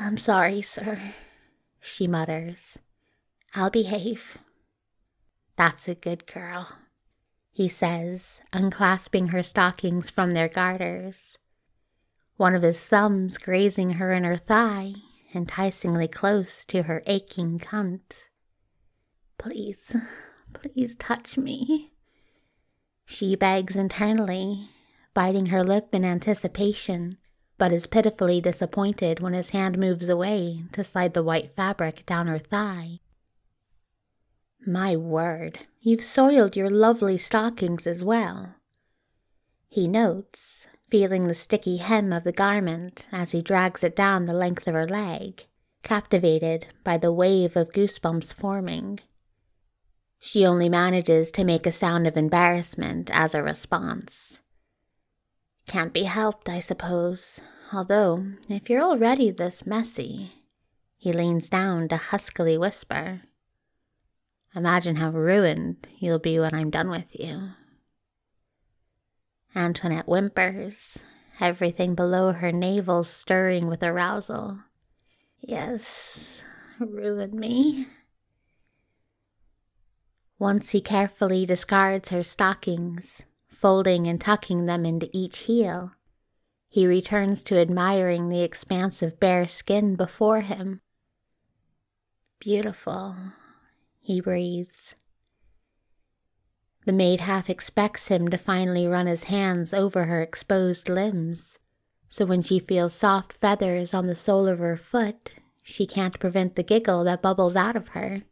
I'm 0.00 0.16
sorry, 0.16 0.60
sir, 0.60 0.98
she 1.78 2.08
mutters. 2.08 2.78
I'll 3.54 3.70
behave. 3.70 4.38
That's 5.56 5.86
a 5.86 5.94
good 5.94 6.26
girl, 6.26 6.68
he 7.52 7.68
says, 7.68 8.40
unclasping 8.52 9.28
her 9.28 9.44
stockings 9.44 10.10
from 10.10 10.32
their 10.32 10.48
garters. 10.48 11.38
One 12.36 12.56
of 12.56 12.62
his 12.62 12.80
thumbs 12.80 13.38
grazing 13.38 13.92
her 13.92 14.12
inner 14.12 14.36
thigh, 14.36 14.94
enticingly 15.32 16.08
close 16.08 16.64
to 16.66 16.82
her 16.82 17.04
aching 17.06 17.60
cunt. 17.60 18.26
Please, 19.38 19.94
please 20.52 20.94
touch 20.96 21.36
me. 21.36 21.92
She 23.04 23.36
begs 23.36 23.76
internally, 23.76 24.68
biting 25.14 25.46
her 25.46 25.64
lip 25.64 25.94
in 25.94 26.04
anticipation 26.04 27.18
but 27.58 27.72
is 27.72 27.88
pitifully 27.88 28.40
disappointed 28.40 29.20
when 29.20 29.32
his 29.32 29.50
hand 29.50 29.76
moves 29.76 30.08
away 30.08 30.62
to 30.72 30.84
slide 30.84 31.12
the 31.12 31.22
white 31.22 31.50
fabric 31.50 32.06
down 32.06 32.28
her 32.28 32.38
thigh. 32.38 33.00
My 34.64 34.96
word, 34.96 35.60
you've 35.80 36.02
soiled 36.02 36.56
your 36.56 36.70
lovely 36.70 37.18
stockings 37.18 37.86
as 37.86 38.04
well. 38.04 38.54
He 39.68 39.88
notes, 39.88 40.66
feeling 40.88 41.22
the 41.22 41.34
sticky 41.34 41.78
hem 41.78 42.12
of 42.12 42.24
the 42.24 42.32
garment 42.32 43.06
as 43.12 43.32
he 43.32 43.42
drags 43.42 43.82
it 43.82 43.96
down 43.96 44.24
the 44.24 44.32
length 44.32 44.66
of 44.68 44.74
her 44.74 44.86
leg, 44.86 45.44
captivated 45.82 46.66
by 46.84 46.96
the 46.96 47.12
wave 47.12 47.56
of 47.56 47.72
goosebumps 47.72 48.32
forming. 48.32 49.00
She 50.20 50.44
only 50.44 50.68
manages 50.68 51.30
to 51.32 51.44
make 51.44 51.66
a 51.66 51.72
sound 51.72 52.06
of 52.06 52.16
embarrassment 52.16 53.10
as 53.12 53.34
a 53.34 53.42
response. 53.42 54.38
Can't 55.66 55.92
be 55.92 56.04
helped, 56.04 56.48
I 56.48 56.60
suppose. 56.60 57.40
Although, 57.72 58.24
if 58.48 58.70
you're 58.70 58.82
already 58.82 59.30
this 59.30 59.66
messy, 59.66 60.32
he 60.96 61.12
leans 61.12 61.50
down 61.50 61.88
to 61.88 61.96
huskily 61.96 62.56
whisper. 62.56 63.22
Imagine 64.54 64.96
how 64.96 65.10
ruined 65.10 65.86
you'll 65.98 66.18
be 66.18 66.40
when 66.40 66.54
I'm 66.54 66.70
done 66.70 66.90
with 66.90 67.14
you. 67.18 67.50
Antoinette 69.54 70.06
whimpers, 70.06 70.98
everything 71.40 71.94
below 71.94 72.32
her 72.32 72.50
navel 72.50 73.04
stirring 73.04 73.68
with 73.68 73.82
arousal. 73.82 74.58
Yes, 75.40 76.42
ruin 76.80 77.38
me. 77.38 77.88
Once 80.38 80.70
he 80.70 80.80
carefully 80.80 81.44
discards 81.44 82.10
her 82.10 82.22
stockings, 82.22 83.22
folding 83.48 84.06
and 84.06 84.20
tucking 84.20 84.66
them 84.66 84.86
into 84.86 85.10
each 85.12 85.38
heel. 85.38 85.92
He 86.68 86.86
returns 86.86 87.42
to 87.44 87.58
admiring 87.58 88.28
the 88.28 88.42
expanse 88.42 89.02
of 89.02 89.18
bare 89.18 89.48
skin 89.48 89.96
before 89.96 90.42
him. 90.42 90.80
Beautiful, 92.38 93.16
he 94.00 94.20
breathes. 94.20 94.94
The 96.86 96.92
maid 96.92 97.20
half 97.20 97.50
expects 97.50 98.08
him 98.08 98.28
to 98.28 98.38
finally 98.38 98.86
run 98.86 99.06
his 99.06 99.24
hands 99.24 99.74
over 99.74 100.04
her 100.04 100.22
exposed 100.22 100.88
limbs, 100.88 101.58
so 102.08 102.24
when 102.24 102.42
she 102.42 102.60
feels 102.60 102.94
soft 102.94 103.32
feathers 103.34 103.92
on 103.92 104.06
the 104.06 104.14
sole 104.14 104.46
of 104.46 104.60
her 104.60 104.76
foot, 104.76 105.30
she 105.62 105.84
can't 105.84 106.20
prevent 106.20 106.54
the 106.54 106.62
giggle 106.62 107.02
that 107.04 107.20
bubbles 107.20 107.56
out 107.56 107.76
of 107.76 107.88
her. 107.88 108.22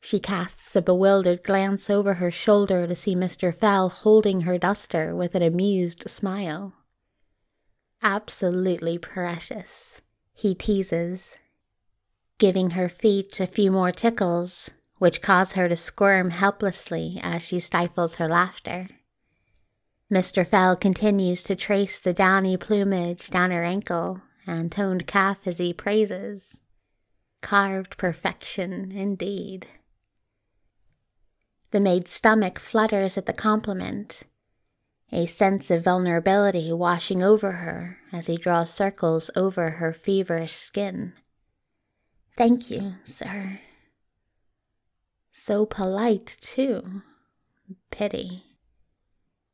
She 0.00 0.20
casts 0.20 0.74
a 0.76 0.82
bewildered 0.82 1.42
glance 1.42 1.90
over 1.90 2.14
her 2.14 2.30
shoulder 2.30 2.86
to 2.86 2.94
see 2.94 3.14
Mr. 3.14 3.54
Fell 3.54 3.88
holding 3.88 4.42
her 4.42 4.56
duster 4.56 5.14
with 5.14 5.34
an 5.34 5.42
amused 5.42 6.08
smile. 6.08 6.72
Absolutely 8.02 8.96
precious, 8.96 10.00
he 10.32 10.54
teases, 10.54 11.36
giving 12.38 12.70
her 12.70 12.88
feet 12.88 13.40
a 13.40 13.46
few 13.46 13.72
more 13.72 13.90
tickles, 13.90 14.70
which 14.98 15.20
cause 15.20 15.54
her 15.54 15.68
to 15.68 15.76
squirm 15.76 16.30
helplessly 16.30 17.18
as 17.22 17.42
she 17.42 17.58
stifles 17.58 18.16
her 18.16 18.28
laughter. 18.28 18.88
Mr. 20.10 20.46
Fell 20.46 20.74
continues 20.74 21.42
to 21.42 21.54
trace 21.54 21.98
the 21.98 22.14
downy 22.14 22.56
plumage 22.56 23.28
down 23.30 23.50
her 23.50 23.64
ankle 23.64 24.22
and 24.46 24.72
toned 24.72 25.06
calf 25.06 25.38
as 25.44 25.58
he 25.58 25.72
praises. 25.72 26.56
Carved 27.42 27.98
perfection, 27.98 28.90
indeed. 28.90 29.66
The 31.70 31.80
maid's 31.80 32.10
stomach 32.10 32.58
flutters 32.58 33.18
at 33.18 33.26
the 33.26 33.32
compliment, 33.32 34.22
a 35.12 35.26
sense 35.26 35.70
of 35.70 35.84
vulnerability 35.84 36.72
washing 36.72 37.22
over 37.22 37.52
her 37.52 37.98
as 38.12 38.26
he 38.26 38.36
draws 38.36 38.72
circles 38.72 39.30
over 39.36 39.70
her 39.70 39.92
feverish 39.92 40.52
skin. 40.52 41.12
Thank 42.36 42.70
you, 42.70 42.94
sir. 43.04 43.60
So 45.30 45.66
polite, 45.66 46.38
too. 46.40 47.02
Pity. 47.90 48.44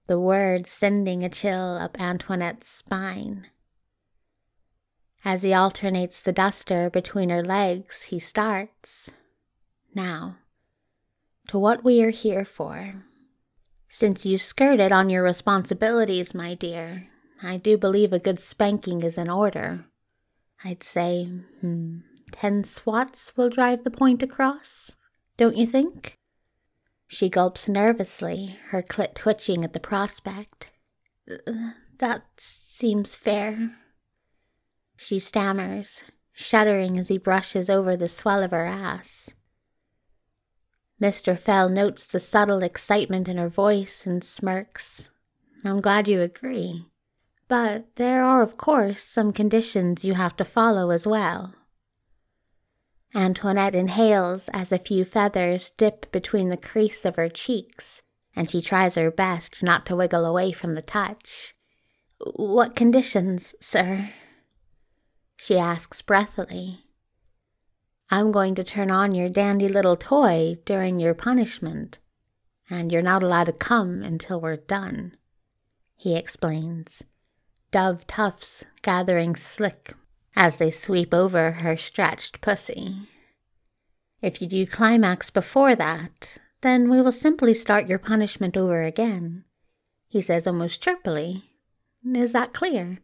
The 0.07 0.21
word 0.21 0.67
sending 0.67 1.23
a 1.23 1.29
chill 1.29 1.79
up 1.79 2.01
Antoinette's 2.01 2.69
spine. 2.69 3.47
As 5.25 5.43
he 5.43 5.55
alternates 5.55 6.21
the 6.21 6.33
duster 6.33 6.91
between 6.91 7.31
her 7.31 7.43
legs, 7.43 8.05
he 8.05 8.19
starts. 8.19 9.11
Now, 9.95 10.37
to 11.49 11.59
what 11.59 11.85
we 11.85 12.03
are 12.03 12.11
here 12.11 12.45
for. 12.45 13.05
Since 13.89 14.27
you 14.27 14.39
skirted 14.39 14.91
on 14.93 15.11
your 15.11 15.23
responsibilities, 15.23 16.35
my 16.35 16.55
dear, 16.55 17.09
I 17.43 17.59
do 17.59 17.77
believe 17.79 18.13
a 18.13 18.19
good 18.19 18.41
spanking 18.41 19.03
is 19.03 19.17
in 19.17 19.31
order. 19.31 19.87
I'd 20.65 20.83
say 20.83 21.27
hmm, 21.61 21.99
ten 22.33 22.65
swats 22.65 23.37
will 23.37 23.51
drive 23.51 23.85
the 23.85 23.91
point 23.91 24.23
across, 24.23 24.97
don't 25.37 25.57
you 25.57 25.67
think? 25.67 26.19
She 27.07 27.29
gulps 27.29 27.69
nervously, 27.69 28.59
her 28.71 28.83
clit 28.83 29.15
twitching 29.15 29.63
at 29.63 29.73
the 29.73 29.81
prospect. 29.81 30.71
Uh, 31.31 31.73
that 31.99 32.25
seems 32.39 33.15
fair. 33.15 33.77
She 34.97 35.19
stammers, 35.19 36.03
shuddering 36.33 36.99
as 36.99 37.09
he 37.09 37.19
brushes 37.19 37.71
over 37.71 37.97
the 37.97 38.09
swell 38.09 38.43
of 38.43 38.51
her 38.51 38.67
ass. 38.67 39.31
Mr. 41.05 41.39
Fell 41.39 41.69
notes 41.69 42.07
the 42.07 42.19
subtle 42.19 42.63
excitement 42.63 43.29
in 43.29 43.37
her 43.37 43.51
voice 43.51 44.07
and 44.07 44.25
smirks. 44.25 45.11
I'm 45.63 45.83
glad 45.83 46.09
you 46.09 46.23
agree. 46.23 46.87
But 47.47 47.97
there 47.97 48.25
are, 48.25 48.41
of 48.41 48.57
course, 48.57 49.03
some 49.03 49.31
conditions 49.31 50.03
you 50.03 50.15
have 50.15 50.35
to 50.37 50.47
follow 50.47 50.89
as 50.89 51.07
well. 51.07 51.53
Antoinette 53.15 53.75
inhales 53.75 54.49
as 54.55 54.73
a 54.73 54.79
few 54.79 55.05
feathers 55.05 55.69
dip 55.69 56.11
between 56.11 56.49
the 56.49 56.57
crease 56.57 57.05
of 57.05 57.17
her 57.17 57.29
cheeks, 57.29 58.01
and 58.35 58.49
she 58.49 58.63
tries 58.63 58.95
her 58.95 59.11
best 59.11 59.63
not 59.63 59.85
to 59.85 59.95
wiggle 59.95 60.25
away 60.25 60.53
from 60.53 60.73
the 60.73 60.81
touch. 60.81 61.55
What 62.35 62.75
conditions, 62.75 63.55
sir? 63.61 64.09
She 65.37 65.59
asks 65.59 66.01
breathily. 66.01 66.84
I'm 68.15 68.31
going 68.31 68.55
to 68.55 68.63
turn 68.63 68.93
on 68.93 69.13
your 69.13 69.29
dandy 69.29 69.67
little 69.67 69.97
toy 69.97 70.59
during 70.65 71.01
your 71.01 71.15
punishment, 71.15 71.99
and 72.71 72.93
you're 72.93 73.03
not 73.03 73.25
allowed 73.25 73.47
to 73.47 73.53
come 73.53 74.05
until 74.05 74.41
we're 74.41 74.55
done, 74.55 75.17
he 75.97 76.15
explains, 76.15 77.03
dove 77.73 78.07
tufts 78.07 78.63
gathering 78.83 79.35
slick 79.35 79.95
as 80.37 80.59
they 80.59 80.71
sweep 80.71 81.13
over 81.13 81.51
her 81.55 81.77
stretched 81.77 82.41
pussy. 82.41 83.09
If 84.23 84.41
you 84.41 84.47
do 84.47 84.65
climax 84.65 85.31
before 85.31 85.75
that, 85.75 86.39
then 86.61 86.89
we 86.89 87.03
will 87.03 87.11
simply 87.11 87.53
start 87.53 87.89
your 87.89 87.99
punishment 87.99 88.57
over 88.57 88.85
again, 88.85 89.43
he 90.07 90.21
says 90.21 90.47
almost 90.47 90.81
chirpily. 90.81 91.51
Is 92.15 92.31
that 92.31 92.55
clear? 92.55 92.99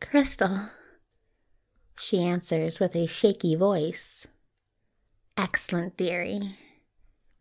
Crystal, 0.00 0.68
she 2.00 2.22
answers 2.22 2.80
with 2.80 2.96
a 2.96 3.06
shaky 3.06 3.54
voice. 3.54 4.26
Excellent, 5.36 5.96
dearie. 5.96 6.56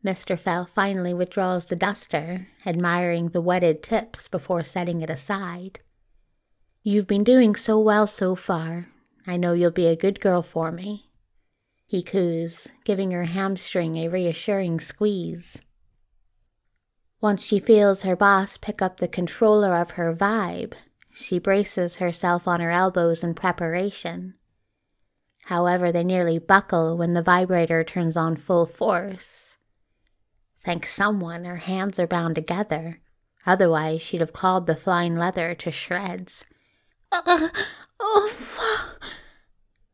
Mr. 0.06 0.38
Fell 0.38 0.66
finally 0.66 1.14
withdraws 1.14 1.66
the 1.66 1.76
duster, 1.76 2.48
admiring 2.66 3.30
the 3.30 3.42
wetted 3.42 3.82
tips 3.82 4.28
before 4.28 4.64
setting 4.64 5.02
it 5.02 5.10
aside. 5.10 5.80
You've 6.84 7.08
been 7.08 7.24
doing 7.24 7.56
so 7.56 7.80
well 7.80 8.08
so 8.08 8.36
far. 8.36 8.88
I 9.28 9.38
know 9.38 9.54
you'll 9.54 9.72
be 9.72 9.88
a 9.88 9.96
good 9.96 10.20
girl 10.20 10.42
for 10.42 10.72
me. 10.72 11.10
He 11.86 12.02
coos, 12.04 12.68
giving 12.86 13.12
her 13.12 13.26
hamstring 13.26 13.98
a 13.98 14.08
reassuring 14.08 14.80
squeeze. 14.80 15.62
Once 17.22 17.44
she 17.44 17.60
feels 17.60 18.04
her 18.04 18.16
boss 18.16 18.58
pick 18.58 18.82
up 18.82 18.98
the 18.98 19.08
controller 19.08 19.76
of 19.76 19.92
her 19.92 20.16
vibe, 20.16 20.74
she 21.12 21.40
braces 21.40 21.98
herself 21.98 22.48
on 22.48 22.62
her 22.62 22.72
elbows 22.72 23.24
in 23.24 23.34
preparation. 23.34 24.36
However, 25.50 25.92
they 25.92 26.04
nearly 26.04 26.38
buckle 26.38 26.96
when 26.96 27.16
the 27.16 27.24
vibrator 27.24 27.84
turns 27.84 28.16
on 28.16 28.36
full 28.36 28.68
force. 28.68 29.58
Thank 30.64 30.86
someone 30.86 31.44
her 31.44 31.56
hands 31.56 31.98
are 31.98 32.06
bound 32.06 32.36
together. 32.36 33.02
Otherwise, 33.48 34.04
she'd 34.04 34.22
have 34.22 34.32
clawed 34.32 34.68
the 34.68 34.76
flying 34.76 35.16
leather 35.16 35.56
to 35.56 35.72
shreds. 35.72 36.46
Uh, 37.12 37.50
oh, 38.00 38.96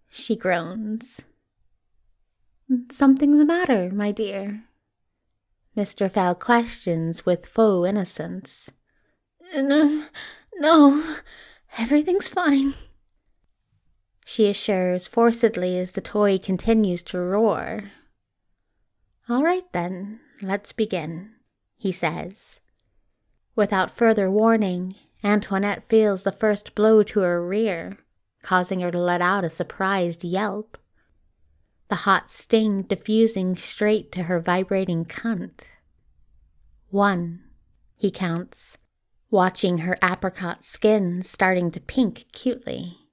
she 0.09 0.35
groans. 0.35 1.21
Something 2.91 3.37
the 3.37 3.45
matter, 3.45 3.89
my 3.93 4.11
dear? 4.11 4.65
Mr. 5.77 6.11
Fell 6.11 6.35
questions 6.35 7.25
with 7.25 7.45
faux 7.45 7.87
innocence. 7.87 8.71
No, 9.55 10.03
no, 10.57 11.15
everything's 11.77 12.27
fine 12.27 12.73
she 14.35 14.49
assures 14.49 15.07
forcedly 15.07 15.77
as 15.77 15.91
the 15.91 16.01
toy 16.01 16.37
continues 16.37 17.01
to 17.01 17.17
roar. 17.17 17.83
All 19.29 19.41
right 19.41 19.63
then, 19.71 20.19
let's 20.41 20.73
begin, 20.73 21.31
he 21.77 21.93
says. 21.93 22.59
Without 23.55 23.95
further 23.95 24.29
warning, 24.29 24.95
Antoinette 25.23 25.87
feels 25.87 26.23
the 26.23 26.33
first 26.33 26.75
blow 26.75 27.01
to 27.01 27.21
her 27.21 27.47
rear, 27.47 27.99
causing 28.41 28.81
her 28.81 28.91
to 28.91 28.99
let 28.99 29.21
out 29.21 29.45
a 29.45 29.49
surprised 29.49 30.25
yelp. 30.25 30.77
The 31.87 32.03
hot 32.03 32.29
sting 32.29 32.81
diffusing 32.81 33.55
straight 33.55 34.11
to 34.11 34.23
her 34.23 34.41
vibrating 34.41 35.05
cunt. 35.05 35.63
One, 36.89 37.41
he 37.95 38.11
counts, 38.11 38.77
watching 39.31 39.77
her 39.77 39.95
apricot 40.03 40.65
skin 40.65 41.23
starting 41.23 41.71
to 41.71 41.79
pink 41.79 42.25
cutely. 42.33 43.04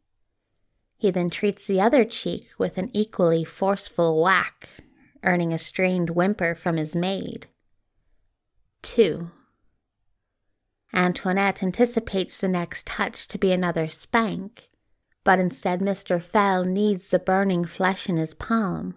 He 1.03 1.11
then 1.11 1.31
treats 1.31 1.67
the 1.67 1.81
other 1.81 2.05
cheek 2.05 2.51
with 2.59 2.79
an 2.79 2.89
equally 2.95 3.43
forceful 3.43 4.23
whack, 4.23 4.69
earning 5.25 5.53
a 5.53 5.59
strained 5.59 6.11
whimper 6.11 6.55
from 6.55 6.77
his 6.77 6.95
maid. 6.95 7.49
2. 8.83 9.29
Antoinette 10.95 11.61
anticipates 11.61 12.39
the 12.39 12.47
next 12.47 12.87
touch 12.87 13.27
to 13.27 13.37
be 13.37 13.51
another 13.51 13.89
spank, 13.89 14.69
but 15.25 15.41
instead 15.41 15.81
Mr. 15.81 16.23
Fell 16.23 16.63
kneads 16.65 17.09
the 17.09 17.19
burning 17.19 17.65
flesh 17.65 18.09
in 18.09 18.17
his 18.17 18.35
palm. 18.35 18.97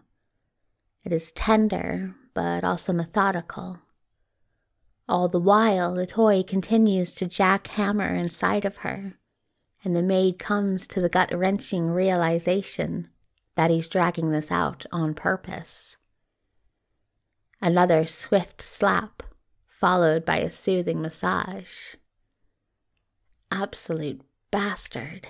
It 1.03 1.11
is 1.11 1.31
tender, 1.31 2.13
but 2.35 2.63
also 2.63 2.93
methodical. 2.93 3.79
All 5.09 5.27
the 5.27 5.39
while, 5.39 5.95
the 5.95 6.05
toy 6.05 6.43
continues 6.43 7.15
to 7.15 7.25
jackhammer 7.25 8.15
inside 8.15 8.63
of 8.63 8.77
her 8.85 9.17
and 9.85 9.95
the 9.95 10.03
maid 10.03 10.39
comes 10.39 10.87
to 10.87 10.99
the 10.99 11.07
gut 11.07 11.31
wrenching 11.31 11.91
realization 11.91 13.07
that 13.55 13.69
he's 13.69 13.87
dragging 13.87 14.31
this 14.31 14.51
out 14.51 14.85
on 14.91 15.13
purpose. 15.13 15.97
Another 17.61 18.05
swift 18.05 18.61
slap, 18.61 19.23
followed 19.67 20.25
by 20.25 20.37
a 20.39 20.49
soothing 20.49 21.01
massage. 21.01 21.95
Absolute 23.51 24.21
bastard. 24.51 25.27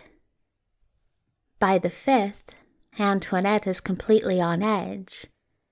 By 1.59 1.77
the 1.77 1.89
fifth, 1.89 2.55
Antoinette 2.97 3.67
is 3.67 3.81
completely 3.81 4.39
on 4.39 4.63
edge, 4.63 5.27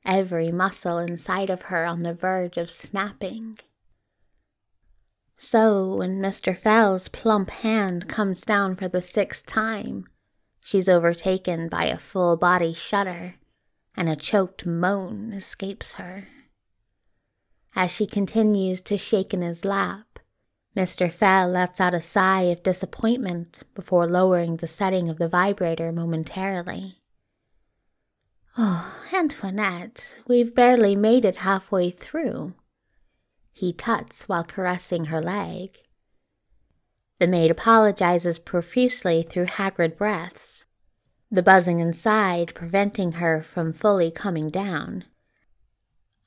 every 0.05 0.51
muscle 0.51 0.97
inside 0.97 1.49
of 1.49 1.63
her 1.63 1.85
on 1.85 2.03
the 2.03 2.13
verge 2.13 2.57
of 2.57 2.69
snapping. 2.69 3.59
So, 5.37 5.95
when 5.95 6.21
Mr. 6.21 6.57
Fell's 6.57 7.09
plump 7.09 7.49
hand 7.49 8.07
comes 8.07 8.41
down 8.41 8.75
for 8.75 8.87
the 8.87 9.01
sixth 9.01 9.45
time, 9.45 10.05
she's 10.63 10.87
overtaken 10.87 11.69
by 11.69 11.85
a 11.85 11.97
full 11.97 12.37
body 12.37 12.73
shudder, 12.73 13.35
and 13.95 14.09
a 14.09 14.15
choked 14.15 14.65
moan 14.65 15.33
escapes 15.33 15.93
her. 15.93 16.27
As 17.75 17.91
she 17.91 18.05
continues 18.05 18.81
to 18.81 18.97
shake 18.97 19.33
in 19.33 19.41
his 19.41 19.65
lap, 19.65 20.19
Mr. 20.75 21.11
Fell 21.11 21.49
lets 21.49 21.79
out 21.79 21.93
a 21.93 22.01
sigh 22.01 22.43
of 22.43 22.63
disappointment 22.63 23.59
before 23.75 24.07
lowering 24.07 24.57
the 24.57 24.67
setting 24.67 25.09
of 25.09 25.17
the 25.17 25.27
vibrator 25.27 25.91
momentarily. 25.91 26.99
Oh, 28.57 28.95
Antoinette, 29.11 30.15
we've 30.27 30.53
barely 30.53 30.95
made 30.95 31.25
it 31.25 31.37
halfway 31.37 31.89
through 31.89 32.53
he 33.53 33.71
tuts 33.71 34.27
while 34.27 34.43
caressing 34.43 35.05
her 35.05 35.21
leg. 35.21 35.77
The 37.19 37.27
maid 37.27 37.51
apologizes 37.51 38.39
profusely 38.39 39.23
through 39.23 39.45
haggard 39.45 39.95
breaths, 39.95 40.65
the 41.31 41.43
buzzing 41.43 41.79
inside 41.79 42.53
preventing 42.55 43.13
her 43.13 43.41
from 43.41 43.71
fully 43.71 44.11
coming 44.11 44.49
down. 44.49 45.05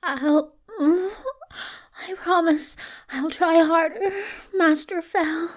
I'll. 0.01 0.55
I 0.79 2.13
promise 2.15 2.77
I'll 3.09 3.29
try 3.29 3.59
harder, 3.63 4.11
Master 4.53 5.01
Fell. 5.01 5.49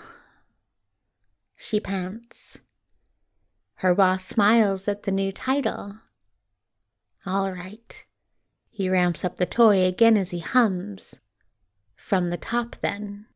She 1.57 1.79
pants. 1.79 2.59
Her 3.77 3.95
boss 3.95 4.25
smiles 4.25 4.89
at 4.89 5.05
the 5.05 5.13
new 5.13 5.33
title. 5.33 6.01
All 7.25 7.53
right. 7.53 8.05
He 8.71 8.89
ramps 8.89 9.25
up 9.25 9.37
the 9.37 9.47
toy 9.47 9.85
again 9.85 10.17
as 10.17 10.31
he 10.31 10.39
hums. 10.41 11.21
From 12.11 12.31
the 12.31 12.37
top, 12.37 12.75
then. 12.83 13.27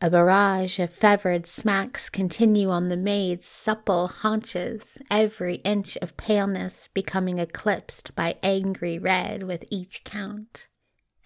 A 0.00 0.08
barrage 0.08 0.78
of 0.78 0.92
fevered 0.92 1.44
smacks 1.44 2.08
continue 2.08 2.70
on 2.70 2.86
the 2.86 2.96
maid's 2.96 3.46
supple 3.46 4.06
haunches, 4.06 4.96
every 5.10 5.56
inch 5.64 5.98
of 6.00 6.16
paleness 6.16 6.88
becoming 6.94 7.40
eclipsed 7.40 8.14
by 8.14 8.36
angry 8.44 8.96
red 8.96 9.42
with 9.42 9.64
each 9.72 10.04
count. 10.04 10.68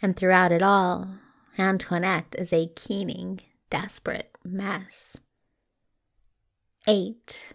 And 0.00 0.16
throughout 0.16 0.52
it 0.52 0.62
all, 0.62 1.18
Antoinette 1.58 2.34
is 2.38 2.50
a 2.50 2.72
keening, 2.76 3.40
desperate 3.68 4.34
mess. 4.42 5.18
8. 6.86 7.52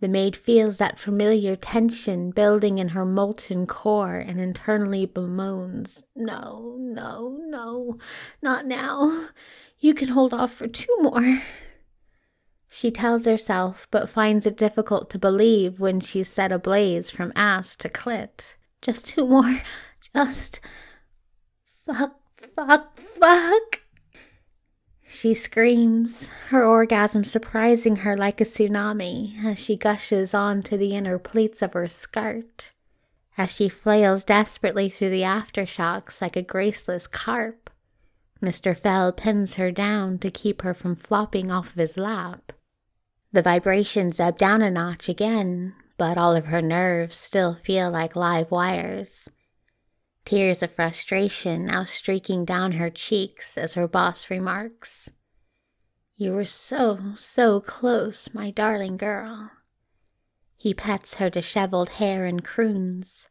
The 0.00 0.08
maid 0.08 0.36
feels 0.36 0.76
that 0.76 0.98
familiar 0.98 1.56
tension 1.56 2.30
building 2.30 2.78
in 2.78 2.90
her 2.90 3.04
molten 3.04 3.66
core 3.66 4.14
and 4.14 4.40
internally 4.40 5.06
bemoans, 5.06 6.04
No, 6.14 6.76
no, 6.78 7.38
no, 7.46 7.98
not 8.40 8.66
now. 8.66 9.28
You 9.80 9.94
can 9.94 10.08
hold 10.08 10.34
off 10.34 10.52
for 10.52 10.68
two 10.68 10.94
more. 11.00 11.42
She 12.68 12.90
tells 12.90 13.24
herself, 13.24 13.86
but 13.90 14.10
finds 14.10 14.44
it 14.44 14.56
difficult 14.56 15.08
to 15.10 15.18
believe 15.18 15.80
when 15.80 16.00
she's 16.00 16.28
set 16.28 16.52
ablaze 16.52 17.10
from 17.10 17.32
ass 17.34 17.74
to 17.76 17.88
clit. 17.88 18.56
Just 18.82 19.06
two 19.06 19.26
more. 19.26 19.62
Just. 20.14 20.60
Fuck, 21.86 22.20
fuck, 22.54 22.98
fuck. 22.98 23.80
She 25.10 25.32
screams, 25.32 26.28
her 26.50 26.62
orgasm 26.62 27.24
surprising 27.24 27.96
her 27.96 28.14
like 28.14 28.42
a 28.42 28.44
tsunami 28.44 29.42
as 29.42 29.58
she 29.58 29.74
gushes 29.74 30.34
onto 30.34 30.76
the 30.76 30.94
inner 30.94 31.18
pleats 31.18 31.62
of 31.62 31.72
her 31.72 31.88
skirt, 31.88 32.72
as 33.38 33.50
she 33.50 33.70
flails 33.70 34.22
desperately 34.22 34.90
through 34.90 35.08
the 35.08 35.22
aftershocks 35.22 36.20
like 36.20 36.36
a 36.36 36.42
graceless 36.42 37.06
carp. 37.06 37.70
Mr. 38.42 38.76
Fell 38.76 39.10
pins 39.10 39.54
her 39.54 39.72
down 39.72 40.18
to 40.18 40.30
keep 40.30 40.60
her 40.60 40.74
from 40.74 40.94
flopping 40.94 41.50
off 41.50 41.68
of 41.68 41.76
his 41.76 41.96
lap. 41.96 42.52
The 43.32 43.42
vibrations 43.42 44.20
ebb 44.20 44.36
down 44.36 44.60
a 44.60 44.70
notch 44.70 45.08
again, 45.08 45.74
but 45.96 46.18
all 46.18 46.36
of 46.36 46.46
her 46.46 46.62
nerves 46.62 47.16
still 47.16 47.54
feel 47.54 47.90
like 47.90 48.14
live 48.14 48.50
wires. 48.50 49.30
Tears 50.28 50.62
of 50.62 50.70
frustration 50.70 51.64
now 51.64 51.84
streaking 51.84 52.44
down 52.44 52.72
her 52.72 52.90
cheeks 52.90 53.56
as 53.56 53.72
her 53.72 53.88
boss 53.88 54.28
remarks, 54.28 55.08
You 56.16 56.34
were 56.34 56.44
so, 56.44 57.14
so 57.16 57.62
close, 57.62 58.28
my 58.34 58.50
darling 58.50 58.98
girl. 58.98 59.50
He 60.54 60.74
pets 60.74 61.14
her 61.14 61.30
disheveled 61.30 61.88
hair 61.88 62.26
and 62.26 62.44
croons. 62.44 63.28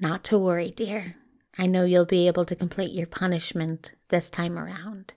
Not 0.00 0.24
to 0.24 0.38
worry, 0.38 0.70
dear. 0.70 1.16
I 1.58 1.66
know 1.66 1.84
you'll 1.84 2.06
be 2.06 2.26
able 2.26 2.46
to 2.46 2.56
complete 2.56 2.92
your 2.92 3.06
punishment 3.06 3.90
this 4.08 4.30
time 4.30 4.58
around. 4.58 5.12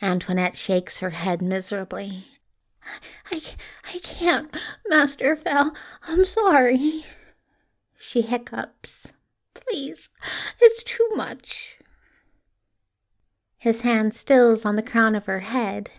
Antoinette 0.00 0.56
shakes 0.56 1.00
her 1.00 1.10
head 1.10 1.42
miserably. 1.42 2.24
I, 3.30 3.42
I 3.84 3.98
can't, 3.98 4.56
Master 4.88 5.36
Fell. 5.36 5.76
I'm 6.04 6.24
sorry. 6.24 7.04
She 7.98 8.22
hiccups. 8.22 9.12
Please, 9.54 10.08
it's 10.60 10.84
too 10.84 11.08
much. 11.14 11.78
His 13.58 13.80
hand 13.80 14.14
stills 14.14 14.64
on 14.64 14.76
the 14.76 14.82
crown 14.82 15.16
of 15.16 15.26
her 15.26 15.40
head. 15.40 15.90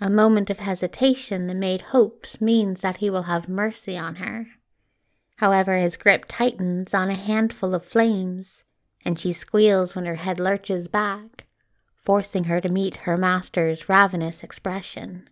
A 0.00 0.08
moment 0.08 0.48
of 0.48 0.58
hesitation 0.58 1.46
the 1.46 1.54
maid 1.54 1.82
hopes 1.92 2.40
means 2.40 2.80
that 2.80 2.96
he 2.96 3.10
will 3.10 3.24
have 3.24 3.48
mercy 3.48 3.98
on 3.98 4.16
her. 4.16 4.46
However, 5.36 5.76
his 5.76 5.96
grip 5.98 6.24
tightens 6.26 6.94
on 6.94 7.10
a 7.10 7.14
handful 7.14 7.74
of 7.74 7.84
flames, 7.84 8.62
and 9.04 9.18
she 9.18 9.32
squeals 9.32 9.94
when 9.94 10.06
her 10.06 10.16
head 10.16 10.40
lurches 10.40 10.88
back, 10.88 11.46
forcing 11.94 12.44
her 12.44 12.60
to 12.62 12.68
meet 12.68 12.98
her 12.98 13.16
master's 13.16 13.88
ravenous 13.88 14.42
expression. 14.42 15.28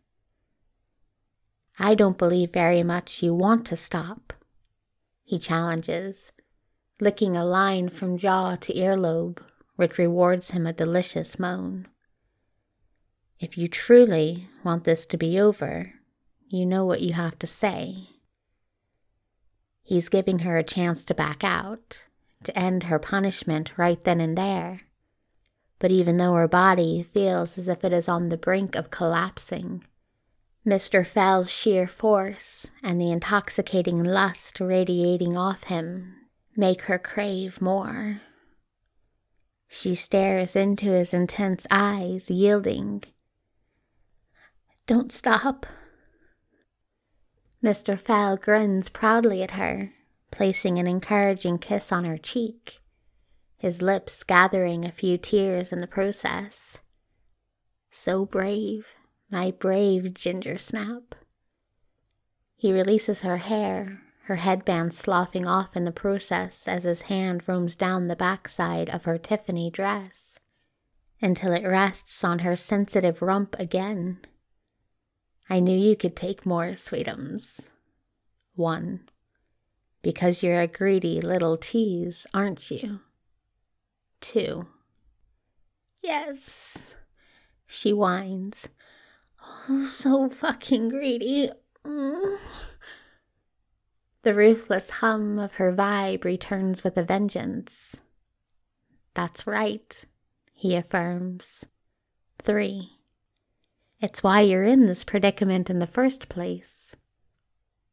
I 1.79 1.95
don't 1.95 2.19
believe 2.19 2.53
very 2.53 2.83
much 2.83 3.23
you 3.23 3.35
want 3.35 3.67
to 3.69 3.77
stop, 3.77 4.35
he 5.31 5.39
challenges, 5.39 6.33
licking 7.01 7.37
a 7.37 7.45
line 7.45 7.89
from 7.89 8.19
jaw 8.19 8.57
to 8.57 8.75
earlobe, 8.75 9.39
which 9.77 9.97
rewards 9.97 10.51
him 10.51 10.67
a 10.67 10.73
delicious 10.73 11.39
moan. 11.39 11.87
If 13.39 13.57
you 13.57 13.69
truly 13.69 14.49
want 14.65 14.83
this 14.83 15.07
to 15.07 15.17
be 15.17 15.39
over, 15.39 15.93
you 16.49 16.67
know 16.67 16.85
what 16.85 17.01
you 17.01 17.13
have 17.13 17.39
to 17.39 17.47
say. 17.47 18.09
He's 19.85 20.09
giving 20.09 20.41
her 20.41 20.59
a 20.59 20.65
chance 20.65 21.05
to 21.05 21.15
back 21.15 21.45
out, 21.45 22.07
to 22.43 22.59
end 22.59 22.83
her 22.83 22.99
punishment 22.99 23.71
right 23.77 24.03
then 24.03 24.21
and 24.21 24.37
there. 24.37 24.81
But 25.79 25.93
even 25.93 26.17
though 26.17 26.35
her 26.35 26.49
body 26.49 27.05
feels 27.05 27.57
as 27.57 27.69
if 27.69 27.85
it 27.85 27.93
is 27.93 28.09
on 28.09 28.31
the 28.31 28.37
brink 28.37 28.75
of 28.75 28.91
collapsing, 28.91 29.85
Mr. 30.67 31.07
Fell's 31.07 31.51
sheer 31.51 31.87
force 31.87 32.67
and 32.83 33.01
the 33.01 33.11
intoxicating 33.11 34.05
lust 34.05 34.61
radiating 34.61 35.37
off 35.37 35.65
him 35.65 36.15
make 36.55 36.83
her 36.83 36.99
crave 36.99 37.63
more. 37.63 38.21
She 39.69 39.95
stares 39.95 40.55
into 40.55 40.87
his 40.87 41.15
intense 41.15 41.67
eyes, 41.71 42.29
yielding. 42.29 43.05
Don't 44.87 45.13
stop. 45.13 45.65
Mr. 47.65 47.99
Fell 47.99 48.37
grins 48.37 48.91
proudly 48.91 49.43
at 49.43 49.53
her, 49.53 49.93
placing 50.31 50.79
an 50.79 50.87
encouraging 50.87 51.59
kiss 51.59 51.93
on 51.93 52.05
her 52.05 52.19
cheek, 52.19 52.81
his 53.57 53.81
lips 53.81 54.25
gathering 54.25 54.85
a 54.85 54.93
few 54.93 55.17
tears 55.17 55.73
in 55.73 55.79
the 55.79 55.87
process. 55.87 56.81
So 57.91 58.27
brave 58.27 58.87
my 59.31 59.51
brave 59.51 60.13
ginger 60.15 60.59
snap. 60.59 61.15
He 62.57 62.73
releases 62.73 63.21
her 63.21 63.39
hair, 63.39 64.03
her 64.25 64.37
headband 64.37 64.93
sloughing 64.93 65.47
off 65.47 65.77
in 65.77 65.85
the 65.85 65.93
process 65.93 66.69
as 66.69 66.85
his 66.85 67.03
hand 67.03 67.49
roams 67.49 67.75
down 67.75 68.09
the 68.09 68.17
backside 68.17 68.89
of 68.91 69.05
her 69.05 69.19
Tiffany 69.19 69.71
dress 69.71 70.39
until 71.23 71.53
it 71.53 71.67
rests 71.67 72.25
on 72.25 72.41
her 72.41 72.57
sensitive 72.57 73.23
rump 73.23 73.55
again. 73.59 74.19
I 75.49 75.61
knew 75.61 75.77
you 75.77 75.97
could 75.97 76.17
take 76.17 76.47
more, 76.47 76.73
sweetums. 76.73 77.69
One. 78.55 79.09
Because 80.03 80.43
you're 80.43 80.61
a 80.61 80.67
greedy 80.67 81.21
little 81.21 81.57
tease, 81.57 82.27
aren't 82.33 82.71
you? 82.71 83.01
Two. 84.21 84.67
Yes, 86.03 86.95
she 87.67 87.93
whines, 87.93 88.69
Oh, 89.43 89.87
so 89.87 90.29
fucking 90.29 90.89
greedy. 90.89 91.51
Mm. 91.85 92.39
The 94.23 94.35
ruthless 94.35 94.91
hum 94.91 95.39
of 95.39 95.53
her 95.53 95.73
vibe 95.73 96.25
returns 96.25 96.85
with 96.85 96.97
a 96.99 97.03
vengeance. 97.03 98.01
That's 99.15 99.47
right, 99.47 100.05
he 100.53 100.77
affirms. 100.77 101.65
Three. 102.43 102.99
It's 104.01 104.23
why 104.23 104.43
you're 104.43 104.65
in 104.65 104.87
this 104.87 105.05
predicament 105.05 105.71
in 105.71 105.79
the 105.79 105.87
first 105.87 106.29
place. 106.29 106.97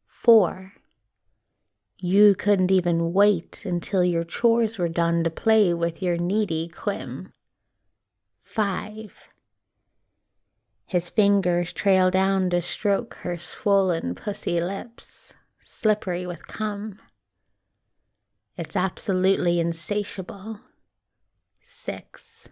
Four. 0.05 0.73
You 1.97 2.35
couldn't 2.35 2.71
even 2.71 3.13
wait 3.13 3.65
until 3.65 4.03
your 4.03 4.23
chores 4.23 4.77
were 4.77 4.89
done 4.89 5.23
to 5.23 5.29
play 5.29 5.73
with 5.73 6.01
your 6.01 6.17
needy 6.17 6.69
Quim. 6.69 7.31
Five. 8.39 9.29
His 10.87 11.09
fingers 11.09 11.73
trail 11.73 12.09
down 12.09 12.49
to 12.51 12.61
stroke 12.61 13.15
her 13.15 13.37
swollen 13.37 14.15
pussy 14.15 14.61
lips, 14.61 15.33
slippery 15.61 16.25
with 16.25 16.47
cum. 16.47 16.97
It's 18.55 18.77
absolutely 18.77 19.59
insatiable. 19.59 20.61
Six. 21.61 22.47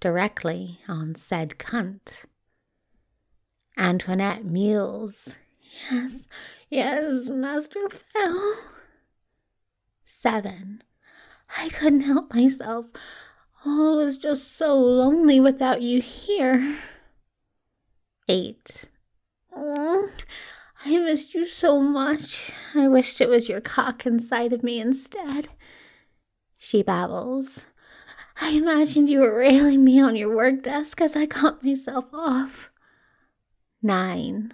Directly 0.00 0.80
on 0.86 1.14
said 1.14 1.54
cunt. 1.58 2.26
Antoinette 3.78 4.44
mules. 4.44 5.36
Yes, 5.90 6.28
yes, 6.68 7.24
Master 7.24 7.88
Fell. 7.88 8.54
Seven. 10.04 10.82
I 11.56 11.70
couldn't 11.70 12.02
help 12.02 12.34
myself. 12.34 12.86
Oh, 13.64 13.98
it 13.98 14.04
was 14.04 14.18
just 14.18 14.56
so 14.58 14.74
lonely 14.74 15.40
without 15.40 15.80
you 15.80 16.02
here. 16.02 16.76
Eight. 18.28 18.86
Oh, 19.54 20.10
I 20.84 20.96
missed 20.98 21.34
you 21.34 21.46
so 21.46 21.80
much. 21.80 22.50
I 22.74 22.88
wished 22.88 23.20
it 23.20 23.28
was 23.28 23.48
your 23.48 23.60
cock 23.60 24.04
inside 24.04 24.52
of 24.52 24.62
me 24.62 24.80
instead. 24.80 25.48
She 26.58 26.82
babbles. 26.82 27.66
I 28.40 28.50
imagined 28.50 29.08
you 29.08 29.20
were 29.20 29.38
railing 29.38 29.84
me 29.84 30.00
on 30.00 30.16
your 30.16 30.34
work 30.34 30.62
desk 30.64 31.00
as 31.00 31.14
I 31.14 31.26
got 31.26 31.64
myself 31.64 32.12
off. 32.12 32.70
Nine. 33.80 34.52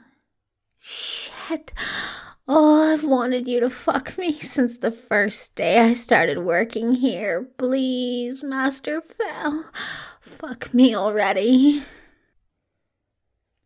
Shit. 0.78 1.72
Oh, 2.46 2.92
I've 2.92 3.04
wanted 3.04 3.48
you 3.48 3.60
to 3.60 3.70
fuck 3.70 4.18
me 4.18 4.32
since 4.40 4.76
the 4.76 4.90
first 4.90 5.54
day 5.54 5.78
I 5.78 5.94
started 5.94 6.38
working 6.38 6.94
here. 6.96 7.48
Please, 7.56 8.42
Master 8.42 9.00
Fell. 9.00 9.64
Fuck 10.20 10.74
me 10.74 10.94
already. 10.94 11.84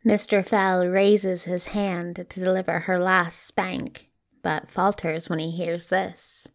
Mr. 0.06 0.46
Fell 0.46 0.86
raises 0.86 1.44
his 1.44 1.66
hand 1.66 2.14
to 2.14 2.40
deliver 2.40 2.78
her 2.80 2.96
last 2.96 3.44
spank, 3.44 4.08
but 4.40 4.70
falters 4.70 5.28
when 5.28 5.40
he 5.40 5.50
hears 5.50 5.88
this. 5.88 6.46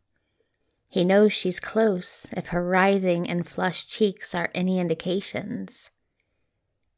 He 0.88 1.04
knows 1.04 1.34
she's 1.34 1.60
close 1.60 2.28
if 2.32 2.47
her 2.47 2.64
writhing 2.64 3.30
and 3.30 3.45
flushed 3.45 3.89
cheeks 3.89 4.34
are 4.34 4.49
any 4.56 4.80
indications. 4.80 5.91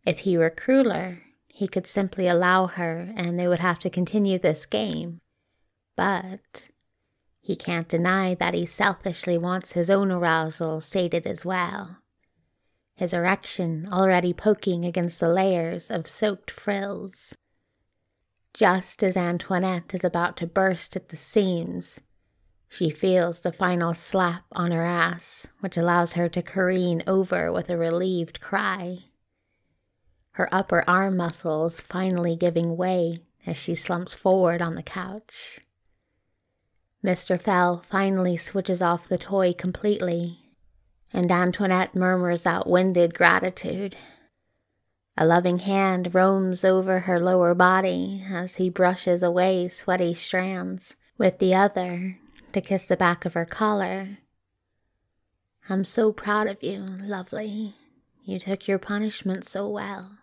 If 0.05 0.19
he 0.19 0.37
were 0.37 0.51
crueler, 0.51 1.23
he 1.47 1.67
could 1.67 1.87
simply 1.87 2.27
allow 2.27 2.67
her 2.67 3.11
and 3.15 3.35
they 3.35 3.47
would 3.47 3.61
have 3.61 3.79
to 3.79 3.89
continue 3.89 4.37
this 4.37 4.67
game. 4.67 5.21
But 5.95 6.69
he 7.41 7.55
can't 7.55 7.89
deny 7.89 8.35
that 8.35 8.53
he 8.53 8.67
selfishly 8.67 9.39
wants 9.39 9.71
his 9.71 9.89
own 9.89 10.11
arousal 10.11 10.81
sated 10.81 11.25
as 11.25 11.43
well. 11.43 11.97
His 12.95 13.13
erection 13.13 13.87
already 13.91 14.33
poking 14.33 14.85
against 14.85 15.19
the 15.19 15.29
layers 15.29 15.89
of 15.89 16.07
soaked 16.07 16.51
frills. 16.51 17.35
Just 18.53 19.01
as 19.01 19.17
Antoinette 19.17 19.93
is 19.93 20.03
about 20.03 20.37
to 20.37 20.47
burst 20.47 20.95
at 20.95 21.09
the 21.09 21.17
seams, 21.17 21.99
she 22.69 22.89
feels 22.89 23.41
the 23.41 23.51
final 23.51 23.93
slap 23.93 24.45
on 24.51 24.71
her 24.71 24.83
ass, 24.83 25.47
which 25.59 25.77
allows 25.77 26.13
her 26.13 26.29
to 26.29 26.41
careen 26.41 27.03
over 27.07 27.51
with 27.51 27.69
a 27.69 27.77
relieved 27.77 28.39
cry. 28.39 28.99
Her 30.31 30.49
upper 30.51 30.83
arm 30.87 31.17
muscles 31.17 31.79
finally 31.79 32.35
giving 32.35 32.75
way 32.77 33.23
as 33.45 33.57
she 33.57 33.75
slumps 33.75 34.13
forward 34.13 34.61
on 34.61 34.75
the 34.75 34.83
couch. 34.83 35.59
Mr. 37.03 37.39
Fell 37.39 37.83
finally 37.89 38.37
switches 38.37 38.81
off 38.81 39.07
the 39.07 39.17
toy 39.17 39.53
completely, 39.53 40.42
and 41.13 41.31
Antoinette 41.31 41.95
murmurs 41.95 42.45
out 42.45 42.67
winded 42.67 43.13
gratitude. 43.13 43.95
A 45.15 45.25
loving 45.25 45.59
hand 45.59 46.15
roams 46.15 46.65
over 46.65 47.01
her 47.01 47.19
lower 47.19 47.53
body 47.53 48.25
as 48.27 48.55
he 48.55 48.69
brushes 48.69 49.21
away 49.21 49.69
sweaty 49.69 50.15
strands 50.15 50.95
with 51.17 51.37
the 51.37 51.53
other 51.53 52.19
to 52.51 52.61
kiss 52.61 52.87
the 52.87 52.97
back 52.97 53.23
of 53.23 53.35
her 53.35 53.45
collar. 53.45 54.17
I'm 55.69 55.83
so 55.83 56.11
proud 56.11 56.47
of 56.47 56.63
you, 56.63 56.79
lovely. 56.79 57.75
You 58.25 58.39
took 58.39 58.67
your 58.67 58.79
punishment 58.79 59.45
so 59.45 59.69
well. 59.69 60.17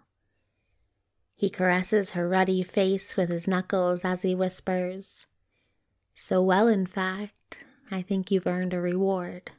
He 1.36 1.48
caresses 1.48 2.10
her 2.10 2.28
ruddy 2.28 2.62
face 2.62 3.16
with 3.16 3.30
his 3.30 3.48
knuckles 3.48 4.04
as 4.04 4.22
he 4.22 4.34
whispers, 4.34 5.26
so 6.14 6.42
well, 6.42 6.68
in 6.68 6.84
fact, 6.84 7.64
I 7.90 8.02
think 8.02 8.30
you've 8.30 8.46
earned 8.46 8.74
a 8.74 8.80
reward. 8.80 9.52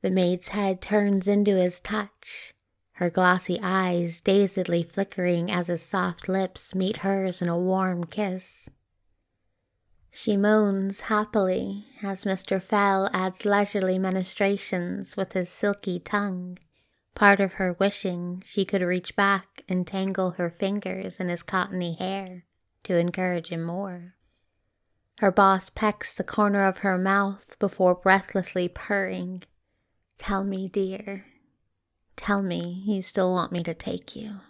The 0.00 0.10
maid's 0.10 0.48
head 0.48 0.80
turns 0.80 1.26
into 1.26 1.56
his 1.56 1.80
touch, 1.80 2.54
her 2.92 3.10
glossy 3.10 3.58
eyes 3.62 4.20
dazedly 4.20 4.82
flickering 4.82 5.50
as 5.50 5.66
his 5.66 5.82
soft 5.82 6.28
lips 6.28 6.74
meet 6.74 6.98
hers 6.98 7.42
in 7.42 7.48
a 7.48 7.58
warm 7.58 8.04
kiss. 8.04 8.68
She 10.10 10.36
moans 10.36 11.02
happily 11.02 11.86
as 12.02 12.24
Mr. 12.24 12.62
Fell 12.62 13.08
adds 13.12 13.44
leisurely 13.44 13.98
ministrations 13.98 15.16
with 15.16 15.32
his 15.32 15.48
silky 15.48 15.98
tongue, 15.98 16.58
part 17.14 17.40
of 17.40 17.54
her 17.54 17.74
wishing 17.74 18.42
she 18.44 18.64
could 18.64 18.82
reach 18.82 19.14
back 19.16 19.62
and 19.68 19.86
tangle 19.86 20.32
her 20.32 20.50
fingers 20.50 21.20
in 21.20 21.28
his 21.28 21.42
cottony 21.42 21.94
hair 21.94 22.44
to 22.84 22.96
encourage 22.96 23.48
him 23.48 23.62
more. 23.62 24.14
Her 25.18 25.30
boss 25.32 25.70
pecks 25.70 26.12
the 26.12 26.24
corner 26.24 26.66
of 26.66 26.78
her 26.78 26.96
mouth 26.96 27.58
before 27.58 27.94
breathlessly 27.94 28.68
purring. 28.68 29.42
Tell 30.18 30.44
me, 30.44 30.68
dear. 30.68 31.24
Tell 32.16 32.42
me 32.42 32.82
you 32.84 33.00
still 33.00 33.32
want 33.32 33.52
me 33.52 33.62
to 33.62 33.74
take 33.74 34.16
you. 34.16 34.40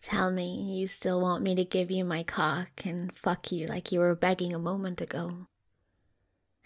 Tell 0.00 0.30
me 0.30 0.78
you 0.78 0.86
still 0.86 1.20
want 1.20 1.42
me 1.42 1.54
to 1.54 1.64
give 1.64 1.90
you 1.90 2.04
my 2.04 2.22
cock 2.22 2.84
and 2.84 3.10
fuck 3.16 3.50
you 3.50 3.66
like 3.66 3.90
you 3.90 4.00
were 4.00 4.14
begging 4.14 4.54
a 4.54 4.58
moment 4.58 5.00
ago. 5.00 5.48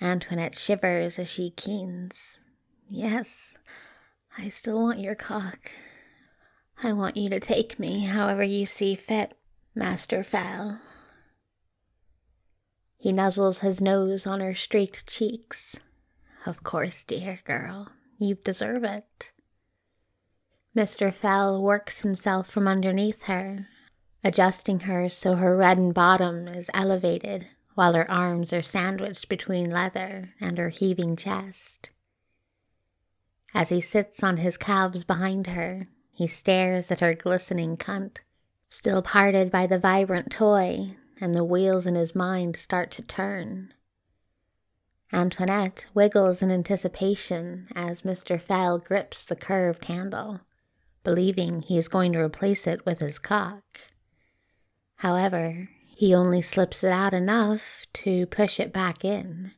Antoinette 0.01 0.57
shivers 0.57 1.19
as 1.19 1.29
she 1.29 1.51
keens. 1.51 2.39
Yes, 2.91 3.55
I 4.37 4.49
still 4.49 4.81
want 4.81 5.01
your 5.01 5.15
cock. 5.15 5.71
I 6.83 6.93
want 6.93 7.17
you 7.17 7.29
to 7.31 7.41
take 7.41 7.79
me 7.79 8.07
however 8.07 8.43
you 8.43 8.67
see 8.67 8.95
fit, 8.95 9.37
Master 9.75 10.23
Fell. 10.23 10.81
He 12.97 13.13
nuzzles 13.13 13.61
his 13.61 13.81
nose 13.81 14.27
on 14.27 14.41
her 14.41 14.55
streaked 14.55 15.07
cheeks. 15.07 15.77
Of 16.47 16.63
course, 16.63 17.05
dear 17.05 17.39
girl, 17.45 17.89
you 18.19 18.35
deserve 18.37 18.85
it. 18.85 19.33
Mr. 20.77 21.13
Fell 21.13 21.61
works 21.61 22.03
himself 22.03 22.49
from 22.49 22.69
underneath 22.69 23.23
her, 23.23 23.69
adjusting 24.23 24.81
her 24.81 25.09
so 25.09 25.37
her 25.37 25.57
reddened 25.57 25.95
bottom 25.95 26.47
is 26.49 26.71
elevated 26.75 27.47
while 27.75 27.95
her 27.95 28.11
arms 28.11 28.53
are 28.53 28.63
sandwiched 28.63 29.29
between 29.29 29.71
leather 29.71 30.35
and 30.41 30.59
her 30.59 30.69
heaving 30.69 31.17
chest. 31.17 31.91
As 33.55 33.71
he 33.71 33.81
sits 33.81 34.23
on 34.23 34.39
his 34.39 34.57
calves 34.57 35.05
behind 35.05 35.47
her, 35.49 35.89
he 36.13 36.27
stares 36.27 36.91
at 36.91 37.01
her 37.01 37.15
glistening 37.15 37.77
cunt, 37.77 38.19
still 38.69 39.03
parted 39.03 39.51
by 39.51 39.67
the 39.67 39.79
vibrant 39.79 40.31
toy 40.31 40.97
and 41.21 41.35
the 41.35 41.45
wheels 41.45 41.87
in 41.87 41.95
his 41.95 42.15
mind 42.15 42.57
start 42.57 42.91
to 42.93 43.03
turn. 43.03 43.73
Antoinette 45.13 45.87
wiggles 45.95 46.43
in 46.43 46.51
anticipation 46.51 47.69
as 47.75 48.03
Mr. 48.03 48.41
Fell 48.41 48.79
grips 48.79 49.25
the 49.25 49.37
curved 49.37 49.87
handle, 49.87 50.41
believing 51.03 51.63
he 51.63 51.79
is 51.79 51.89
going 51.89 52.13
to 52.13 52.19
replace 52.19 52.67
it 52.67 52.85
with 52.85 53.01
his 53.01 53.19
cock. 53.19 53.81
However, 54.97 55.71
he 55.87 56.15
only 56.15 56.43
slips 56.43 56.85
it 56.85 56.93
out 56.93 57.15
enough 57.15 57.87
to 57.95 58.27
push 58.27 58.61
it 58.61 58.73
back 58.73 59.05
in. 59.05 59.53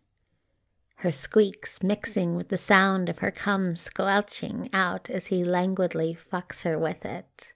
Her 0.97 1.13
squeaks 1.13 1.83
mixing 1.83 2.37
with 2.37 2.49
the 2.49 2.59
sound 2.59 3.09
of 3.09 3.19
her 3.19 3.31
cum 3.31 3.75
squelching 3.75 4.69
out 4.73 5.11
as 5.11 5.29
he 5.29 5.45
languidly 5.45 6.15
fucks 6.15 6.63
her 6.63 6.79
with 6.79 7.05
it. 7.05 7.55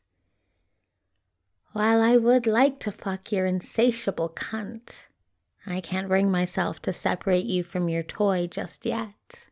While 1.72 2.00
I 2.00 2.16
would 2.16 2.46
like 2.46 2.80
to 2.80 2.92
fuck 2.92 3.30
your 3.30 3.46
insatiable 3.46 4.30
cunt, 4.30 5.06
I 5.66 5.80
can't 5.80 6.08
bring 6.08 6.30
myself 6.30 6.80
to 6.82 6.92
separate 6.92 7.46
you 7.46 7.62
from 7.62 7.88
your 7.88 8.02
toy 8.02 8.46
just 8.46 8.84
yet. 8.84 9.48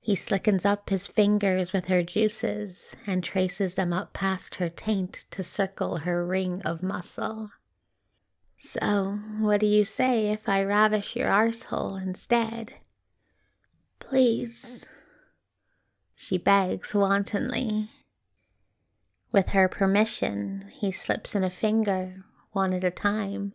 He 0.00 0.14
slickens 0.14 0.64
up 0.64 0.88
his 0.88 1.06
fingers 1.06 1.72
with 1.72 1.86
her 1.86 2.02
juices 2.02 2.94
and 3.06 3.24
traces 3.24 3.74
them 3.74 3.92
up 3.92 4.12
past 4.12 4.54
her 4.54 4.68
taint 4.68 5.24
to 5.32 5.42
circle 5.42 5.98
her 5.98 6.24
ring 6.24 6.62
of 6.62 6.82
muscle. 6.82 7.50
So, 8.56 9.18
what 9.40 9.60
do 9.60 9.66
you 9.66 9.84
say 9.84 10.28
if 10.28 10.48
I 10.48 10.62
ravish 10.62 11.16
your 11.16 11.28
arsehole 11.28 12.00
instead? 12.00 12.74
Please, 13.98 14.86
she 16.14 16.38
begs 16.38 16.94
wantonly. 16.94 17.90
With 19.32 19.50
her 19.50 19.68
permission, 19.68 20.70
he 20.72 20.90
slips 20.92 21.34
in 21.34 21.44
a 21.44 21.50
finger, 21.50 22.24
one 22.52 22.72
at 22.72 22.84
a 22.84 22.90
time, 22.90 23.52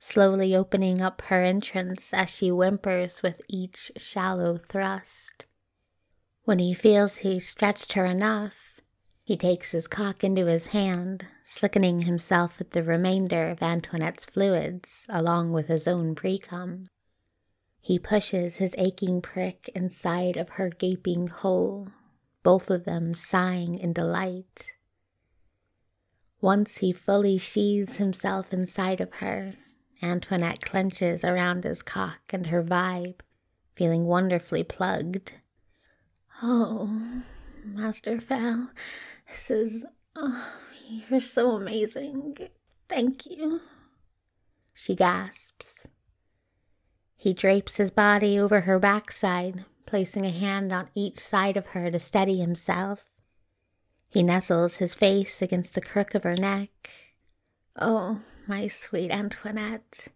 slowly 0.00 0.54
opening 0.54 1.00
up 1.00 1.22
her 1.22 1.42
entrance 1.42 2.12
as 2.14 2.30
she 2.30 2.48
whimpers 2.48 3.22
with 3.22 3.40
each 3.48 3.90
shallow 3.96 4.56
thrust. 4.56 5.46
When 6.44 6.58
he 6.58 6.72
feels 6.74 7.18
he's 7.18 7.48
stretched 7.48 7.92
her 7.94 8.06
enough, 8.06 8.80
he 9.22 9.36
takes 9.36 9.72
his 9.72 9.86
cock 9.86 10.24
into 10.24 10.46
his 10.46 10.68
hand, 10.68 11.26
slickening 11.44 12.02
himself 12.02 12.58
with 12.58 12.70
the 12.70 12.82
remainder 12.82 13.50
of 13.50 13.62
Antoinette's 13.62 14.24
fluids 14.24 15.04
along 15.08 15.52
with 15.52 15.66
his 15.68 15.86
own 15.86 16.14
precum. 16.14 16.86
He 17.80 17.98
pushes 17.98 18.56
his 18.56 18.74
aching 18.78 19.20
prick 19.20 19.70
inside 19.74 20.36
of 20.36 20.50
her 20.50 20.70
gaping 20.70 21.26
hole, 21.28 21.88
both 22.42 22.70
of 22.70 22.84
them 22.84 23.12
sighing 23.12 23.78
in 23.78 23.92
delight. 23.92 24.72
Once 26.40 26.78
he 26.78 26.92
fully 26.92 27.36
sheathes 27.36 27.98
himself 27.98 28.52
inside 28.52 29.00
of 29.00 29.12
her, 29.14 29.52
Antoinette 30.02 30.64
clenches 30.64 31.24
around 31.24 31.64
his 31.64 31.82
cock 31.82 32.20
and 32.30 32.46
her 32.48 32.62
vibe, 32.62 33.20
feeling 33.74 34.04
wonderfully 34.04 34.62
plugged. 34.62 35.32
Oh, 36.42 37.22
Master 37.64 38.20
Fell, 38.20 38.70
this 39.28 39.50
is. 39.50 39.86
Oh, 40.14 40.54
you're 40.88 41.20
so 41.20 41.52
amazing. 41.52 42.36
Thank 42.88 43.26
you. 43.26 43.60
She 44.72 44.94
gasps. 44.94 45.86
He 47.16 47.32
drapes 47.32 47.76
his 47.76 47.90
body 47.90 48.38
over 48.38 48.60
her 48.60 48.78
backside, 48.78 49.64
placing 49.86 50.24
a 50.24 50.30
hand 50.30 50.72
on 50.72 50.88
each 50.94 51.18
side 51.18 51.56
of 51.56 51.66
her 51.66 51.90
to 51.90 51.98
steady 51.98 52.38
himself. 52.38 53.10
He 54.08 54.22
nestles 54.22 54.76
his 54.76 54.94
face 54.94 55.42
against 55.42 55.74
the 55.74 55.80
crook 55.80 56.14
of 56.14 56.22
her 56.22 56.36
neck. 56.36 56.90
Oh, 57.80 58.20
my 58.48 58.66
sweet 58.66 59.10
Antoinette, 59.10 60.08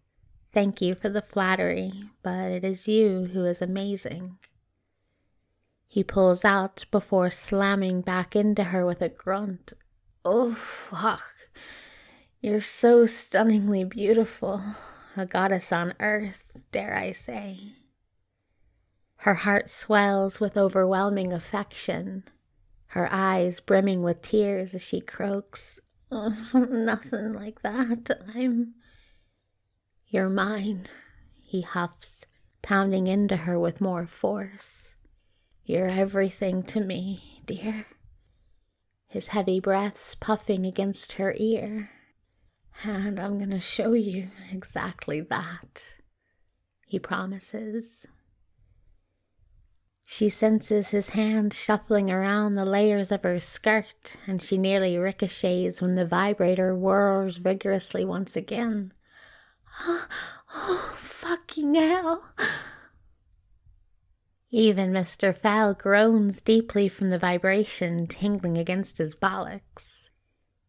thank 0.51 0.81
you 0.81 0.95
for 0.95 1.07
the 1.09 1.21
flattery, 1.21 2.09
but 2.21 2.51
it 2.51 2.65
is 2.65 2.87
you 2.87 3.29
who 3.33 3.45
is 3.45 3.61
amazing. 3.61 4.37
he 5.87 6.03
pulls 6.03 6.43
out 6.43 6.85
before 6.89 7.29
slamming 7.29 8.01
back 8.01 8.35
into 8.35 8.63
her 8.65 8.83
with 8.85 9.01
a 9.01 9.09
grunt. 9.09 9.73
Oh, 10.25 10.53
fuck. 10.55 11.21
You're 12.41 12.61
so 12.63 13.05
stunningly 13.05 13.83
beautiful, 13.83 14.61
a 15.15 15.25
goddess 15.27 15.71
on 15.71 15.93
earth, 15.99 16.43
dare 16.71 16.95
I 16.95 17.11
say. 17.11 17.75
Her 19.17 19.35
heart 19.35 19.69
swells 19.69 20.39
with 20.39 20.57
overwhelming 20.57 21.31
affection, 21.31 22.23
her 22.87 23.07
eyes 23.11 23.59
brimming 23.59 24.01
with 24.01 24.21
tears 24.23 24.73
as 24.73 24.81
she 24.81 24.99
croaks, 24.99 25.79
oh, 26.13 26.33
Nothing 26.69 27.33
like 27.33 27.61
that. 27.61 28.09
I'm. 28.35 28.75
You're 30.07 30.29
mine, 30.29 30.87
he 31.41 31.61
huffs, 31.61 32.25
pounding 32.61 33.07
into 33.07 33.35
her 33.35 33.59
with 33.59 33.81
more 33.81 34.05
force. 34.05 34.95
You're 35.65 35.87
everything 35.89 36.63
to 36.63 36.81
me, 36.81 37.41
dear. 37.45 37.87
His 39.07 39.29
heavy 39.29 39.59
breaths 39.59 40.15
puffing 40.15 40.65
against 40.65 41.13
her 41.13 41.33
ear. 41.37 41.89
And 42.83 43.19
I'm 43.19 43.37
gonna 43.37 43.61
show 43.61 43.93
you 43.93 44.29
exactly 44.51 45.21
that, 45.21 45.97
he 46.85 46.99
promises. 46.99 48.07
She 50.15 50.29
senses 50.29 50.89
his 50.89 51.09
hand 51.09 51.55
shuffling 51.55 52.11
around 52.11 52.53
the 52.53 52.65
layers 52.65 53.11
of 53.11 53.23
her 53.23 53.39
skirt, 53.39 54.15
and 54.27 54.43
she 54.43 54.59
nearly 54.59 54.95
ricochets 54.95 55.81
when 55.81 55.95
the 55.95 56.05
vibrator 56.05 56.75
whirs 56.75 57.37
vigorously 57.37 58.05
once 58.05 58.35
again. 58.35 58.93
Oh, 59.81 60.07
oh 60.53 60.93
fucking 60.95 61.73
hell! 61.73 62.31
Even 64.51 64.91
Mr. 64.91 65.35
Fell 65.35 65.73
groans 65.73 66.43
deeply 66.43 66.87
from 66.87 67.09
the 67.09 67.17
vibration 67.17 68.05
tingling 68.05 68.59
against 68.59 68.99
his 68.99 69.15
bollocks. 69.15 70.09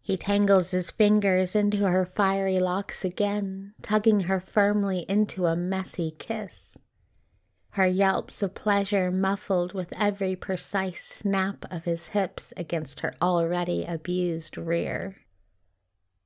He 0.00 0.16
tangles 0.16 0.70
his 0.70 0.90
fingers 0.90 1.54
into 1.54 1.86
her 1.86 2.06
fiery 2.06 2.60
locks 2.60 3.04
again, 3.04 3.74
tugging 3.82 4.20
her 4.20 4.40
firmly 4.40 5.04
into 5.06 5.44
a 5.44 5.54
messy 5.54 6.12
kiss. 6.18 6.78
Her 7.74 7.88
yelps 7.88 8.40
of 8.40 8.54
pleasure 8.54 9.10
muffled 9.10 9.72
with 9.72 9.92
every 9.98 10.36
precise 10.36 11.02
snap 11.02 11.64
of 11.72 11.86
his 11.86 12.08
hips 12.08 12.52
against 12.56 13.00
her 13.00 13.12
already 13.20 13.84
abused 13.84 14.56
rear. 14.56 15.16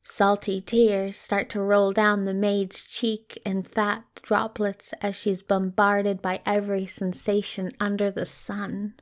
Salty 0.03 0.61
tears 0.61 1.17
start 1.17 1.49
to 1.51 1.63
roll 1.63 1.93
down 1.93 2.25
the 2.25 2.35
maid's 2.35 2.85
cheek 2.85 3.41
in 3.47 3.63
fat 3.63 4.05
droplets 4.21 4.93
as 5.01 5.17
she's 5.17 5.41
bombarded 5.41 6.21
by 6.21 6.43
every 6.45 6.85
sensation 6.85 7.73
under 7.81 8.11
the 8.11 8.27
sun 8.27 8.95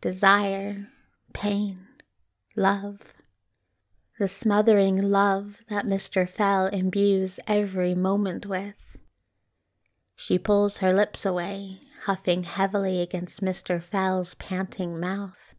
desire, 0.00 0.88
pain, 1.32 1.86
love. 2.56 3.14
The 4.18 4.26
smothering 4.26 5.00
love 5.00 5.60
that 5.68 5.86
Mr. 5.86 6.28
Fell 6.28 6.66
imbues 6.66 7.38
every 7.46 7.94
moment 7.94 8.44
with. 8.44 8.85
She 10.16 10.38
pulls 10.38 10.78
her 10.78 10.92
lips 10.92 11.26
away, 11.26 11.80
huffing 12.06 12.44
heavily 12.44 13.00
against 13.00 13.42
Mr. 13.42 13.82
Fell's 13.82 14.34
panting 14.34 14.98
mouth. 14.98 15.54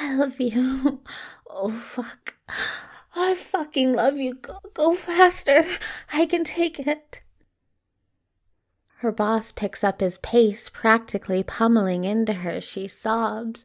I 0.00 0.14
love 0.14 0.40
you. 0.40 1.02
Oh, 1.48 1.70
fuck. 1.72 2.36
I 3.14 3.34
fucking 3.34 3.92
love 3.92 4.16
you. 4.16 4.34
Go, 4.34 4.60
go 4.72 4.94
faster. 4.94 5.64
I 6.12 6.26
can 6.26 6.44
take 6.44 6.78
it. 6.78 7.22
Her 8.98 9.10
boss 9.10 9.50
picks 9.50 9.82
up 9.82 10.00
his 10.00 10.18
pace, 10.18 10.68
practically 10.68 11.42
pummeling 11.42 12.04
into 12.04 12.32
her. 12.34 12.60
She 12.60 12.86
sobs. 12.86 13.64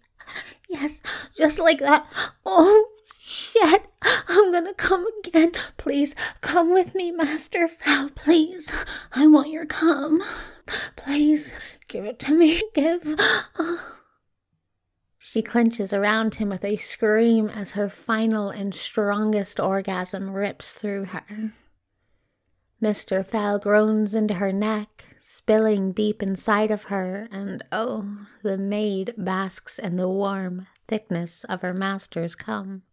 Yes, 0.67 0.99
just 1.37 1.59
like 1.59 1.79
that. 1.79 2.07
Oh, 2.45 2.87
shit. 3.25 3.87
I'm 4.27 4.51
gonna 4.51 4.73
come 4.73 5.05
again. 5.19 5.51
Please, 5.77 6.15
come 6.41 6.71
with 6.71 6.93
me, 6.93 7.11
Master 7.11 7.67
Fell. 7.67 8.09
Please. 8.09 8.69
I 9.13 9.27
want 9.27 9.49
your 9.49 9.65
come. 9.65 10.21
Please, 10.95 11.53
give 11.87 12.05
it 12.05 12.19
to 12.19 12.33
me. 12.33 12.61
Give. 12.73 13.19
She 15.17 15.41
clenches 15.41 15.91
around 15.91 16.35
him 16.35 16.49
with 16.49 16.63
a 16.63 16.77
scream 16.77 17.49
as 17.49 17.71
her 17.73 17.89
final 17.89 18.51
and 18.51 18.73
strongest 18.73 19.59
orgasm 19.59 20.29
rips 20.29 20.73
through 20.73 21.05
her. 21.05 21.53
Mr. 22.81 23.25
Fell 23.25 23.57
groans 23.57 24.13
into 24.13 24.35
her 24.35 24.53
neck, 24.53 25.05
spilling 25.19 25.91
deep 25.91 26.21
inside 26.21 26.71
of 26.71 26.83
her, 26.83 27.27
and 27.31 27.63
oh, 27.71 28.27
the 28.43 28.57
maid 28.57 29.13
basks 29.17 29.79
in 29.79 29.95
the 29.95 30.07
warm 30.07 30.67
thickness 30.87 31.43
of 31.45 31.61
her 31.61 31.73
master's 31.73 32.35
cum. 32.35 32.83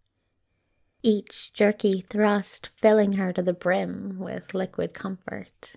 Each 1.04 1.52
jerky 1.52 2.04
thrust 2.08 2.70
filling 2.76 3.14
her 3.14 3.32
to 3.32 3.42
the 3.42 3.52
brim 3.52 4.18
with 4.20 4.54
liquid 4.54 4.94
comfort. 4.94 5.74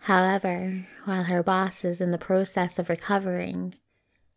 However, 0.00 0.86
while 1.04 1.24
her 1.24 1.42
boss 1.42 1.82
is 1.82 2.00
in 2.00 2.10
the 2.10 2.18
process 2.18 2.78
of 2.78 2.90
recovering, 2.90 3.74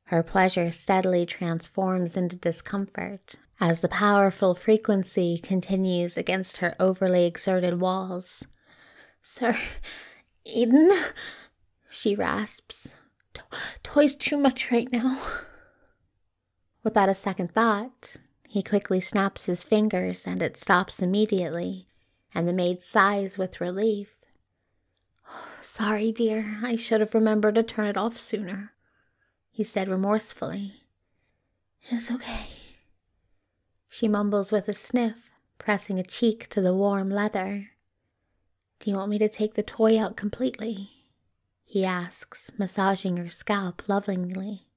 her 0.06 0.24
pleasure 0.24 0.72
steadily 0.72 1.26
transforms 1.26 2.16
into 2.16 2.38
discomfort 2.38 3.36
as 3.60 3.82
the 3.82 3.90
powerful 3.90 4.56
frequency 4.56 5.38
continues 5.38 6.18
against 6.18 6.58
her 6.58 6.74
overly 6.80 7.26
exerted 7.26 7.80
walls. 7.82 8.48
Sir, 9.22 9.58
Eden, 10.46 10.90
she 11.90 12.16
rasps. 12.16 12.96
Toy's 13.84 14.16
too 14.16 14.38
much 14.38 14.72
right 14.72 14.92
now. 14.92 15.22
Without 16.84 17.10
a 17.10 17.16
second 17.16 17.54
thought, 17.54 18.16
he 18.52 18.62
quickly 18.62 19.00
snaps 19.00 19.46
his 19.46 19.64
fingers 19.64 20.28
and 20.28 20.42
it 20.42 20.58
stops 20.58 21.02
immediately, 21.02 21.88
and 22.36 22.48
the 22.48 22.54
maid 22.54 22.82
sighs 22.82 23.38
with 23.38 23.62
relief. 23.62 24.26
Sorry, 25.62 26.12
dear, 26.12 26.60
I 26.64 26.76
should 26.76 27.00
have 27.00 27.16
remembered 27.16 27.56
to 27.56 27.64
turn 27.64 27.88
it 27.88 27.98
off 27.98 28.18
sooner 28.18 28.74
he 29.52 29.64
said 29.64 29.88
remorsefully. 29.88 30.74
It's 31.90 32.10
okay. 32.10 32.48
She 33.90 34.08
mumbles 34.08 34.52
with 34.52 34.68
a 34.68 34.74
sniff, 34.74 35.30
pressing 35.58 36.00
a 36.00 36.04
cheek 36.04 36.48
to 36.50 36.62
the 36.62 36.74
warm 36.74 37.10
leather. 37.10 37.72
Do 38.80 38.90
you 38.90 38.96
want 38.96 39.12
me 39.12 39.20
to 39.20 39.30
take 39.30 39.54
the 39.54 39.64
toy 39.64 40.00
out 40.00 40.16
completely? 40.16 40.90
He 41.66 41.86
asks, 41.86 42.52
massaging 42.58 43.18
her 43.18 43.30
scalp 43.30 43.88
lovingly. 43.88 44.68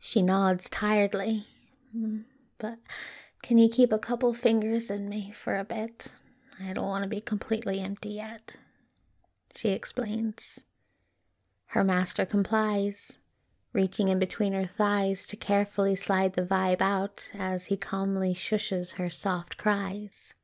She 0.00 0.22
nods 0.22 0.68
tiredly. 0.68 1.46
But 2.58 2.78
can 3.42 3.58
you 3.58 3.68
keep 3.68 3.92
a 3.92 3.98
couple 3.98 4.32
fingers 4.32 4.90
in 4.90 5.08
me 5.08 5.32
for 5.34 5.56
a 5.56 5.64
bit? 5.64 6.12
I 6.60 6.72
don't 6.72 6.86
want 6.86 7.02
to 7.02 7.08
be 7.08 7.20
completely 7.20 7.80
empty 7.80 8.10
yet, 8.10 8.52
she 9.54 9.70
explains. 9.70 10.60
Her 11.66 11.82
master 11.82 12.24
complies, 12.24 13.18
reaching 13.72 14.08
in 14.08 14.20
between 14.20 14.52
her 14.52 14.66
thighs 14.66 15.26
to 15.26 15.36
carefully 15.36 15.96
slide 15.96 16.34
the 16.34 16.42
vibe 16.42 16.80
out 16.80 17.28
as 17.34 17.66
he 17.66 17.76
calmly 17.76 18.32
shushes 18.32 18.94
her 18.94 19.10
soft 19.10 19.56
cries. 19.56 20.34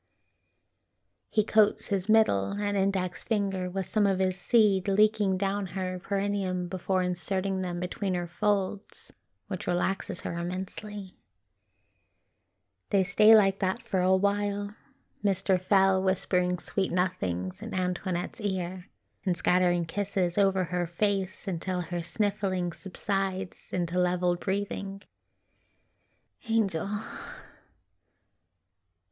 He 1.31 1.45
coats 1.45 1.87
his 1.87 2.09
middle 2.09 2.51
and 2.51 2.77
index 2.77 3.23
finger 3.23 3.71
with 3.71 3.87
some 3.87 4.05
of 4.05 4.19
his 4.19 4.37
seed 4.37 4.89
leaking 4.89 5.37
down 5.37 5.67
her 5.69 6.01
perineum 6.01 6.67
before 6.67 7.03
inserting 7.03 7.63
them 7.63 7.79
between 7.79 8.15
her 8.15 8.27
folds, 8.27 9.13
which 9.47 9.69
relaxes 9.69 10.23
her 10.23 10.37
immensely. 10.37 11.15
They 12.91 13.05
stay 13.05 13.34
like 13.34 13.61
that 13.61 13.82
for 13.82 14.01
a 14.01 14.16
while, 14.16 14.74
Mr. 15.24 15.61
Fell 15.61 16.03
whispering 16.03 16.59
sweet 16.59 16.91
nothings 16.91 17.62
in 17.62 17.72
Antoinette's 17.72 18.41
ear 18.41 18.88
and 19.24 19.36
scattering 19.36 19.84
kisses 19.84 20.36
over 20.36 20.64
her 20.64 20.86
face 20.86 21.47
until 21.47 21.82
her 21.82 22.03
sniffling 22.03 22.72
subsides 22.72 23.68
into 23.72 23.99
leveled 23.99 24.41
breathing. 24.41 25.03
Angel, 26.49 26.88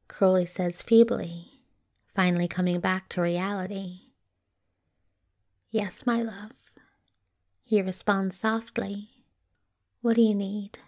Crowley 0.08 0.46
says 0.46 0.82
feebly, 0.82 1.52
finally 2.14 2.48
coming 2.48 2.80
back 2.80 3.08
to 3.10 3.20
reality. 3.20 4.00
Yes, 5.70 6.06
my 6.06 6.22
love. 6.22 6.52
He 7.62 7.82
responds 7.82 8.36
softly. 8.36 9.10
What 10.00 10.16
do 10.16 10.22
you 10.22 10.34
need? 10.34 10.78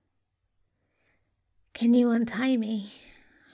Can 1.75 1.95
you 1.95 2.11
untie 2.11 2.57
me? 2.57 2.93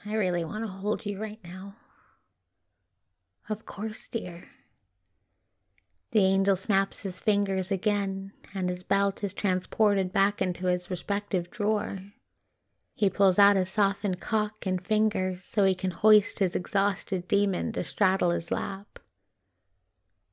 I 0.04 0.14
really 0.14 0.44
want 0.44 0.64
to 0.64 0.70
hold 0.70 1.06
you 1.06 1.20
right 1.20 1.40
now. 1.44 1.76
Of 3.48 3.64
course, 3.64 4.08
dear. 4.08 4.48
The 6.12 6.24
angel 6.24 6.56
snaps 6.56 7.02
his 7.02 7.20
fingers 7.20 7.70
again, 7.70 8.32
and 8.54 8.68
his 8.68 8.82
belt 8.82 9.22
is 9.22 9.34
transported 9.34 10.12
back 10.12 10.40
into 10.40 10.66
his 10.66 10.90
respective 10.90 11.50
drawer. 11.50 11.98
He 12.94 13.10
pulls 13.10 13.38
out 13.38 13.56
his 13.56 13.68
softened 13.68 14.20
cock 14.20 14.66
and 14.66 14.82
fingers 14.82 15.44
so 15.44 15.64
he 15.64 15.74
can 15.74 15.90
hoist 15.90 16.38
his 16.38 16.56
exhausted 16.56 17.28
demon 17.28 17.72
to 17.72 17.84
straddle 17.84 18.30
his 18.30 18.50
lap. 18.50 18.98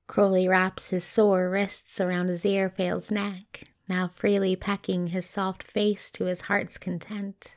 Crowley 0.07 0.47
wraps 0.47 0.89
his 0.89 1.03
sore 1.03 1.49
wrists 1.49 1.99
around 1.99 2.29
Aziraphale's 2.29 3.11
neck, 3.11 3.65
now 3.89 4.07
freely 4.07 4.55
pecking 4.55 5.07
his 5.07 5.25
soft 5.25 5.63
face 5.63 6.09
to 6.11 6.25
his 6.25 6.41
heart's 6.41 6.77
content. 6.77 7.55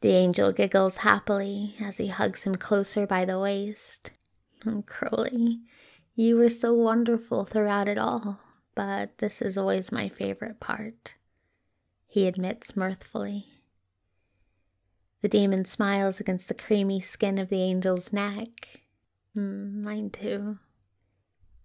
The 0.00 0.10
angel 0.10 0.52
giggles 0.52 0.98
happily 0.98 1.74
as 1.80 1.98
he 1.98 2.06
hugs 2.06 2.44
him 2.44 2.54
closer 2.54 3.06
by 3.06 3.24
the 3.24 3.38
waist. 3.38 4.12
Oh, 4.64 4.82
Crowley, 4.86 5.60
you 6.14 6.36
were 6.36 6.48
so 6.48 6.72
wonderful 6.72 7.44
throughout 7.44 7.88
it 7.88 7.98
all, 7.98 8.38
but 8.74 9.18
this 9.18 9.42
is 9.42 9.58
always 9.58 9.90
my 9.90 10.08
favorite 10.08 10.60
part, 10.60 11.14
he 12.06 12.28
admits 12.28 12.76
mirthfully. 12.76 13.46
The 15.20 15.28
demon 15.28 15.64
smiles 15.64 16.20
against 16.20 16.46
the 16.46 16.54
creamy 16.54 17.00
skin 17.00 17.38
of 17.38 17.48
the 17.48 17.62
angel's 17.62 18.12
neck. 18.12 18.82
Mm, 19.36 19.82
mine 19.82 20.10
too, 20.10 20.58